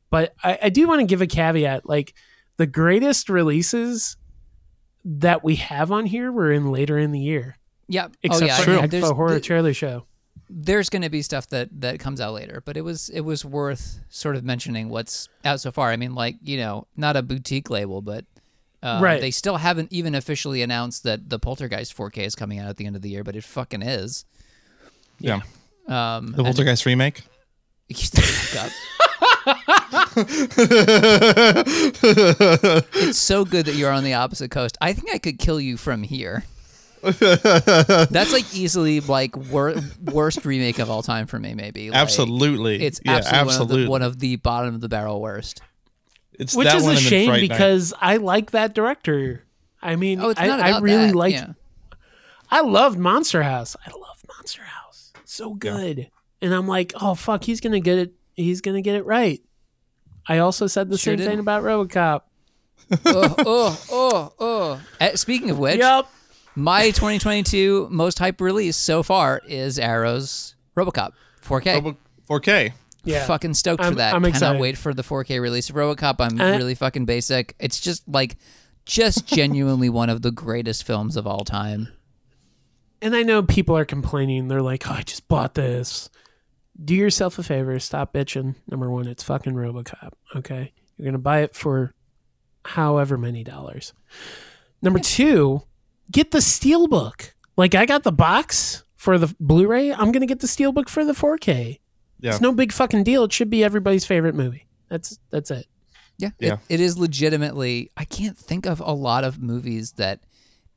[0.09, 2.13] But I, I do want to give a caveat: like
[2.57, 4.17] the greatest releases
[5.05, 7.57] that we have on here were in later in the year,
[7.87, 8.13] Yep.
[8.23, 10.05] except oh yeah, for yeah, the Horror th- Trailer Show.
[10.49, 13.45] there's going to be stuff that that comes out later, but it was it was
[13.45, 15.89] worth sort of mentioning what's out so far.
[15.91, 18.25] I mean, like you know, not a boutique label, but
[18.83, 19.19] uh, Right.
[19.21, 22.85] They still haven't even officially announced that the Poltergeist 4K is coming out at the
[22.85, 24.23] end of the year, but it fucking is.
[25.19, 25.39] Yeah.
[25.87, 27.23] Um, The Poltergeist remake.
[29.55, 30.07] God.
[32.93, 34.77] it's so good that you're on the opposite coast.
[34.81, 36.43] I think I could kill you from here.
[37.03, 41.53] That's like easily like wor- worst remake of all time for me.
[41.53, 42.83] Maybe Like, absolutely.
[42.83, 43.75] It's yeah, absolutely, absolutely.
[43.75, 45.61] One, of the, one of the bottom of the barrel worst.
[46.33, 47.49] it's Which that is one a shame Fright Night.
[47.49, 49.43] because I like that director.
[49.81, 51.15] I mean, Oh, it's I, not I about really that.
[51.15, 51.33] like.
[51.33, 51.53] Yeah.
[52.49, 53.75] I loved Monster House.
[53.85, 55.11] I love Monster House.
[55.25, 56.09] So good.
[56.41, 58.13] And I'm like, oh fuck, he's gonna get it.
[58.37, 59.41] He's gonna get it right.
[60.27, 61.27] I also said the Sure same did.
[61.27, 62.21] thing about RoboCop.
[63.05, 64.81] oh, oh, oh, oh.
[65.01, 66.07] Uh, speaking of which, Yep.
[66.55, 71.11] my 2022 most hype release so far is Arrow's RoboCop
[71.43, 71.73] 4K.
[71.75, 71.97] Robo-
[72.29, 72.73] 4K.
[73.03, 73.25] Yeah.
[73.25, 74.13] Fucking stoked I'm- for that.
[74.13, 74.61] I'm Cannot excited.
[74.61, 76.15] wait for the 4K release of RoboCop.
[76.19, 77.55] I'm Uh, really fucking basic.
[77.59, 78.35] It's just like,
[78.85, 81.87] just genuinely one of the greatest films of all time.
[83.01, 84.47] And I know people are complaining.
[84.49, 86.09] They're like, oh, I just bought this.
[86.83, 87.77] Do yourself a favor.
[87.79, 88.55] Stop bitching.
[88.69, 90.13] Number one, it's fucking RoboCop.
[90.35, 90.73] Okay.
[90.97, 91.93] You're going to buy it for
[92.65, 93.93] however many dollars.
[94.81, 95.63] Number two,
[96.11, 97.31] get the Steelbook.
[97.55, 99.91] Like, I got the box for the Blu ray.
[99.91, 101.79] I'm going to get the Steelbook for the 4K.
[102.19, 102.31] Yeah.
[102.31, 103.23] It's no big fucking deal.
[103.23, 104.67] It should be everybody's favorite movie.
[104.89, 105.67] That's that's it.
[106.17, 106.31] Yeah.
[106.39, 106.53] Yeah.
[106.69, 110.21] It, it is legitimately, I can't think of a lot of movies that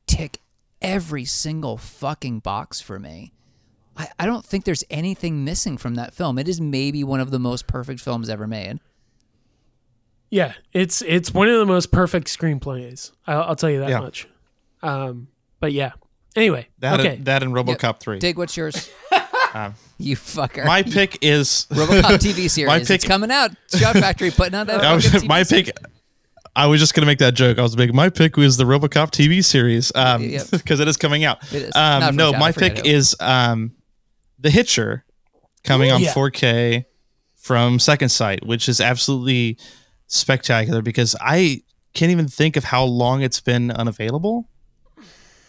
[0.05, 0.39] tick
[0.81, 3.33] every single fucking box for me.
[3.97, 6.39] I, I don't think there's anything missing from that film.
[6.39, 8.79] It is maybe one of the most perfect films ever made.
[10.29, 13.11] Yeah, it's it's one of the most perfect screenplays.
[13.27, 13.99] I'll, I'll tell you that Yeah.
[13.99, 14.27] much.
[14.81, 15.27] Um,
[15.59, 15.91] but yeah.
[16.35, 17.17] Anyway, That okay.
[17.23, 18.19] that and RoboCop three.
[18.19, 18.89] Dig, what's yours?
[19.53, 20.65] Um, you fucker.
[20.65, 22.67] my pick is RoboCop TV series.
[22.69, 23.51] My it's pick- coming out.
[23.75, 25.65] Shout Factory putting out that I was- TV my series.
[25.65, 25.75] pick.
[26.55, 27.59] I was just gonna make that joke.
[27.59, 30.47] I was making my pick was the RoboCop TV series um Yep.
[30.51, 31.43] because it is coming out.
[31.53, 31.75] It is.
[31.75, 32.91] Um, no, Chad, my I forget pick who.
[32.91, 33.71] is um,
[34.41, 35.05] The Hitcher,
[35.63, 36.13] coming on Yeah.
[36.13, 36.85] 4K
[37.35, 39.57] from Second Sight, which is absolutely
[40.07, 41.61] spectacular because I
[41.93, 44.47] can't even think of how long it's been unavailable,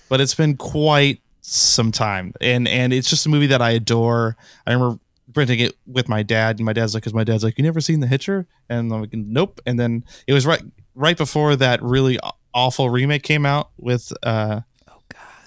[0.09, 4.37] but it's been quite some time, and and it's just a movie that I adore.
[4.67, 4.99] I remember
[5.35, 7.81] renting it with my dad, and my dad's like, "Cause my dad's like, you never
[7.81, 10.63] seen The Hitcher?" And I'm like, "Nope." And then it was right
[10.95, 12.19] right before that really
[12.55, 14.61] awful remake came out with uh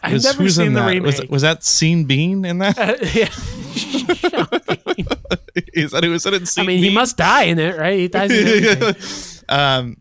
[0.07, 0.88] I've was- never who's in seen the that?
[0.88, 1.06] remake.
[1.06, 2.77] Was, was that Sean Bean in that?
[2.77, 3.30] Uh, yeah.
[5.73, 6.41] Is that who was in it?
[6.41, 7.99] I Sean mean, he must die in it, right?
[7.99, 9.98] He dies um,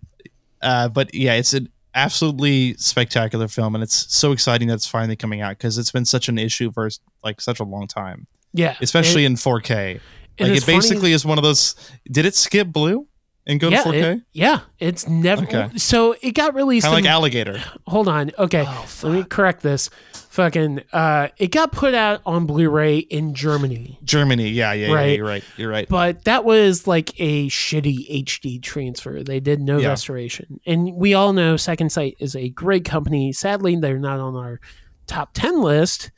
[0.62, 5.16] uh, but yeah, it's an absolutely spectacular film, and it's so exciting that it's finally
[5.16, 6.89] coming out because it's been such an issue for
[7.22, 8.76] like such a long time, Yeah.
[8.81, 10.01] especially And- in 4K.
[10.40, 11.76] Like it funny- basically is one of those.
[12.10, 13.06] Did it skip blue
[13.46, 14.16] and go yeah, to 4K?
[14.16, 15.42] it- yeah, it's never.
[15.44, 15.70] Okay.
[15.76, 16.86] So it got released.
[16.86, 17.62] Kind of like Alligator.
[17.86, 18.30] hold on.
[18.38, 19.90] Okay, Oh, let me correct this.
[20.30, 24.48] Fucking, uh, it got put out on Blu-ray in Germany, Germany.
[24.48, 24.92] Yeah, yeah, yeah.
[24.94, 25.16] Right.
[25.16, 25.44] You're right.
[25.56, 25.88] You're right.
[25.88, 29.22] but that was like a shitty HD transfer.
[29.22, 29.90] They did no Yeah.
[29.90, 33.32] restoration, and we all know Second Sight is a great company.
[33.32, 34.58] Sadly, they're not on our
[35.06, 36.10] top ten list.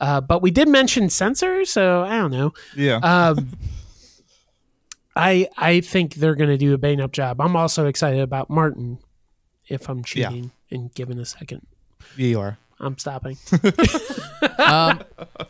[0.00, 2.54] Uh, but we did mention censor, so I don't know.
[2.74, 2.96] yeah.
[3.02, 3.50] Um,
[5.16, 7.40] I I think they're going to do a bang up job.
[7.40, 8.98] I'm also excited about Martin.
[9.68, 10.28] If I'm Yeah.
[10.30, 11.66] cheating and giving a second,
[12.16, 12.58] yeah, you are.
[12.82, 13.36] I'm stopping.
[14.58, 15.00] um,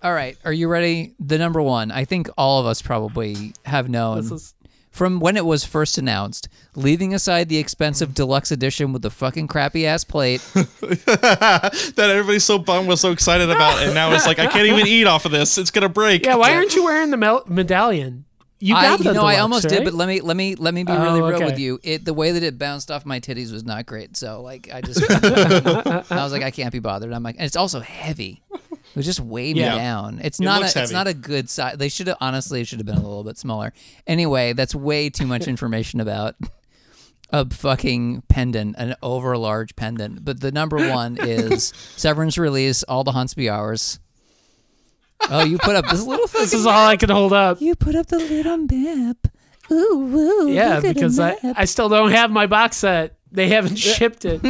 [0.03, 0.37] all right.
[0.45, 1.15] Are you ready?
[1.21, 1.91] The number one.
[1.93, 4.55] I think all of us probably have known This is
[4.91, 9.47] from when it was first announced, leaving aside the expensive deluxe edition with the fucking
[9.47, 10.41] crappy ass plate.
[10.55, 14.87] that everybody's so bummed was so excited about, and now it's like I can't even
[14.89, 15.57] eat off of this.
[15.59, 16.25] It's gonna break.
[16.27, 16.35] yeah.
[16.35, 18.25] Why aren't you wearing the medallion?
[18.63, 19.71] You I, got you the know, I almost right?
[19.77, 21.45] did, but let me let me let me be Oh, really real okay.
[21.47, 21.81] with you.
[21.83, 24.17] It the way that it bounced off my titties was not great.
[24.19, 27.13] So like I just I was like I can't be bothered.
[27.13, 28.43] I'm like and it's also heavy.
[28.53, 29.73] It was just weighed Yeah.
[29.73, 30.21] me down.
[30.23, 31.77] It's It not a, it's not a good size.
[31.79, 33.73] They should have honestly it should have been a little bit smaller.
[34.07, 36.35] Anyway, that's way too much information about
[37.33, 40.25] a fucking pendant, an over large pendant.
[40.25, 44.01] But the number one is Severin's release, All the Haunts Be Ours.
[45.29, 47.61] Oh, you put up this little This is all I can hold up.
[47.61, 49.17] you put up the little map.
[49.71, 50.49] Ooh, woo.
[50.51, 51.37] Yeah, look at the because I.
[51.57, 53.17] I still don't have my box set.
[53.31, 54.41] They haven't shipped it.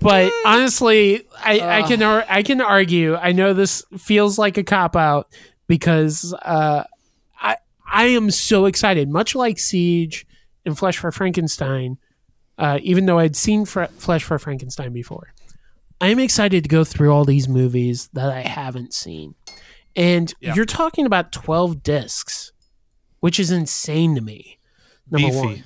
[0.00, 3.16] but honestly, I, I can ar- I can argue.
[3.16, 5.28] I know this feels like a cop out
[5.66, 6.84] because uh,
[7.38, 9.10] I I am so excited.
[9.10, 10.26] Much like Siege
[10.64, 11.98] and Flesh for Frankenstein,
[12.56, 15.34] uh, even though I'd seen Fre- Flesh for Frankenstein before,
[16.00, 19.34] I'm excited to go through all these movies that I haven't seen.
[19.96, 20.54] And Yeah.
[20.54, 22.52] you're talking about 12 discs,
[23.20, 24.58] which is insane to me.
[25.10, 25.38] Number Beefy.
[25.38, 25.64] one.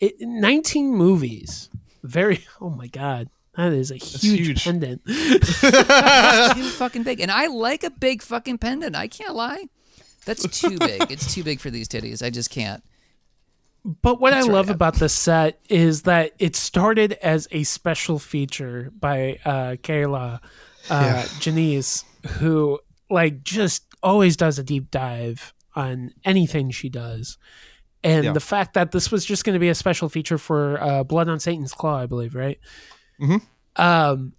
[0.00, 1.70] It, 19 movies.
[2.02, 3.28] Very, oh my God.
[3.56, 4.64] That is a huge, huge.
[4.64, 5.04] pendant.
[5.06, 7.20] too fucking big.
[7.20, 8.96] And I like a big fucking pendant.
[8.96, 9.64] I can't lie.
[10.24, 11.10] That's too big.
[11.10, 12.24] It's too big for these titties.
[12.24, 12.82] I just can't.
[13.84, 14.50] But what I right.
[14.50, 20.38] love about the set is that it started as a special feature by uh, Kier-La
[20.88, 22.04] uh, Janisse,
[22.38, 22.78] who
[23.12, 27.38] like just always does a deep dive on anything she does.
[28.04, 28.32] And Yeah.
[28.32, 31.28] the fact that this was just going to be a special feature for uh, Blood
[31.28, 32.58] on Satan's Claw, I believe, right?
[33.20, 33.42] Mhm.
[33.76, 34.32] Um,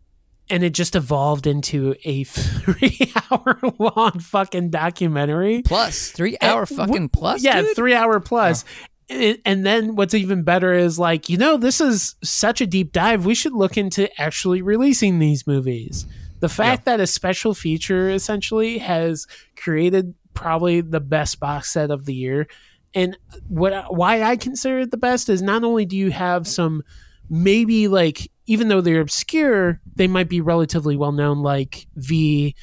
[0.49, 5.61] and it just evolved into a three-hour-long fucking documentary.
[5.63, 7.43] Plus, three hour fucking plus.
[7.43, 7.75] Yeah, dude?
[7.75, 8.65] three hour plus.
[9.09, 12.91] And, and then what's even better is like, you know, this is such a deep
[12.91, 13.25] dive.
[13.25, 16.05] We should look into actually releasing these movies.
[16.43, 22.03] The fact that a special feature essentially has created probably the best box set of
[22.03, 22.47] the year.
[22.93, 23.17] And
[23.47, 26.83] what why I consider it the best is not only do you have some
[27.29, 32.55] maybe like even though they're obscure, they might be relatively well known like Viy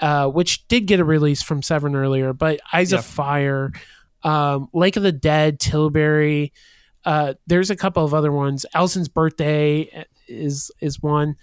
[0.00, 2.98] uh, which did get a release from Severin earlier, but Eyes Yeah.
[2.98, 3.72] of Fire,
[4.24, 6.52] um, Lake of the Dead, Tilbury.
[7.04, 8.66] Uh, there's a couple of other ones.
[8.74, 11.36] Alison's Birthday is is one.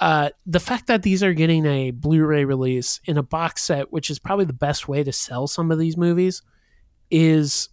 [0.00, 4.08] Uh, the fact that these are getting a Blu-ray release in a box set, which
[4.10, 6.42] is probably the best way to sell some of these movies,
[7.10, 7.68] is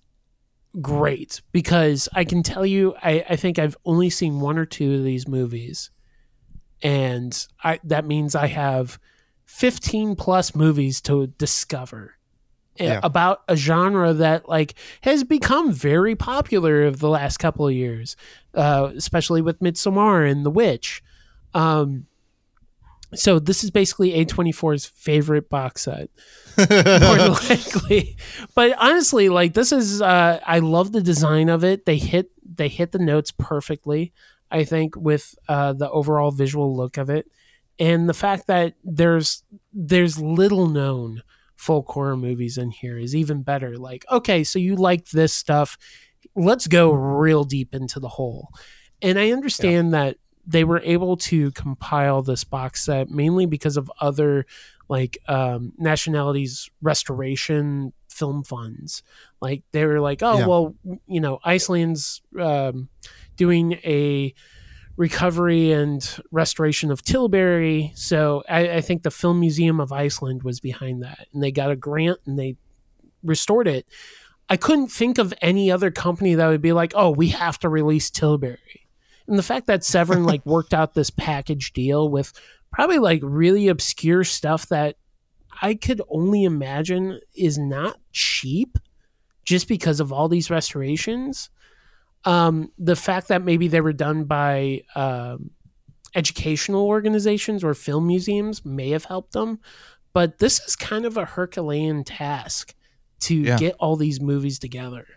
[0.82, 4.96] great because I can tell you, I, I think I've only seen one or two
[4.96, 5.90] of these movies,
[6.84, 9.00] and I that means I have
[9.46, 12.16] 15 plus movies to discover
[12.80, 13.00] uh, Yeah.
[13.02, 18.16] about a genre that like has become very popular of the last couple of years
[18.54, 21.02] uh, especially with Midsommar and The Witch
[21.56, 22.06] um,
[23.16, 26.10] so this is basically A24's favorite box set.
[26.58, 28.18] more than likely.
[28.56, 31.86] But honestly, like this is uh I love the design of it.
[31.86, 34.14] They hit they hit the notes perfectly,
[34.52, 37.30] I think, with uh the overall visual look of it.
[37.80, 39.44] And the fact that there's
[39.74, 41.22] there's little known
[41.56, 43.78] folk horror movies in here is even better.
[43.78, 45.78] Like, okay, so you like this stuff.
[46.36, 48.50] Let's go real deep into the hole.
[49.02, 50.00] And I understand yeah.
[50.00, 50.18] that
[50.48, 54.46] they were able to compile this box set mainly because of other
[54.90, 59.04] like um, nationalities restoration film funds.
[59.42, 60.48] Like they were like, oh yeah.
[60.48, 60.76] well,
[61.06, 62.88] you know, Iceland's um,
[63.36, 64.34] doing a
[64.96, 67.92] recovery and restoration of Tilbury.
[67.96, 71.70] So I, I, think the Film Museum of Iceland was behind that, and they got
[71.70, 72.56] a grant and they
[73.24, 73.86] restored it.
[74.50, 77.70] I couldn't think of any other company that would be like, oh, we have to
[77.70, 78.87] release Tilbury.
[79.28, 82.34] And the fact that Severin like worked out this package deal with
[82.72, 84.98] probably like really obscure stuff that
[85.62, 88.78] I could only imagine is not cheap
[89.44, 91.50] just because of all these restorations.
[92.26, 95.52] Um, the fact that maybe they were done by um,
[96.16, 99.60] educational organizations or film museums may have helped them,
[100.14, 102.76] but this is kind of a Herculean task
[103.22, 103.58] to yeah.
[103.58, 105.08] get all these movies together.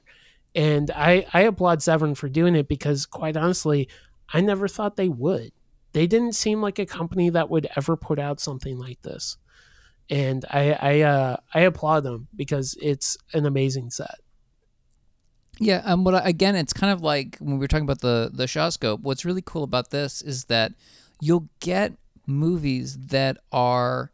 [0.55, 3.89] And I, I applaud Severin for doing it because, quite honestly,
[4.33, 5.53] I never thought they would
[5.93, 9.37] they didn't seem like a company that would ever put out something like this.
[10.09, 14.17] And I I uh, I applaud them because it's an amazing set.
[15.59, 18.45] Yeah, um, but again, it's kind of like when we were talking about the the
[18.45, 19.01] Shawscope.
[19.01, 20.73] What's really cool about this is that
[21.21, 21.93] you'll get
[22.27, 24.11] movies that are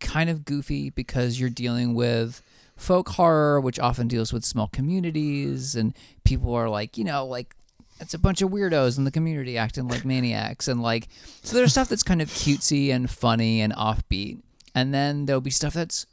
[0.00, 2.42] kind of goofy because you're dealing with
[2.76, 5.94] folk horror, which often deals with small communities, and
[6.24, 7.54] people are like, you know, like
[8.00, 11.08] it's a bunch of weirdos in the community acting like maniacs and like
[11.42, 14.40] so there's stuff that's kind of cutesy and funny and offbeat
[14.74, 16.06] and then there'll be stuff that's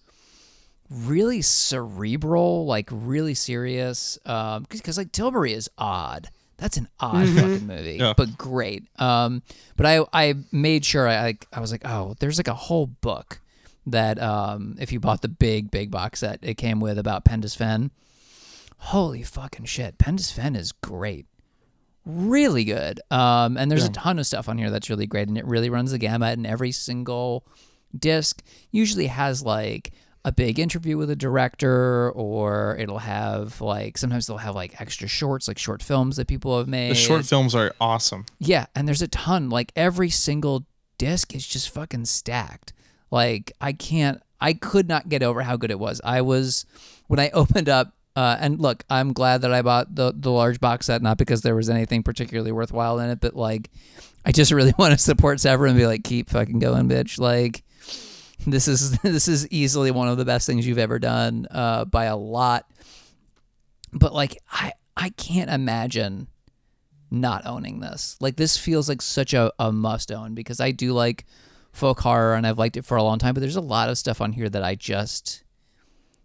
[0.89, 6.27] really cerebral like really serious um because like tilbury is odd
[6.57, 7.37] that's an odd mm-hmm.
[7.37, 8.13] fucking movie yeah.
[8.15, 9.41] but great um
[9.77, 13.41] but i i made sure i i was like oh there's like a whole book
[13.85, 17.55] that um if you bought the big big box set it came with about Penda's
[17.55, 17.91] Fen
[18.77, 21.25] holy fucking shit Penda's Fen is great
[22.05, 22.99] really good.
[23.09, 23.89] Um, and there's yeah.
[23.89, 26.37] a ton of stuff on here that's really great, and it really runs the gamut.
[26.37, 27.45] And every single
[27.97, 28.41] disc
[28.71, 29.91] usually has like
[30.23, 35.07] a big interview with a director, or it'll have like sometimes they'll have like extra
[35.07, 36.91] shorts, like short films that people have made.
[36.91, 38.25] The short films are awesome.
[38.39, 39.49] Yeah, and there's a ton.
[39.49, 40.65] Like every single
[40.97, 42.73] disc is just fucking stacked.
[43.11, 46.01] Like I can't, I could not get over how good it was.
[46.03, 46.65] I was
[47.07, 50.59] when I opened up uh, and look, I'm glad that I bought the the large
[50.59, 53.69] box set, not because there was anything particularly worthwhile in it, but like,
[54.25, 57.19] I just really want to support Severin and be like, keep fucking going, bitch.
[57.19, 57.63] Like,
[58.45, 62.05] this is this is easily one of the best things you've ever done uh, by
[62.05, 62.69] a lot.
[63.93, 66.27] But like, I I can't imagine
[67.09, 68.17] not owning this.
[68.19, 71.25] Like, this feels like such a, a must own because I do like
[71.71, 73.33] folk horror and I've liked it for a long time.
[73.33, 75.43] But there's a lot of stuff on here that I just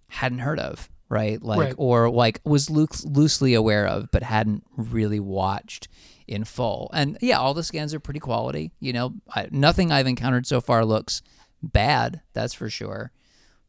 [0.08, 1.42] hadn't heard of right?
[1.42, 1.74] Like, right.
[1.76, 5.88] or like was loosely aware of, but hadn't really watched
[6.26, 6.90] in full.
[6.92, 8.72] And yeah, all the scans are pretty quality.
[8.80, 11.22] You know, I, nothing I've encountered so far looks
[11.62, 12.22] bad.
[12.32, 13.12] That's for sure.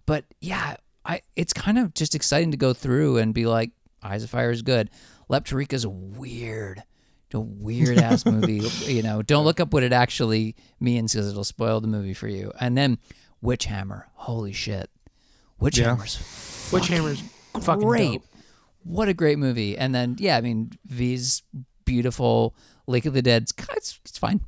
[0.05, 3.71] But yeah, I it's kind of just exciting to go through and be like,
[4.01, 4.89] Eyes of Fire is good.
[5.29, 6.83] Leptirica's weird.
[7.33, 8.61] A weird ass movie.
[8.85, 12.27] you know, don't look up what it actually means because it'll spoil the movie for
[12.27, 12.51] you.
[12.59, 12.99] And then
[13.43, 14.03] Witchhammer.
[14.13, 14.89] Holy shit.
[15.61, 17.23] Witchhammer's yeah Witchhammer's
[17.53, 18.21] fucking great.
[18.21, 18.23] Dope.
[18.83, 19.77] What a great movie.
[19.77, 21.43] And then yeah, I mean Viy's
[21.85, 22.55] beautiful
[22.85, 23.43] Lake of the Dead.
[23.75, 24.41] It's, it's fine.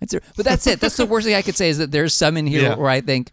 [0.00, 0.80] It's but that's it.
[0.80, 2.74] That's the worst thing I could say is that there's some in here yeah.
[2.74, 3.32] where I think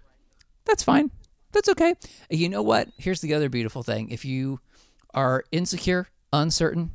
[0.66, 1.12] that's fine.
[1.52, 1.96] That's okay.
[2.30, 2.90] You know what?
[2.98, 4.10] Here's the other beautiful thing.
[4.10, 4.60] If you
[5.14, 6.92] are insecure, uncertain,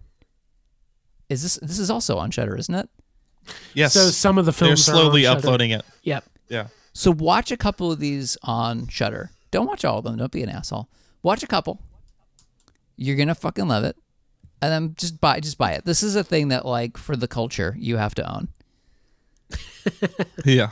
[1.29, 2.89] is this this is also on Shudder, isn't it?
[3.75, 3.93] Yes.
[3.95, 5.85] So some of the films they're slowly uploading it.
[6.03, 6.25] Yep.
[6.49, 6.67] Yeah.
[6.93, 9.31] So watch a couple of these on Shudder.
[9.51, 10.17] Don't watch all of them.
[10.17, 10.89] Don't be an asshole.
[11.23, 11.81] Watch a couple.
[12.97, 13.97] You're gonna fucking love it,
[14.63, 15.85] and then just buy just buy it.
[15.85, 18.49] This is a thing that like for the culture you have to own.
[20.45, 20.71] yeah.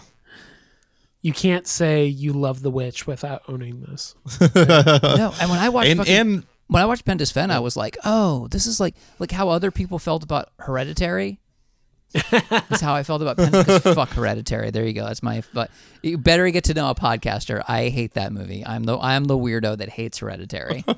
[1.22, 4.14] You can't say you love the witch without owning this.
[4.55, 7.76] no, and when I watch and, fucking, and when I watched Penda's Fen, I was
[7.76, 11.40] like, oh, this is like like how other people felt about Hereditary.
[12.30, 13.64] That's how I felt about Pen.
[13.94, 14.70] fuck Hereditary.
[14.70, 15.04] There you go.
[15.04, 15.42] That's my.
[15.52, 15.70] But
[16.02, 17.62] you better get to know a podcaster.
[17.66, 18.64] I hate that movie.
[18.64, 20.84] I'm the I'm the weirdo that hates Hereditary.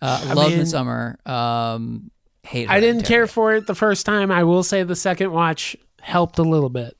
[0.00, 1.26] Uh, love mean, Midsommar.
[1.28, 2.12] Um,
[2.44, 2.70] hate.
[2.70, 4.30] I didn't care for it the first time.
[4.30, 6.96] I will say the second watch helped a little bit.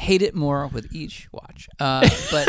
[0.00, 1.68] Hate it more with each watch.
[1.78, 2.48] Uh, but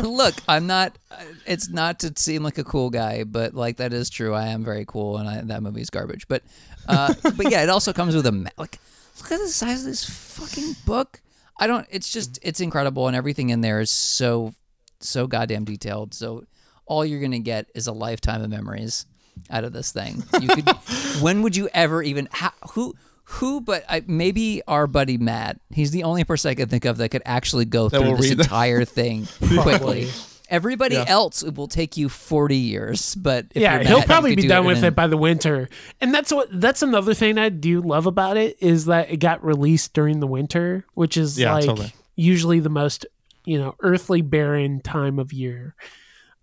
[0.00, 0.98] look, I'm not.
[1.46, 4.34] It's not to seem like a cool guy, but like that is true.
[4.34, 6.26] I am very cool, and I, that movie's garbage.
[6.26, 6.42] But
[6.88, 8.78] uh, but yeah, it also comes with a ma- like.
[9.20, 11.20] Look at the size of this fucking book.
[11.58, 11.86] I don't.
[11.90, 14.54] It's just it's incredible, and everything in there is so
[15.00, 16.14] so goddamn detailed.
[16.14, 16.44] So
[16.86, 19.06] all you're gonna get is a lifetime of memories
[19.50, 20.22] out of this thing.
[20.40, 20.68] You could.
[21.20, 22.28] when would you ever even?
[22.30, 22.94] How, who?
[23.32, 23.60] Who?
[23.60, 25.60] But I, maybe our buddy Matt.
[25.70, 28.30] He's the only person I can think of that could actually go That through this
[28.30, 28.44] read that.
[28.44, 29.26] entire thing
[29.60, 30.08] quickly.
[30.50, 31.04] Everybody Yeah.
[31.08, 34.34] else it will take you 40 years, but if yeah, you're he'll Matt, you probably
[34.36, 35.68] be do done it with in- it by the winter.
[36.00, 39.44] And that's what that's another thing I do love about it is that it got
[39.44, 41.92] released during the winter, which is Yeah, like totally.
[42.16, 43.04] usually the most,
[43.44, 45.74] you know, earthly barren time of year.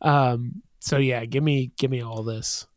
[0.02, 2.68] Um so yeah, give me give me all this.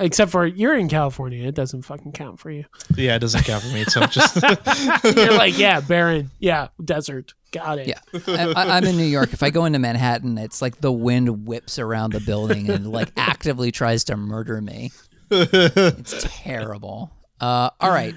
[0.00, 2.64] Except for you're in California, it doesn't fucking count for you.
[2.96, 3.84] Yeah, it doesn't count for me.
[3.84, 4.36] So just
[5.16, 7.86] You're like, yeah, barren, yeah, desert, got it.
[7.86, 9.32] Yeah, I, I- I'm in New York.
[9.32, 13.12] If I go into Manhattan, it's like the wind whips around the building and like
[13.16, 14.90] actively tries to murder me.
[15.30, 17.10] It's terrible.
[17.40, 18.14] Uh, all right,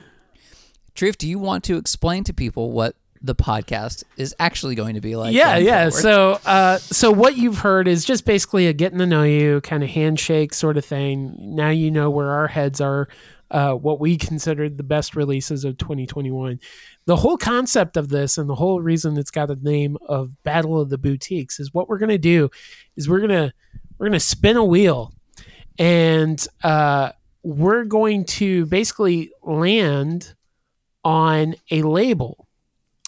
[0.95, 5.01] Truth, do you want to explain to people what the podcast is actually going to
[5.01, 5.33] be like?
[5.33, 5.89] yeah, yeah.
[5.89, 6.01] forward?
[6.01, 9.81] So, uh, so what you've heard is just basically a getting to know you kind
[9.81, 11.35] of handshake sort of thing.
[11.39, 13.07] Now you know where our heads are,
[13.49, 16.59] uh, what we considered the best releases of 2021.
[17.05, 20.79] The whole concept of this and the whole reason it's got the name of Battle
[20.79, 22.49] of the Boutiques is what we're gonna do
[22.95, 23.53] is we're gonna
[23.97, 25.13] we're gonna spin a wheel
[25.79, 27.11] and uh,
[27.43, 30.33] we're going to basically land
[31.03, 32.43] on a label.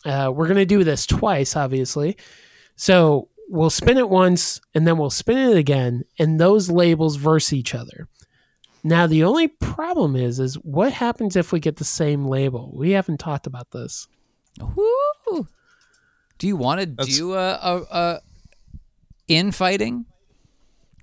[0.05, 2.15] Uh, we're going to do this twice, obviously.
[2.75, 7.51] So we'll spin it once and then we'll spin it again, and those labels verse
[7.51, 8.07] each other.
[8.83, 12.71] Now the only problem is, is what happens if we get the same label?
[12.75, 14.07] We haven't talked about this.
[14.59, 15.47] Woo!
[16.37, 18.21] Do you want to That's- do a, a, a
[19.27, 20.05] infighting?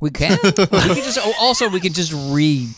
[0.01, 0.39] We can.
[0.45, 2.69] we could just oh, also we could just re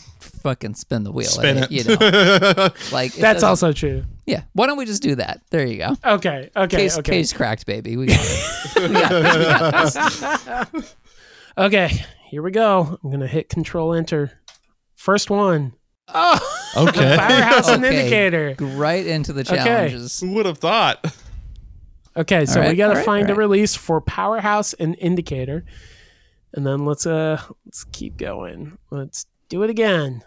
[0.45, 1.25] fucking spin the wheel.
[1.27, 1.71] Spin I- it.
[1.71, 1.95] You know,
[2.91, 4.05] like That's doesn't- also true.
[4.27, 4.43] yeah.
[4.53, 5.41] Why don't we just do that?
[5.49, 5.97] There you go.
[6.05, 6.51] Okay.
[6.55, 6.77] Okay.
[6.77, 7.11] Case okay.
[7.13, 7.97] case cracked, baby.
[7.97, 8.51] We got it.
[8.75, 9.95] We got this.
[9.95, 10.01] We
[10.45, 10.95] got this.
[11.57, 12.05] Okay.
[12.29, 12.99] Here we go.
[13.03, 14.39] I'm gonna hit Control Enter.
[14.93, 15.73] First one.
[16.09, 17.15] Oh, okay.
[17.15, 18.55] Firehouse and Indicator.
[18.59, 20.19] Right into the challenges.
[20.19, 21.03] Who would have thought?
[22.15, 24.73] Okay, so All right, we got to all right, find all a release for Powerhouse
[24.73, 25.65] and Indicator,
[26.53, 28.77] and then let's uh let's keep going.
[28.91, 30.23] Let's do it again.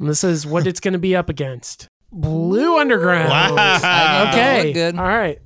[0.00, 1.86] And this is what it's going to be up against.
[2.10, 3.28] Blue Underground.
[3.28, 4.30] Wow.
[4.30, 4.72] Okay.
[4.72, 4.98] good.
[4.98, 5.40] All right.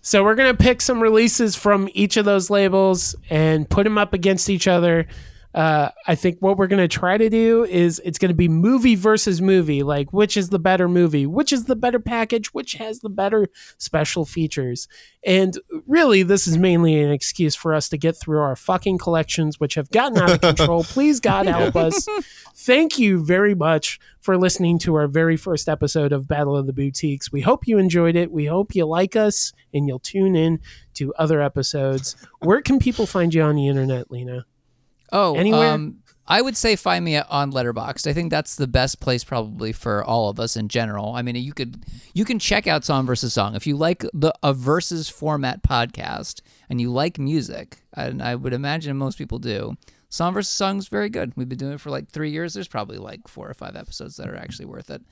[0.00, 3.98] So we're going to pick some releases from each of those labels and put them
[3.98, 5.06] up against each other.
[5.54, 8.48] Uh, I think what we're going to try to do is it's going to be
[8.48, 9.82] movie versus movie.
[9.82, 11.26] Like, which is the better movie?
[11.26, 12.54] Which is the better package?
[12.54, 13.48] Which has the better
[13.78, 14.88] special features?
[15.24, 19.60] And really, this is mainly an excuse for us to get through our fucking collections,
[19.60, 20.84] which have gotten out of control.
[20.84, 22.08] Please, God, help us.
[22.54, 26.72] Thank you very much for listening to our very first episode of Battle of the
[26.72, 27.30] Boutiques.
[27.30, 28.32] We hope you enjoyed it.
[28.32, 30.60] We hope you like us and you'll tune in
[30.94, 32.16] to other episodes.
[32.40, 34.46] Where can people find you on the internet, Lena?
[35.12, 35.72] Oh, Anywhere?
[35.72, 38.06] Um, I would say find me on Letterboxd.
[38.06, 41.14] I think that's the best place probably for all of us in general.
[41.14, 41.84] I mean, you could
[42.14, 46.40] you can check out song versus song if you like the a versus format podcast
[46.70, 49.76] and you like music, and I would imagine most people do.
[50.08, 51.32] Song versus song is very good.
[51.36, 52.54] We've been doing it for like three years.
[52.54, 55.02] There's probably like four or five episodes that are actually worth it.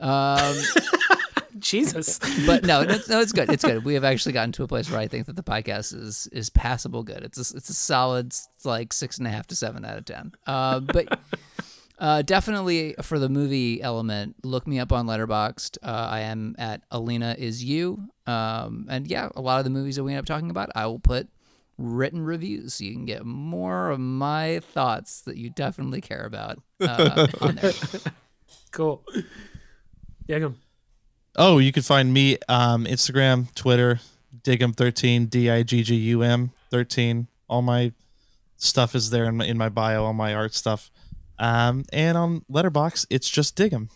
[0.00, 0.54] Um,
[1.62, 2.18] Jesus.
[2.46, 3.50] but no, no, no, it's good.
[3.50, 3.84] It's good.
[3.84, 6.50] We have actually gotten to a place where I think that the podcast is is
[6.50, 7.22] passable good.
[7.22, 10.32] It's a, it's a solid like six and a half to seven out of ten.
[10.46, 11.18] Uh, but
[11.98, 15.78] uh, definitely for the movie element, look me up on Letterboxd.
[15.82, 18.08] Uh, I am at Alina is you.
[18.26, 20.86] Um, and yeah, a lot of the movies that we end up talking about, I
[20.86, 21.28] will put
[21.78, 26.58] written reviews so you can get more of my thoughts that you definitely care about
[26.80, 27.72] uh, on there.
[28.70, 29.02] Cool.
[30.28, 30.54] Yagam.
[31.40, 34.00] Oh, you can find me um, Instagram, Twitter,
[34.42, 37.28] Digum13, D I G G U M 13.
[37.48, 37.92] All my
[38.56, 40.90] stuff is there in my, in my bio, all my art stuff.
[41.38, 43.88] Um, and on Letterboxd, it's just Digum,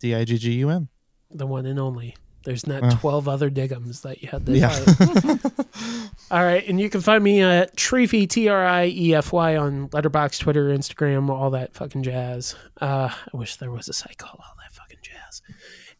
[0.00, 0.88] D I G G U M.
[1.30, 2.14] The one and only.
[2.44, 2.90] There's not Oh.
[3.00, 4.76] 12 other Diggums that you had to Yeah.
[6.30, 6.66] All right.
[6.68, 10.40] And you can find me at Treefy, T R I E F Y, on Letterboxd,
[10.40, 12.54] Twitter, Instagram, all that fucking jazz.
[12.80, 14.61] Uh, I wish there was a site called All That.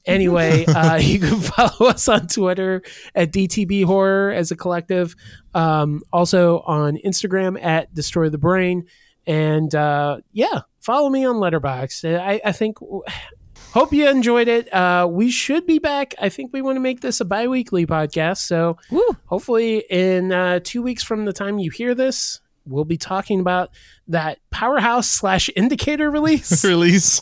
[0.06, 2.82] Anyway, uh, you can follow us on Twitter
[3.14, 5.14] at DTB Horror as a collective.
[5.54, 8.86] Um, also on Instagram at Destroy the Brain.
[9.26, 12.18] And uh, yeah, follow me on Letterboxd.
[12.18, 12.78] I, I think
[13.72, 14.72] hope you enjoyed it.
[14.72, 16.14] Uh, we should be back.
[16.20, 18.38] I think we want to make this a bi weekly podcast.
[18.38, 19.16] So Woo.
[19.26, 23.70] hopefully, in uh, two weeks from the time you hear this, we'll be talking about
[24.08, 27.20] that powerhouse slash indicator release Release.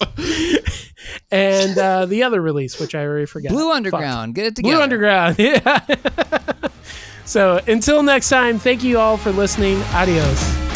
[1.31, 3.51] and uh, the other release, which I already forgot.
[3.51, 3.77] Blue Fuck.
[3.77, 4.35] Underground.
[4.35, 4.77] Get it together.
[4.77, 5.37] Blue Underground.
[5.39, 5.87] Yeah.
[7.25, 9.81] so until next time, thank you all for listening.
[9.95, 10.70] Adios.